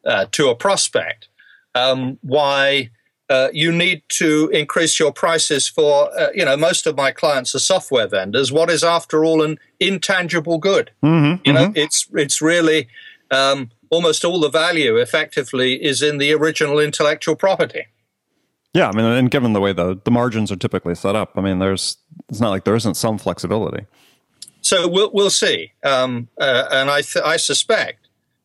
uh, 0.05 0.25
to 0.31 0.49
a 0.49 0.55
prospect, 0.55 1.27
um, 1.75 2.17
why 2.21 2.89
uh, 3.29 3.47
you 3.53 3.71
need 3.71 4.03
to 4.09 4.49
increase 4.49 4.99
your 4.99 5.13
prices 5.13 5.67
for, 5.67 6.09
uh, 6.19 6.27
you 6.33 6.43
know, 6.43 6.57
most 6.57 6.85
of 6.85 6.97
my 6.97 7.11
clients 7.11 7.55
are 7.55 7.59
software 7.59 8.07
vendors. 8.07 8.51
What 8.51 8.69
is, 8.69 8.83
after 8.83 9.23
all, 9.23 9.41
an 9.41 9.57
intangible 9.79 10.57
good? 10.57 10.91
Mm-hmm, 11.01 11.41
you 11.45 11.53
know, 11.53 11.67
mm-hmm. 11.67 11.77
it's 11.77 12.07
it's 12.13 12.41
really 12.41 12.89
um, 13.31 13.69
almost 13.89 14.25
all 14.25 14.41
the 14.41 14.49
value, 14.49 14.97
effectively, 14.97 15.81
is 15.81 16.01
in 16.01 16.17
the 16.17 16.33
original 16.33 16.77
intellectual 16.79 17.37
property. 17.37 17.87
Yeah, 18.73 18.89
I 18.89 18.91
mean, 18.93 19.05
and 19.05 19.31
given 19.31 19.53
the 19.53 19.61
way 19.61 19.73
the, 19.73 19.99
the 20.03 20.11
margins 20.11 20.51
are 20.51 20.55
typically 20.57 20.95
set 20.95 21.15
up, 21.15 21.31
I 21.35 21.41
mean, 21.41 21.59
there's 21.59 21.97
it's 22.27 22.41
not 22.41 22.49
like 22.49 22.63
there 22.63 22.75
isn't 22.75 22.95
some 22.95 23.17
flexibility. 23.17 23.85
So 24.61 24.87
we'll 24.87 25.11
we'll 25.13 25.29
see, 25.29 25.71
um, 25.83 26.27
uh, 26.37 26.65
and 26.71 26.89
I 26.89 27.01
th- 27.01 27.23
I 27.23 27.37
suspect 27.37 28.00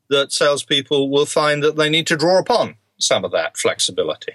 that 0.09 0.33
salespeople 0.33 1.11
will 1.11 1.27
find 1.27 1.63
that 1.63 1.77
they 1.77 1.89
need 1.89 2.07
to 2.09 2.17
draw 2.17 2.39
upon 2.39 2.77
some 2.99 3.25
of 3.25 3.33
that 3.33 3.57
flexibility. 3.57 4.33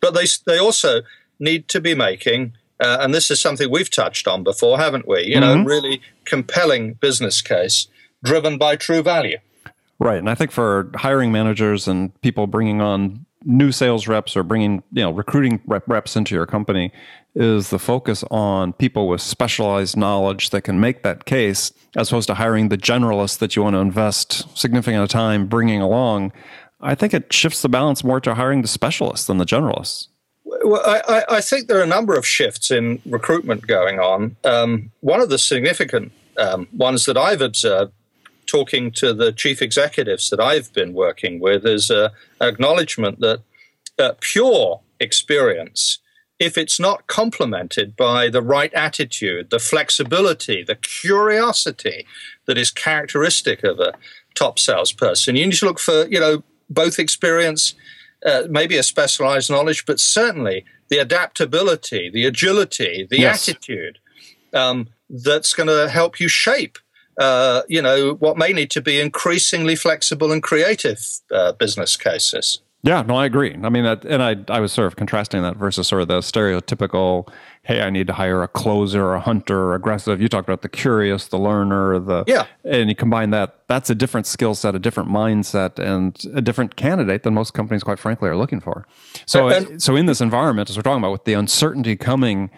But 0.00 0.14
they, 0.14 0.24
they 0.46 0.58
also 0.58 1.02
need 1.38 1.68
to 1.68 1.80
be 1.80 1.94
making, 1.94 2.54
uh, 2.80 2.98
and 3.00 3.14
this 3.14 3.30
is 3.30 3.40
something 3.40 3.70
we've 3.70 3.90
touched 3.90 4.26
on 4.26 4.42
before, 4.42 4.78
haven't 4.78 5.06
we? 5.06 5.24
You 5.24 5.36
mm-hmm. 5.36 5.62
know, 5.62 5.64
really 5.64 6.00
compelling 6.24 6.94
business 6.94 7.42
case 7.42 7.88
driven 8.22 8.58
by 8.58 8.76
true 8.76 9.02
value. 9.02 9.38
Right. 9.98 10.18
And 10.18 10.30
I 10.30 10.34
think 10.34 10.50
for 10.50 10.90
hiring 10.94 11.30
managers 11.30 11.86
and 11.86 12.18
people 12.22 12.46
bringing 12.46 12.80
on 12.80 13.26
new 13.44 13.72
sales 13.72 14.06
reps 14.06 14.36
or 14.36 14.42
bringing, 14.42 14.82
you 14.92 15.02
know, 15.02 15.10
recruiting 15.10 15.60
rep 15.66 15.88
reps 15.88 16.16
into 16.16 16.34
your 16.34 16.46
company, 16.46 16.92
is 17.34 17.70
the 17.70 17.78
focus 17.78 18.24
on 18.30 18.72
people 18.74 19.08
with 19.08 19.20
specialized 19.20 19.96
knowledge 19.96 20.50
that 20.50 20.62
can 20.62 20.80
make 20.80 21.02
that 21.02 21.24
case, 21.24 21.72
as 21.96 22.08
opposed 22.08 22.26
to 22.26 22.34
hiring 22.34 22.68
the 22.68 22.78
generalist 22.78 23.38
that 23.38 23.56
you 23.56 23.62
want 23.62 23.74
to 23.74 23.80
invest 23.80 24.46
significant 24.58 25.10
time 25.10 25.46
bringing 25.46 25.80
along. 25.80 26.32
I 26.80 26.94
think 26.94 27.14
it 27.14 27.32
shifts 27.32 27.62
the 27.62 27.68
balance 27.68 28.02
more 28.02 28.20
to 28.20 28.34
hiring 28.34 28.62
the 28.62 28.68
specialists 28.68 29.26
than 29.26 29.38
the 29.38 29.46
generalists. 29.46 30.08
Well, 30.44 30.82
I, 30.84 31.24
I 31.28 31.40
think 31.40 31.68
there 31.68 31.78
are 31.78 31.84
a 31.84 31.86
number 31.86 32.14
of 32.14 32.26
shifts 32.26 32.70
in 32.70 33.00
recruitment 33.06 33.66
going 33.66 34.00
on. 34.00 34.36
Um, 34.44 34.90
one 35.00 35.20
of 35.20 35.28
the 35.28 35.38
significant 35.38 36.12
um, 36.36 36.66
ones 36.72 37.06
that 37.06 37.16
I've 37.16 37.40
observed 37.40 37.92
talking 38.50 38.90
to 38.90 39.14
the 39.14 39.32
chief 39.32 39.62
executives 39.62 40.28
that 40.30 40.40
I've 40.40 40.72
been 40.72 40.92
working 40.92 41.38
with 41.38 41.64
is 41.64 41.90
an 41.90 42.10
acknowledgement 42.40 43.20
that 43.20 43.42
uh, 43.98 44.12
pure 44.20 44.80
experience 44.98 45.98
if 46.40 46.56
it's 46.56 46.80
not 46.80 47.06
complemented 47.06 47.94
by 47.94 48.30
the 48.30 48.40
right 48.40 48.72
attitude, 48.72 49.50
the 49.50 49.58
flexibility, 49.58 50.64
the 50.64 50.74
curiosity 50.74 52.06
that 52.46 52.56
is 52.56 52.70
characteristic 52.70 53.62
of 53.62 53.78
a 53.78 53.92
top 54.34 54.58
salesperson. 54.58 55.36
You 55.36 55.46
need 55.46 55.56
to 55.56 55.66
look 55.66 55.78
for, 55.78 56.06
you 56.06 56.18
know, 56.18 56.42
both 56.70 56.98
experience, 56.98 57.74
uh, 58.24 58.44
maybe 58.48 58.78
a 58.78 58.82
specialized 58.82 59.50
knowledge, 59.50 59.84
but 59.84 60.00
certainly 60.00 60.64
the 60.88 60.98
adaptability, 60.98 62.08
the 62.08 62.24
agility, 62.24 63.06
the 63.08 63.20
yes. 63.20 63.46
attitude 63.46 63.98
um, 64.54 64.88
that's 65.10 65.52
going 65.52 65.68
to 65.68 65.90
help 65.90 66.18
you 66.18 66.28
shape. 66.28 66.78
Uh, 67.20 67.62
you 67.68 67.82
know 67.82 68.14
what 68.14 68.38
may 68.38 68.52
need 68.52 68.70
to 68.70 68.80
be 68.80 68.98
increasingly 68.98 69.76
flexible 69.76 70.32
and 70.32 70.42
creative 70.42 70.98
uh, 71.30 71.52
business 71.52 71.96
cases. 71.96 72.60
Yeah, 72.82 73.02
no, 73.02 73.14
I 73.14 73.26
agree. 73.26 73.54
I 73.62 73.68
mean, 73.68 73.84
that, 73.84 74.06
and 74.06 74.22
I, 74.22 74.36
I 74.48 74.58
was 74.60 74.72
sort 74.72 74.86
of 74.86 74.96
contrasting 74.96 75.42
that 75.42 75.56
versus 75.56 75.86
sort 75.86 76.00
of 76.00 76.08
the 76.08 76.20
stereotypical, 76.20 77.28
hey, 77.62 77.82
I 77.82 77.90
need 77.90 78.06
to 78.06 78.14
hire 78.14 78.42
a 78.42 78.48
closer, 78.48 79.12
a 79.12 79.20
hunter, 79.20 79.74
aggressive. 79.74 80.18
You 80.18 80.28
talked 80.28 80.48
about 80.48 80.62
the 80.62 80.70
curious, 80.70 81.28
the 81.28 81.38
learner, 81.38 81.98
the 81.98 82.24
yeah, 82.26 82.46
and 82.64 82.88
you 82.88 82.96
combine 82.96 83.30
that. 83.30 83.66
That's 83.66 83.90
a 83.90 83.94
different 83.94 84.26
skill 84.26 84.54
set, 84.54 84.74
a 84.74 84.78
different 84.78 85.10
mindset, 85.10 85.78
and 85.78 86.18
a 86.34 86.40
different 86.40 86.76
candidate 86.76 87.22
than 87.22 87.34
most 87.34 87.52
companies, 87.52 87.82
quite 87.82 87.98
frankly, 87.98 88.30
are 88.30 88.36
looking 88.36 88.60
for. 88.60 88.86
So, 89.26 89.48
and, 89.48 89.82
so 89.82 89.94
in 89.94 90.06
this 90.06 90.22
environment, 90.22 90.70
as 90.70 90.76
we're 90.78 90.82
talking 90.82 91.02
about, 91.02 91.12
with 91.12 91.24
the 91.24 91.34
uncertainty 91.34 91.96
coming, 91.96 92.48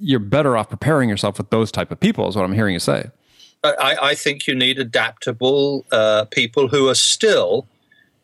you're 0.00 0.18
better 0.18 0.56
off 0.56 0.70
preparing 0.70 1.08
yourself 1.08 1.38
with 1.38 1.50
those 1.50 1.70
type 1.70 1.92
of 1.92 2.00
people. 2.00 2.28
Is 2.28 2.34
what 2.34 2.44
I'm 2.44 2.52
hearing 2.52 2.72
you 2.72 2.80
say. 2.80 3.12
I, 3.64 3.96
I 4.02 4.14
think 4.14 4.46
you 4.46 4.54
need 4.54 4.78
adaptable 4.78 5.86
uh, 5.92 6.24
people 6.26 6.68
who 6.68 6.88
are 6.88 6.94
still 6.94 7.66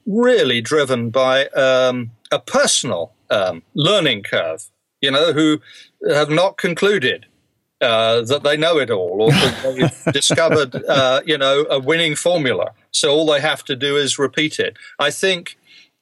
really 0.06 0.60
driven 0.60 1.10
by 1.10 1.46
um, 1.48 2.10
a 2.32 2.38
personal 2.38 3.12
um, 3.30 3.62
learning 3.74 4.22
curve, 4.22 4.68
you 5.00 5.10
know, 5.10 5.32
who 5.32 5.60
have 6.08 6.30
not 6.30 6.56
concluded 6.56 7.26
uh, 7.80 8.22
that 8.22 8.42
they 8.42 8.56
know 8.56 8.78
it 8.78 8.90
all 8.90 9.22
or 9.22 9.30
that 9.30 9.76
they've 10.04 10.12
discovered, 10.12 10.74
uh, 10.86 11.20
you 11.24 11.38
know, 11.38 11.66
a 11.70 11.78
winning 11.78 12.16
formula. 12.16 12.72
So 12.90 13.10
all 13.10 13.26
they 13.26 13.40
have 13.40 13.62
to 13.64 13.76
do 13.76 13.96
is 13.96 14.18
repeat 14.18 14.58
it. 14.58 14.76
I 14.98 15.10
think 15.10 15.56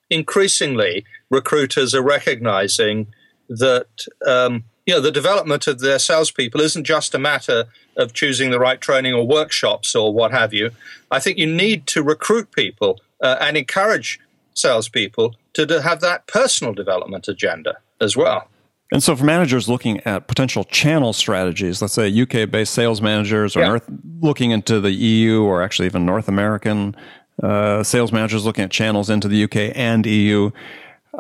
increasingly 0.09 1.05
recruiters 1.31 1.95
are 1.95 2.03
recognizing 2.03 3.09
that, 3.49 4.07
um, 4.27 4.65
you 4.87 4.95
know, 4.95 5.01
the 5.01 5.11
development 5.11 5.67
of 5.67 5.81
their 5.81 5.99
salespeople 5.99 6.61
isn't 6.61 6.85
just 6.85 7.15
a 7.15 7.19
matter 7.19 7.67
of 7.97 8.13
choosing 8.13 8.51
the 8.51 8.59
right 8.59 8.81
training 8.81 9.15
or 9.15 9.27
workshops 9.27 9.95
or 9.95 10.13
what 10.13 10.31
have 10.33 10.53
you. 10.53 10.71
I 11.11 11.21
think 11.21 11.39
you 11.39 11.47
need 11.47 11.87
to 11.89 12.03
recruit 12.03 12.53
people 12.53 13.01
uh, 13.21 13.37
and 13.41 13.57
encourage 13.57 14.21
salespeople 14.55 15.35
to, 15.55 15.67
to 15.67 15.83
have 15.83 16.01
that 16.01 16.27
personal 16.27 16.75
development 16.75 17.29
agenda 17.29 17.79
as 18.01 18.17
well. 18.17 18.49
And 18.93 19.03
so, 19.03 19.17
for 19.17 19.25
managers 19.25 19.69
looking 19.69 20.01
at 20.01 20.29
potential 20.29 20.63
channel 20.63 21.13
strategies, 21.13 21.83
let's 21.83 21.95
say 21.95 22.09
UK 22.09 22.49
based 22.49 22.73
sales 22.73 23.03
managers 23.03 23.57
or 23.57 23.61
yeah. 23.61 23.69
North, 23.69 23.91
looking 24.21 24.53
into 24.53 24.81
the 24.81 24.93
EU 24.93 25.43
or 25.43 25.63
actually 25.63 25.87
even 25.87 26.07
North 26.07 26.29
American 26.29 26.95
uh, 27.43 27.83
sales 27.83 28.13
managers 28.13 28.45
looking 28.45 28.65
at 28.65 28.71
channels 28.71 29.11
into 29.11 29.29
the 29.29 29.45
UK 29.45 29.77
and 29.77 30.07
EU, 30.07 30.51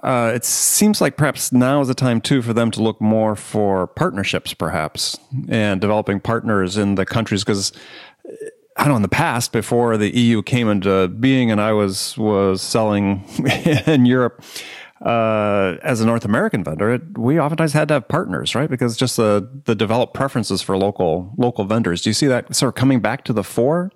uh, 0.03 0.32
it 0.34 0.44
seems 0.44 1.01
like 1.01 1.16
perhaps 1.16 1.53
now 1.53 1.80
is 1.80 1.88
the 1.88 1.94
time 1.94 2.20
too 2.20 2.42
for 2.42 2.53
them 2.53 2.70
to 2.72 2.82
look 2.82 3.01
more 3.01 3.36
for 3.36 3.86
partnerships, 3.86 4.55
perhaps, 4.55 5.18
and 5.49 5.80
developing 5.80 6.20
partners 6.20 6.76
in 6.76 6.94
the 6.94 7.07
countries 7.07 7.44
because. 7.44 7.72
I 8.78 8.82
don't 8.82 8.90
know 8.90 8.97
in 8.97 9.03
the 9.03 9.09
past 9.09 9.53
before 9.53 9.97
the 9.97 10.14
EU 10.14 10.42
came 10.42 10.68
into 10.68 11.09
being 11.09 11.51
and 11.51 11.62
I 11.62 11.72
was 11.72 12.18
was 12.18 12.61
selling 12.61 13.24
in 13.86 14.05
Europe 14.05 14.44
uh, 15.05 15.76
as 15.82 16.01
a 16.01 16.07
North 16.07 16.24
American 16.24 16.64
vendor, 16.64 16.94
it, 16.94 17.18
we 17.18 17.38
oftentimes 17.38 17.72
had 17.72 17.88
to 17.88 17.94
have 17.94 18.09
partners, 18.09 18.55
right? 18.55 18.70
Because 18.70 18.97
just 18.97 19.16
the 19.16 19.49
the 19.64 19.74
developed 19.74 20.14
preferences 20.14 20.62
for 20.62 20.76
local 20.76 21.32
local 21.36 21.64
vendors. 21.64 22.03
Do 22.03 22.11
you 22.11 22.14
see 22.14 22.26
that 22.26 22.55
sort 22.55 22.68
of 22.68 22.74
coming 22.76 23.01
back 23.01 23.24
to 23.24 23.32
the 23.32 23.44
fore? 23.44 23.92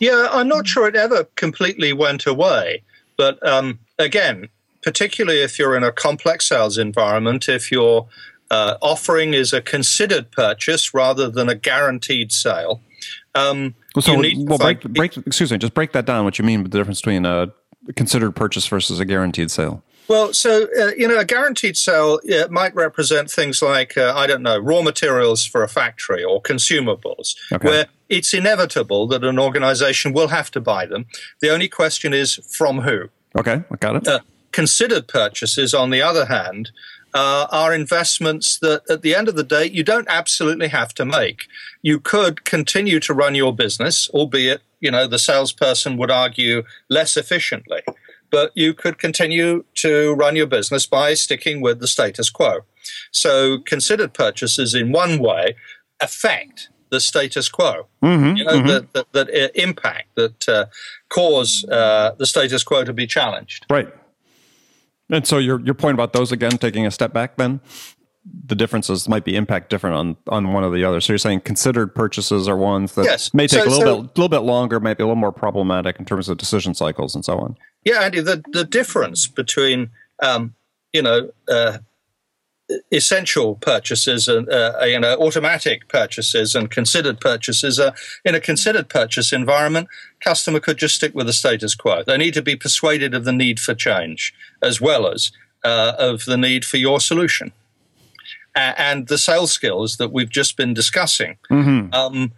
Yeah, 0.00 0.28
I'm 0.30 0.48
not 0.48 0.66
sure 0.66 0.88
it 0.88 0.96
ever 0.96 1.24
completely 1.36 1.92
went 1.92 2.26
away, 2.26 2.82
but 3.16 3.44
um, 3.46 3.78
again, 3.98 4.48
particularly 4.82 5.40
if 5.40 5.58
you're 5.58 5.76
in 5.76 5.84
a 5.84 5.92
complex 5.92 6.46
sales 6.46 6.78
environment, 6.78 7.48
if 7.48 7.70
your 7.70 8.08
uh, 8.50 8.76
offering 8.82 9.34
is 9.34 9.52
a 9.52 9.62
considered 9.62 10.30
purchase 10.30 10.92
rather 10.92 11.30
than 11.30 11.48
a 11.48 11.54
guaranteed 11.54 12.30
sale. 12.32 12.82
Um, 13.34 13.74
so, 13.98 14.22
well, 14.36 14.58
break, 14.58 14.82
break, 14.82 15.16
excuse 15.16 15.50
me, 15.50 15.58
just 15.58 15.74
break 15.74 15.92
that 15.92 16.04
down. 16.04 16.24
What 16.24 16.38
you 16.38 16.44
mean 16.44 16.62
with 16.62 16.72
the 16.72 16.78
difference 16.78 17.00
between 17.00 17.24
a 17.24 17.52
considered 17.96 18.32
purchase 18.32 18.66
versus 18.66 19.00
a 19.00 19.04
guaranteed 19.04 19.50
sale? 19.50 19.82
Well, 20.08 20.34
so 20.34 20.68
uh, 20.78 20.90
you 20.96 21.08
know, 21.08 21.18
a 21.18 21.24
guaranteed 21.24 21.76
sale 21.76 22.20
uh, 22.30 22.48
might 22.50 22.74
represent 22.74 23.30
things 23.30 23.62
like 23.62 23.96
uh, 23.96 24.12
I 24.14 24.26
don't 24.26 24.42
know, 24.42 24.58
raw 24.58 24.82
materials 24.82 25.46
for 25.46 25.62
a 25.62 25.68
factory 25.68 26.22
or 26.22 26.42
consumables, 26.42 27.34
okay. 27.52 27.68
where 27.68 27.86
it's 28.08 28.34
inevitable 28.34 29.06
that 29.08 29.24
an 29.24 29.38
organization 29.38 30.12
will 30.12 30.28
have 30.28 30.50
to 30.50 30.60
buy 30.60 30.86
them. 30.86 31.06
The 31.40 31.50
only 31.50 31.68
question 31.68 32.12
is 32.12 32.34
from 32.50 32.80
who. 32.80 33.08
Okay, 33.38 33.62
I 33.70 33.76
got 33.76 33.96
it. 33.96 34.22
Considered 34.52 35.08
purchases, 35.08 35.74
on 35.74 35.90
the 35.90 36.02
other 36.02 36.26
hand, 36.26 36.70
uh, 37.14 37.46
are 37.50 37.74
investments 37.74 38.58
that 38.60 38.82
at 38.88 39.02
the 39.02 39.14
end 39.14 39.28
of 39.28 39.34
the 39.34 39.42
day 39.42 39.66
you 39.66 39.82
don't 39.82 40.08
absolutely 40.08 40.68
have 40.68 40.94
to 40.94 41.04
make. 41.04 41.46
You 41.82 42.00
could 42.00 42.44
continue 42.44 43.00
to 43.00 43.12
run 43.12 43.34
your 43.34 43.54
business, 43.54 44.08
albeit 44.10 44.62
you 44.80 44.90
know 44.90 45.06
the 45.06 45.18
salesperson 45.18 45.96
would 45.96 46.10
argue 46.10 46.62
less 46.88 47.16
efficiently 47.16 47.82
but 48.32 48.50
you 48.54 48.74
could 48.74 48.98
continue 48.98 49.62
to 49.74 50.14
run 50.14 50.34
your 50.34 50.46
business 50.46 50.86
by 50.86 51.14
sticking 51.14 51.60
with 51.60 51.78
the 51.78 51.86
status 51.86 52.30
quo. 52.30 52.60
So, 53.12 53.58
considered 53.58 54.14
purchases 54.14 54.74
in 54.74 54.90
one 54.90 55.20
way 55.20 55.54
affect 56.00 56.70
the 56.90 56.98
status 56.98 57.48
quo, 57.48 57.86
mm-hmm, 58.02 58.36
you 58.36 58.44
know, 58.44 58.52
mm-hmm. 58.52 58.66
that, 58.66 58.92
that, 58.94 59.12
that, 59.12 59.62
impact, 59.62 60.14
that 60.16 60.48
uh, 60.48 60.66
cause 61.08 61.64
uh, 61.70 62.12
the 62.18 62.26
status 62.26 62.64
quo 62.64 62.84
to 62.84 62.92
be 62.92 63.06
challenged. 63.06 63.66
Right. 63.70 63.88
And 65.12 65.26
so, 65.26 65.38
your, 65.38 65.60
your 65.60 65.74
point 65.74 65.94
about 65.94 66.12
those 66.12 66.32
again, 66.32 66.58
taking 66.58 66.86
a 66.86 66.90
step 66.90 67.12
back 67.12 67.36
then? 67.36 67.60
the 68.44 68.54
differences 68.54 69.08
might 69.08 69.24
be 69.24 69.34
impact 69.34 69.68
different 69.68 69.96
on 69.96 70.16
on 70.28 70.52
one 70.52 70.62
or 70.64 70.70
the 70.70 70.84
other. 70.84 71.00
So 71.00 71.12
you're 71.12 71.18
saying 71.18 71.40
considered 71.40 71.94
purchases 71.94 72.48
are 72.48 72.56
ones 72.56 72.94
that 72.94 73.04
yes. 73.04 73.34
may 73.34 73.46
take 73.46 73.64
so, 73.64 73.68
a 73.68 73.70
little 73.70 73.80
so, 73.80 74.02
bit 74.02 74.16
little 74.16 74.28
bit 74.28 74.40
longer, 74.40 74.78
might 74.78 74.96
be 74.96 75.02
a 75.02 75.06
little 75.06 75.16
more 75.16 75.32
problematic 75.32 75.98
in 75.98 76.04
terms 76.04 76.28
of 76.28 76.38
decision 76.38 76.74
cycles 76.74 77.14
and 77.14 77.24
so 77.24 77.38
on. 77.38 77.56
Yeah, 77.84 78.00
Andy, 78.02 78.20
the 78.20 78.42
the 78.52 78.64
difference 78.64 79.26
between 79.26 79.90
um, 80.20 80.54
you 80.92 81.02
know 81.02 81.30
uh, 81.48 81.78
essential 82.90 83.56
purchases 83.56 84.28
and 84.28 84.48
uh, 84.48 84.78
you 84.82 84.98
know 84.98 85.16
automatic 85.16 85.88
purchases 85.88 86.54
and 86.54 86.70
considered 86.70 87.20
purchases 87.20 87.78
uh, 87.78 87.92
in 88.24 88.34
a 88.34 88.40
considered 88.40 88.88
purchase 88.88 89.32
environment 89.32 89.88
customer 90.20 90.60
could 90.60 90.78
just 90.78 90.94
stick 90.94 91.14
with 91.14 91.26
the 91.26 91.32
status 91.32 91.74
quo 91.74 92.02
they 92.06 92.16
need 92.16 92.34
to 92.34 92.42
be 92.42 92.56
persuaded 92.56 93.14
of 93.14 93.24
the 93.24 93.32
need 93.32 93.58
for 93.58 93.74
change 93.74 94.34
as 94.62 94.80
well 94.80 95.06
as 95.06 95.32
uh, 95.64 95.92
of 95.98 96.24
the 96.24 96.36
need 96.36 96.64
for 96.64 96.76
your 96.76 97.00
solution 97.00 97.52
and 98.54 99.08
the 99.08 99.18
sales 99.18 99.50
skills 99.50 99.96
that 99.96 100.12
we've 100.12 100.30
just 100.30 100.56
been 100.56 100.74
discussing 100.74 101.38
mm-hmm. 101.50 101.92
um, 101.94 102.32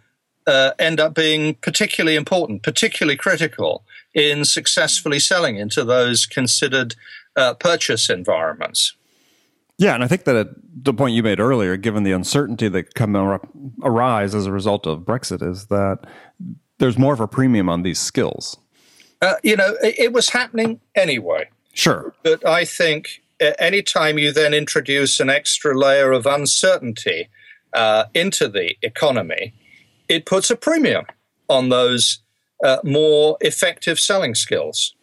uh, 0.47 0.71
end 0.77 0.99
up 0.99 1.13
being 1.13 1.55
particularly 1.55 2.15
important, 2.15 2.63
particularly 2.63 3.17
critical 3.17 3.83
in 4.13 4.45
successfully 4.45 5.19
selling 5.19 5.57
into 5.57 5.83
those 5.83 6.25
considered 6.25 6.95
uh, 7.35 7.53
purchase 7.53 8.09
environments. 8.09 8.95
Yeah, 9.77 9.93
and 9.93 10.03
I 10.03 10.07
think 10.07 10.23
that 10.23 10.55
the 10.83 10.93
point 10.93 11.15
you 11.15 11.23
made 11.23 11.39
earlier, 11.39 11.75
given 11.75 12.03
the 12.03 12.11
uncertainty 12.11 12.69
that 12.69 12.93
come 12.93 13.15
arise 13.83 14.33
as 14.33 14.45
a 14.45 14.51
result 14.51 14.87
of 14.87 14.99
Brexit, 14.99 15.41
is 15.41 15.65
that 15.67 15.99
there's 16.77 16.97
more 16.97 17.13
of 17.13 17.19
a 17.19 17.27
premium 17.27 17.69
on 17.69 17.83
these 17.83 17.99
skills. 17.99 18.57
Uh, 19.21 19.35
you 19.43 19.55
know, 19.55 19.75
it, 19.81 19.99
it 19.99 20.13
was 20.13 20.29
happening 20.29 20.79
anyway. 20.95 21.49
Sure. 21.73 22.13
But 22.23 22.45
I 22.47 22.63
think 22.63 23.21
any 23.59 23.81
time 23.81 24.17
you 24.17 24.31
then 24.31 24.53
introduce 24.53 25.19
an 25.19 25.29
extra 25.29 25.77
layer 25.77 26.11
of 26.11 26.25
uncertainty 26.25 27.27
uh, 27.73 28.05
into 28.13 28.47
the 28.47 28.75
economy, 28.81 29.53
it 30.07 30.25
puts 30.25 30.49
a 30.49 30.55
premium 30.55 31.05
on 31.49 31.69
those 31.69 32.19
uh, 32.63 32.77
more 32.83 33.37
effective 33.41 33.99
selling 33.99 34.35
skills. 34.35 34.93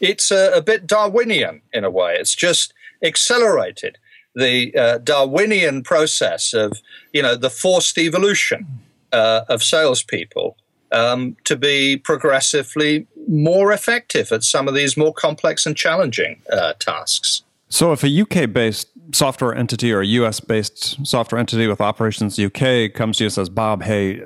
It's 0.00 0.30
a, 0.30 0.52
a, 0.52 0.62
bit 0.62 0.86
Darwinian 0.86 1.60
in 1.72 1.84
a 1.84 1.90
way. 1.90 2.14
It's 2.14 2.34
just 2.34 2.72
accelerated 3.02 3.98
the 4.34 4.74
uh, 4.76 4.98
Darwinian 4.98 5.82
process 5.82 6.52
of, 6.52 6.80
you 7.12 7.22
know, 7.22 7.36
the 7.36 7.50
forced 7.50 7.98
evolution 7.98 8.66
uh, 9.12 9.42
of 9.48 9.62
salespeople 9.62 10.56
um, 10.92 11.36
to 11.44 11.56
be 11.56 11.96
progressively 11.96 13.06
more 13.28 13.72
effective 13.72 14.32
at 14.32 14.42
some 14.42 14.68
of 14.68 14.74
these 14.74 14.96
more 14.96 15.12
complex 15.12 15.66
and 15.66 15.76
challenging 15.76 16.40
uh, 16.52 16.72
tasks. 16.78 17.42
So, 17.68 17.92
if 17.92 18.02
a 18.02 18.20
UK 18.20 18.52
based 18.52 18.88
software 19.12 19.54
entity 19.54 19.92
or 19.92 20.00
a 20.00 20.06
US 20.06 20.40
based 20.40 21.04
software 21.06 21.38
entity 21.38 21.66
with 21.66 21.80
operations 21.80 22.38
UK 22.38 22.92
comes 22.92 23.18
to 23.18 23.24
you 23.24 23.26
and 23.26 23.32
says, 23.32 23.48
Bob, 23.48 23.82
hey, 23.82 24.22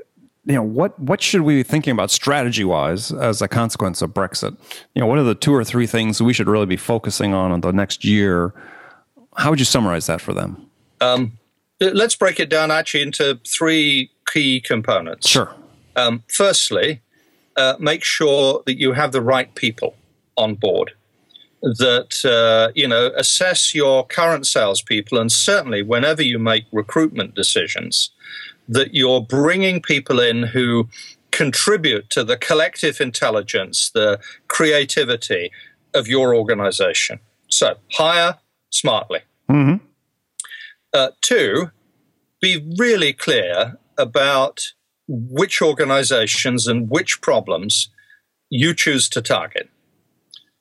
you 0.47 0.55
know 0.55 0.63
what 0.63 0.99
what 0.99 1.23
should 1.23 1.43
we 1.43 1.57
be 1.57 1.63
thinking 1.63 1.93
about 1.93 2.11
strategy 2.11 2.65
wise 2.65 3.13
as 3.13 3.41
a 3.41 3.49
consequence 3.49 4.03
of 4.03 4.11
Brexit? 4.11 4.57
You 4.95 5.01
know, 5.01 5.07
what 5.07 5.19
are 5.19 5.25
the 5.25 5.35
two 5.35 5.55
or 5.55 5.65
three 5.65 5.87
things 5.87 6.21
we 6.21 6.33
should 6.33 6.49
really 6.49 6.67
be 6.67 6.77
focusing 6.77 7.33
on 7.35 7.53
in 7.53 7.61
the 7.61 7.73
next 7.73 8.05
year? 8.05 8.53
How 9.37 9.51
would 9.51 9.59
you 9.59 9.65
summarize 9.65 10.07
that 10.07 10.21
for 10.21 10.33
them? 10.33 10.71
Um, 11.01 11.39
let's 11.81 12.17
break 12.17 12.41
it 12.41 12.49
down 12.49 12.71
actually 12.71 13.03
into 13.03 13.39
three 13.47 14.11
key 14.33 14.61
components. 14.61 15.29
Sure. 15.29 15.53
Um, 15.97 16.23
firstly, 16.29 17.01
uh, 17.57 17.75
make 17.79 18.05
sure 18.05 18.63
that 18.67 18.79
you 18.79 18.93
have 18.93 19.13
the 19.13 19.23
right 19.23 19.55
people 19.55 19.95
on 20.37 20.55
board 20.55 20.93
that 21.65 22.25
uh, 22.27 22.71
you 22.75 22.87
know 22.87 23.11
assess 23.17 23.75
your 23.75 24.07
current 24.07 24.47
salespeople, 24.47 25.19
and 25.19 25.33
certainly 25.33 25.83
whenever 25.83 26.23
you 26.23 26.39
make 26.39 26.65
recruitment 26.73 27.35
decisions, 27.35 28.11
that 28.69 28.95
you're 28.95 29.23
bringing 29.23 29.81
people 29.81 30.21
in 30.21 30.43
who 30.43 30.89
contribute 31.31 32.11
to 32.11 32.23
the 32.23 32.37
collective 32.37 33.01
intelligence, 33.01 33.91
the 33.91 34.21
creativity 34.49 35.51
of 35.95 36.07
your 36.07 36.35
organization. 36.35 37.19
So 37.49 37.77
hire 37.93 38.37
smartly. 38.75 39.21
Mm-hmm. 39.51 39.85
Uh, 40.93 41.11
two, 41.23 41.71
be 42.41 42.65
really 42.77 43.13
clear 43.13 43.79
about 43.97 44.73
which 45.09 45.63
organizations 45.63 46.67
and 46.67 46.91
which 46.91 47.21
problems 47.21 47.89
you 48.51 48.75
choose 48.75 49.09
to 49.09 49.23
target. 49.23 49.69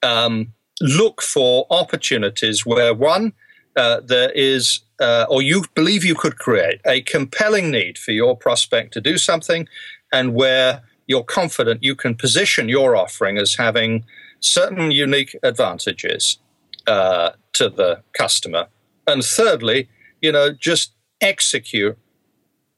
Um, 0.01 0.53
look 0.81 1.21
for 1.21 1.65
opportunities 1.69 2.65
where 2.65 2.93
one, 2.93 3.33
uh, 3.75 4.01
there 4.01 4.31
is, 4.31 4.81
uh, 4.99 5.25
or 5.29 5.41
you 5.41 5.65
believe 5.75 6.03
you 6.03 6.15
could 6.15 6.37
create 6.37 6.81
a 6.85 7.01
compelling 7.01 7.71
need 7.71 7.97
for 7.97 8.11
your 8.11 8.35
prospect 8.35 8.93
to 8.93 9.01
do 9.01 9.17
something, 9.17 9.67
and 10.11 10.33
where 10.33 10.81
you're 11.07 11.23
confident 11.23 11.83
you 11.83 11.95
can 11.95 12.15
position 12.15 12.69
your 12.69 12.95
offering 12.95 13.37
as 13.37 13.55
having 13.55 14.05
certain 14.39 14.91
unique 14.91 15.35
advantages 15.43 16.37
uh, 16.87 17.31
to 17.53 17.69
the 17.69 18.01
customer. 18.13 18.67
And 19.07 19.23
thirdly, 19.23 19.89
you 20.21 20.31
know, 20.31 20.51
just 20.51 20.93
execute 21.21 21.97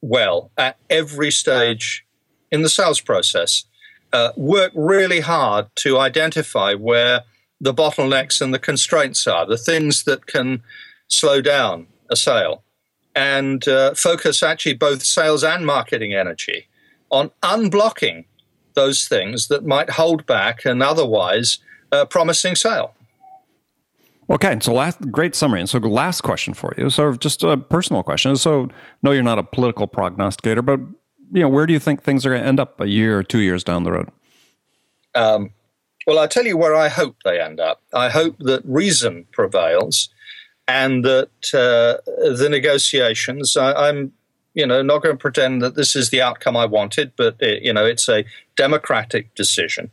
well 0.01 0.51
at 0.58 0.78
every 0.89 1.32
stage 1.32 2.06
in 2.51 2.62
the 2.62 2.70
sales 2.70 3.01
process. 3.01 3.66
Uh, 4.14 4.32
work 4.38 4.72
really 4.76 5.20
hard 5.20 5.68
to 5.76 5.97
identify 5.97 6.74
where 6.74 7.22
the 7.60 7.74
bottlenecks 7.74 8.41
and 8.41 8.53
the 8.53 8.60
constraints 8.60 9.28
are, 9.28 9.45
the 9.45 9.58
things 9.58 10.03
that 10.03 10.26
can 10.26 10.62
slow 11.08 11.41
down 11.41 11.88
a 12.10 12.16
sale, 12.16 12.64
and 13.16 13.68
uh, 13.68 13.93
focus 13.93 14.43
actually 14.43 14.74
both 14.74 15.03
sales 15.03 15.43
and 15.43 15.66
marketing 15.66 16.14
energy 16.14 16.68
on 17.10 17.32
unblocking 17.41 18.26
those 18.74 19.08
things 19.08 19.47
that 19.47 19.66
might 19.66 19.91
hold 19.91 20.26
back 20.26 20.66
an 20.66 20.82
otherwise 20.82 21.60
uh, 21.91 22.06
promising 22.06 22.56
sale. 22.56 22.94
Okay, 24.30 24.57
so 24.59 24.73
last 24.73 24.99
great 25.11 25.36
summary. 25.36 25.59
And 25.59 25.69
so 25.69 25.78
last 25.80 26.21
question 26.21 26.53
for 26.53 26.73
you. 26.78 26.89
So 26.89 27.13
just 27.13 27.43
a 27.43 27.57
personal 27.57 28.01
question. 28.01 28.36
So 28.38 28.69
no, 29.03 29.11
you're 29.11 29.23
not 29.23 29.38
a 29.38 29.43
political 29.43 29.88
prognosticator, 29.88 30.61
but 30.61 30.80
you 31.32 31.41
know, 31.41 31.49
where 31.49 31.65
do 31.65 31.73
you 31.73 31.80
think 31.80 32.01
things 32.01 32.26
are 32.26 32.30
going 32.30 32.41
to 32.41 32.47
end 32.47 32.59
up 32.59 32.80
a 32.80 32.88
year 32.88 33.17
or 33.17 33.23
two 33.23 33.39
years 33.39 33.63
down 33.63 33.84
the 33.84 33.91
road? 33.91 34.09
Um, 35.13 35.51
well, 36.07 36.19
I'll 36.19 36.28
tell 36.28 36.45
you 36.45 36.57
where 36.57 36.76
I 36.76 36.88
hope 36.88 37.17
they 37.23 37.39
end 37.39 37.59
up. 37.59 37.82
I 37.93 38.09
hope 38.09 38.38
that 38.39 38.61
reason 38.65 39.26
prevails 39.32 40.09
and 40.67 41.05
that 41.05 41.30
uh, 41.53 42.01
the 42.05 42.47
negotiations, 42.49 43.55
I, 43.55 43.89
am 43.89 44.11
you 44.55 44.65
know, 44.65 44.82
not 44.82 45.03
going 45.03 45.15
to 45.15 45.21
pretend 45.21 45.61
that 45.61 45.76
this 45.76 45.95
is 45.95 46.09
the 46.09 46.21
outcome 46.21 46.57
I 46.57 46.65
wanted, 46.65 47.11
but, 47.15 47.36
it, 47.39 47.63
you 47.63 47.73
know, 47.73 47.86
it's 47.86 48.09
a 48.09 48.26
democratic 48.55 49.36
decision. 49.36 49.91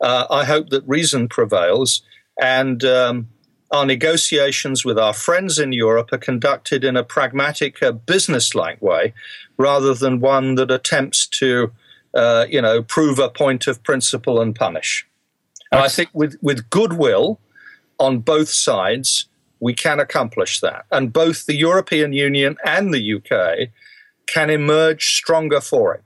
Uh, 0.00 0.26
I 0.30 0.44
hope 0.44 0.70
that 0.70 0.86
reason 0.88 1.28
prevails 1.28 2.02
and 2.40 2.84
um, 2.84 3.28
our 3.72 3.86
negotiations 3.86 4.84
with 4.84 4.98
our 4.98 5.14
friends 5.14 5.58
in 5.58 5.72
Europe 5.72 6.12
are 6.12 6.18
conducted 6.18 6.84
in 6.84 6.96
a 6.96 7.02
pragmatic, 7.02 7.82
uh, 7.82 7.92
business-like 7.92 8.80
way, 8.82 9.14
rather 9.56 9.94
than 9.94 10.20
one 10.20 10.56
that 10.56 10.70
attempts 10.70 11.26
to, 11.26 11.72
uh, 12.14 12.46
you 12.48 12.60
know, 12.60 12.82
prove 12.82 13.18
a 13.18 13.30
point 13.30 13.66
of 13.66 13.82
principle 13.82 14.40
and 14.40 14.54
punish. 14.54 15.06
And 15.72 15.80
I 15.80 15.88
think 15.88 16.10
with, 16.12 16.36
with 16.42 16.68
goodwill 16.68 17.40
on 17.98 18.18
both 18.18 18.50
sides, 18.50 19.26
we 19.58 19.72
can 19.72 19.98
accomplish 19.98 20.60
that. 20.60 20.84
And 20.90 21.10
both 21.10 21.46
the 21.46 21.56
European 21.56 22.12
Union 22.12 22.56
and 22.66 22.92
the 22.92 23.14
UK 23.14 23.70
can 24.26 24.50
emerge 24.50 25.14
stronger 25.14 25.62
for 25.62 25.94
it. 25.94 26.02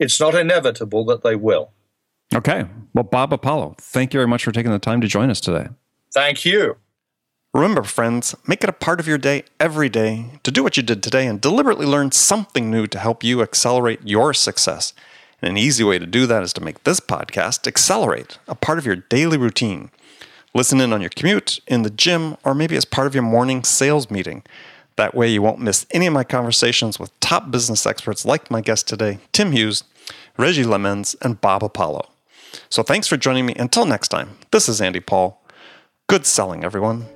It's 0.00 0.18
not 0.18 0.34
inevitable 0.34 1.04
that 1.04 1.22
they 1.22 1.36
will. 1.36 1.70
Okay. 2.34 2.64
Well, 2.92 3.04
Bob 3.04 3.32
Apollo, 3.32 3.76
thank 3.78 4.12
you 4.12 4.18
very 4.18 4.26
much 4.26 4.42
for 4.42 4.50
taking 4.50 4.72
the 4.72 4.80
time 4.80 5.00
to 5.00 5.06
join 5.06 5.30
us 5.30 5.40
today. 5.40 5.68
Thank 6.12 6.44
you. 6.44 6.76
Remember, 7.54 7.84
friends, 7.84 8.34
make 8.48 8.64
it 8.64 8.68
a 8.68 8.72
part 8.72 8.98
of 8.98 9.06
your 9.06 9.16
day 9.16 9.44
every 9.60 9.88
day 9.88 10.40
to 10.42 10.50
do 10.50 10.64
what 10.64 10.76
you 10.76 10.82
did 10.82 11.04
today 11.04 11.24
and 11.28 11.40
deliberately 11.40 11.86
learn 11.86 12.10
something 12.10 12.68
new 12.68 12.88
to 12.88 12.98
help 12.98 13.22
you 13.22 13.42
accelerate 13.42 14.00
your 14.02 14.34
success. 14.34 14.92
And 15.40 15.50
an 15.50 15.56
easy 15.56 15.84
way 15.84 16.00
to 16.00 16.06
do 16.06 16.26
that 16.26 16.42
is 16.42 16.52
to 16.54 16.60
make 16.60 16.82
this 16.82 16.98
podcast 16.98 17.68
accelerate, 17.68 18.38
a 18.48 18.56
part 18.56 18.78
of 18.78 18.86
your 18.86 18.96
daily 18.96 19.38
routine. 19.38 19.92
Listen 20.52 20.80
in 20.80 20.92
on 20.92 21.00
your 21.00 21.10
commute, 21.10 21.60
in 21.68 21.82
the 21.82 21.90
gym, 21.90 22.36
or 22.42 22.56
maybe 22.56 22.74
as 22.74 22.84
part 22.84 23.06
of 23.06 23.14
your 23.14 23.22
morning 23.22 23.62
sales 23.62 24.10
meeting. 24.10 24.42
That 24.96 25.14
way, 25.14 25.28
you 25.28 25.40
won't 25.40 25.60
miss 25.60 25.86
any 25.92 26.08
of 26.08 26.12
my 26.12 26.24
conversations 26.24 26.98
with 26.98 27.18
top 27.20 27.52
business 27.52 27.86
experts 27.86 28.24
like 28.24 28.50
my 28.50 28.62
guest 28.62 28.88
today, 28.88 29.20
Tim 29.30 29.52
Hughes, 29.52 29.84
Regis 30.36 30.66
Lemmens, 30.66 31.14
and 31.22 31.40
Bob 31.40 31.62
Apollo. 31.62 32.10
So 32.68 32.82
thanks 32.82 33.06
for 33.06 33.16
joining 33.16 33.46
me. 33.46 33.54
Until 33.54 33.86
next 33.86 34.08
time, 34.08 34.38
this 34.50 34.68
is 34.68 34.80
Andy 34.80 34.98
Paul. 34.98 35.40
Good 36.08 36.26
selling, 36.26 36.64
everyone. 36.64 37.06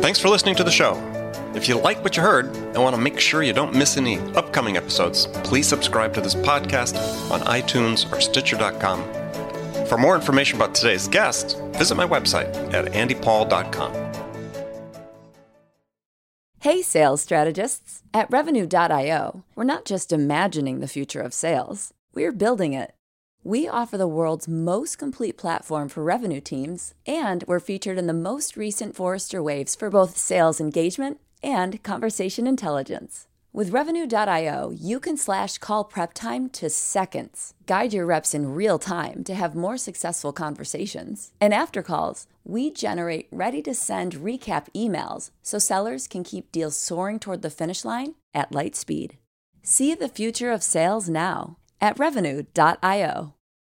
Thanks 0.00 0.18
for 0.20 0.28
listening 0.28 0.54
to 0.56 0.64
the 0.64 0.70
show. 0.70 0.94
If 1.54 1.68
you 1.68 1.78
like 1.78 2.02
what 2.04 2.16
you 2.16 2.22
heard 2.22 2.46
and 2.54 2.76
want 2.76 2.94
to 2.94 3.00
make 3.02 3.18
sure 3.18 3.42
you 3.42 3.52
don't 3.52 3.74
miss 3.74 3.96
any 3.96 4.18
upcoming 4.36 4.76
episodes, 4.76 5.26
please 5.42 5.66
subscribe 5.66 6.14
to 6.14 6.20
this 6.20 6.34
podcast 6.34 6.94
on 7.30 7.40
iTunes 7.40 8.10
or 8.12 8.20
Stitcher.com. 8.20 9.02
For 9.86 9.98
more 9.98 10.14
information 10.14 10.56
about 10.56 10.74
today's 10.74 11.08
guest, 11.08 11.58
visit 11.72 11.96
my 11.96 12.06
website 12.06 12.54
at 12.72 12.86
andypaul.com. 12.92 13.92
Hey, 16.60 16.82
sales 16.82 17.22
strategists. 17.22 18.02
At 18.12 18.30
Revenue.io, 18.30 19.44
we're 19.54 19.64
not 19.64 19.84
just 19.84 20.12
imagining 20.12 20.80
the 20.80 20.88
future 20.88 21.20
of 21.20 21.32
sales, 21.34 21.92
we're 22.14 22.32
building 22.32 22.72
it. 22.72 22.92
We 23.44 23.68
offer 23.68 23.96
the 23.96 24.08
world's 24.08 24.48
most 24.48 24.98
complete 24.98 25.38
platform 25.38 25.88
for 25.88 26.02
revenue 26.02 26.40
teams, 26.40 26.94
and 27.06 27.44
we're 27.46 27.60
featured 27.60 27.96
in 27.96 28.08
the 28.08 28.12
most 28.12 28.56
recent 28.56 28.96
Forrester 28.96 29.42
Waves 29.42 29.76
for 29.76 29.90
both 29.90 30.18
sales 30.18 30.60
engagement 30.60 31.20
and 31.42 31.80
conversation 31.84 32.48
intelligence. 32.48 33.28
With 33.52 33.70
Revenue.io, 33.70 34.70
you 34.70 35.00
can 35.00 35.16
slash 35.16 35.58
call 35.58 35.84
prep 35.84 36.14
time 36.14 36.50
to 36.50 36.68
seconds, 36.68 37.54
guide 37.66 37.92
your 37.92 38.06
reps 38.06 38.34
in 38.34 38.54
real 38.54 38.78
time 38.78 39.24
to 39.24 39.34
have 39.34 39.54
more 39.54 39.78
successful 39.78 40.32
conversations. 40.32 41.32
And 41.40 41.54
after 41.54 41.82
calls, 41.82 42.26
we 42.44 42.70
generate 42.70 43.28
ready 43.30 43.62
to 43.62 43.74
send 43.74 44.14
recap 44.14 44.66
emails 44.74 45.30
so 45.42 45.58
sellers 45.58 46.08
can 46.08 46.24
keep 46.24 46.52
deals 46.52 46.76
soaring 46.76 47.18
toward 47.20 47.42
the 47.42 47.50
finish 47.50 47.84
line 47.84 48.16
at 48.34 48.52
light 48.52 48.76
speed. 48.76 49.16
See 49.62 49.94
the 49.94 50.08
future 50.08 50.50
of 50.50 50.62
sales 50.62 51.08
now 51.08 51.56
at 51.80 51.98
Revenue.io. 51.98 53.37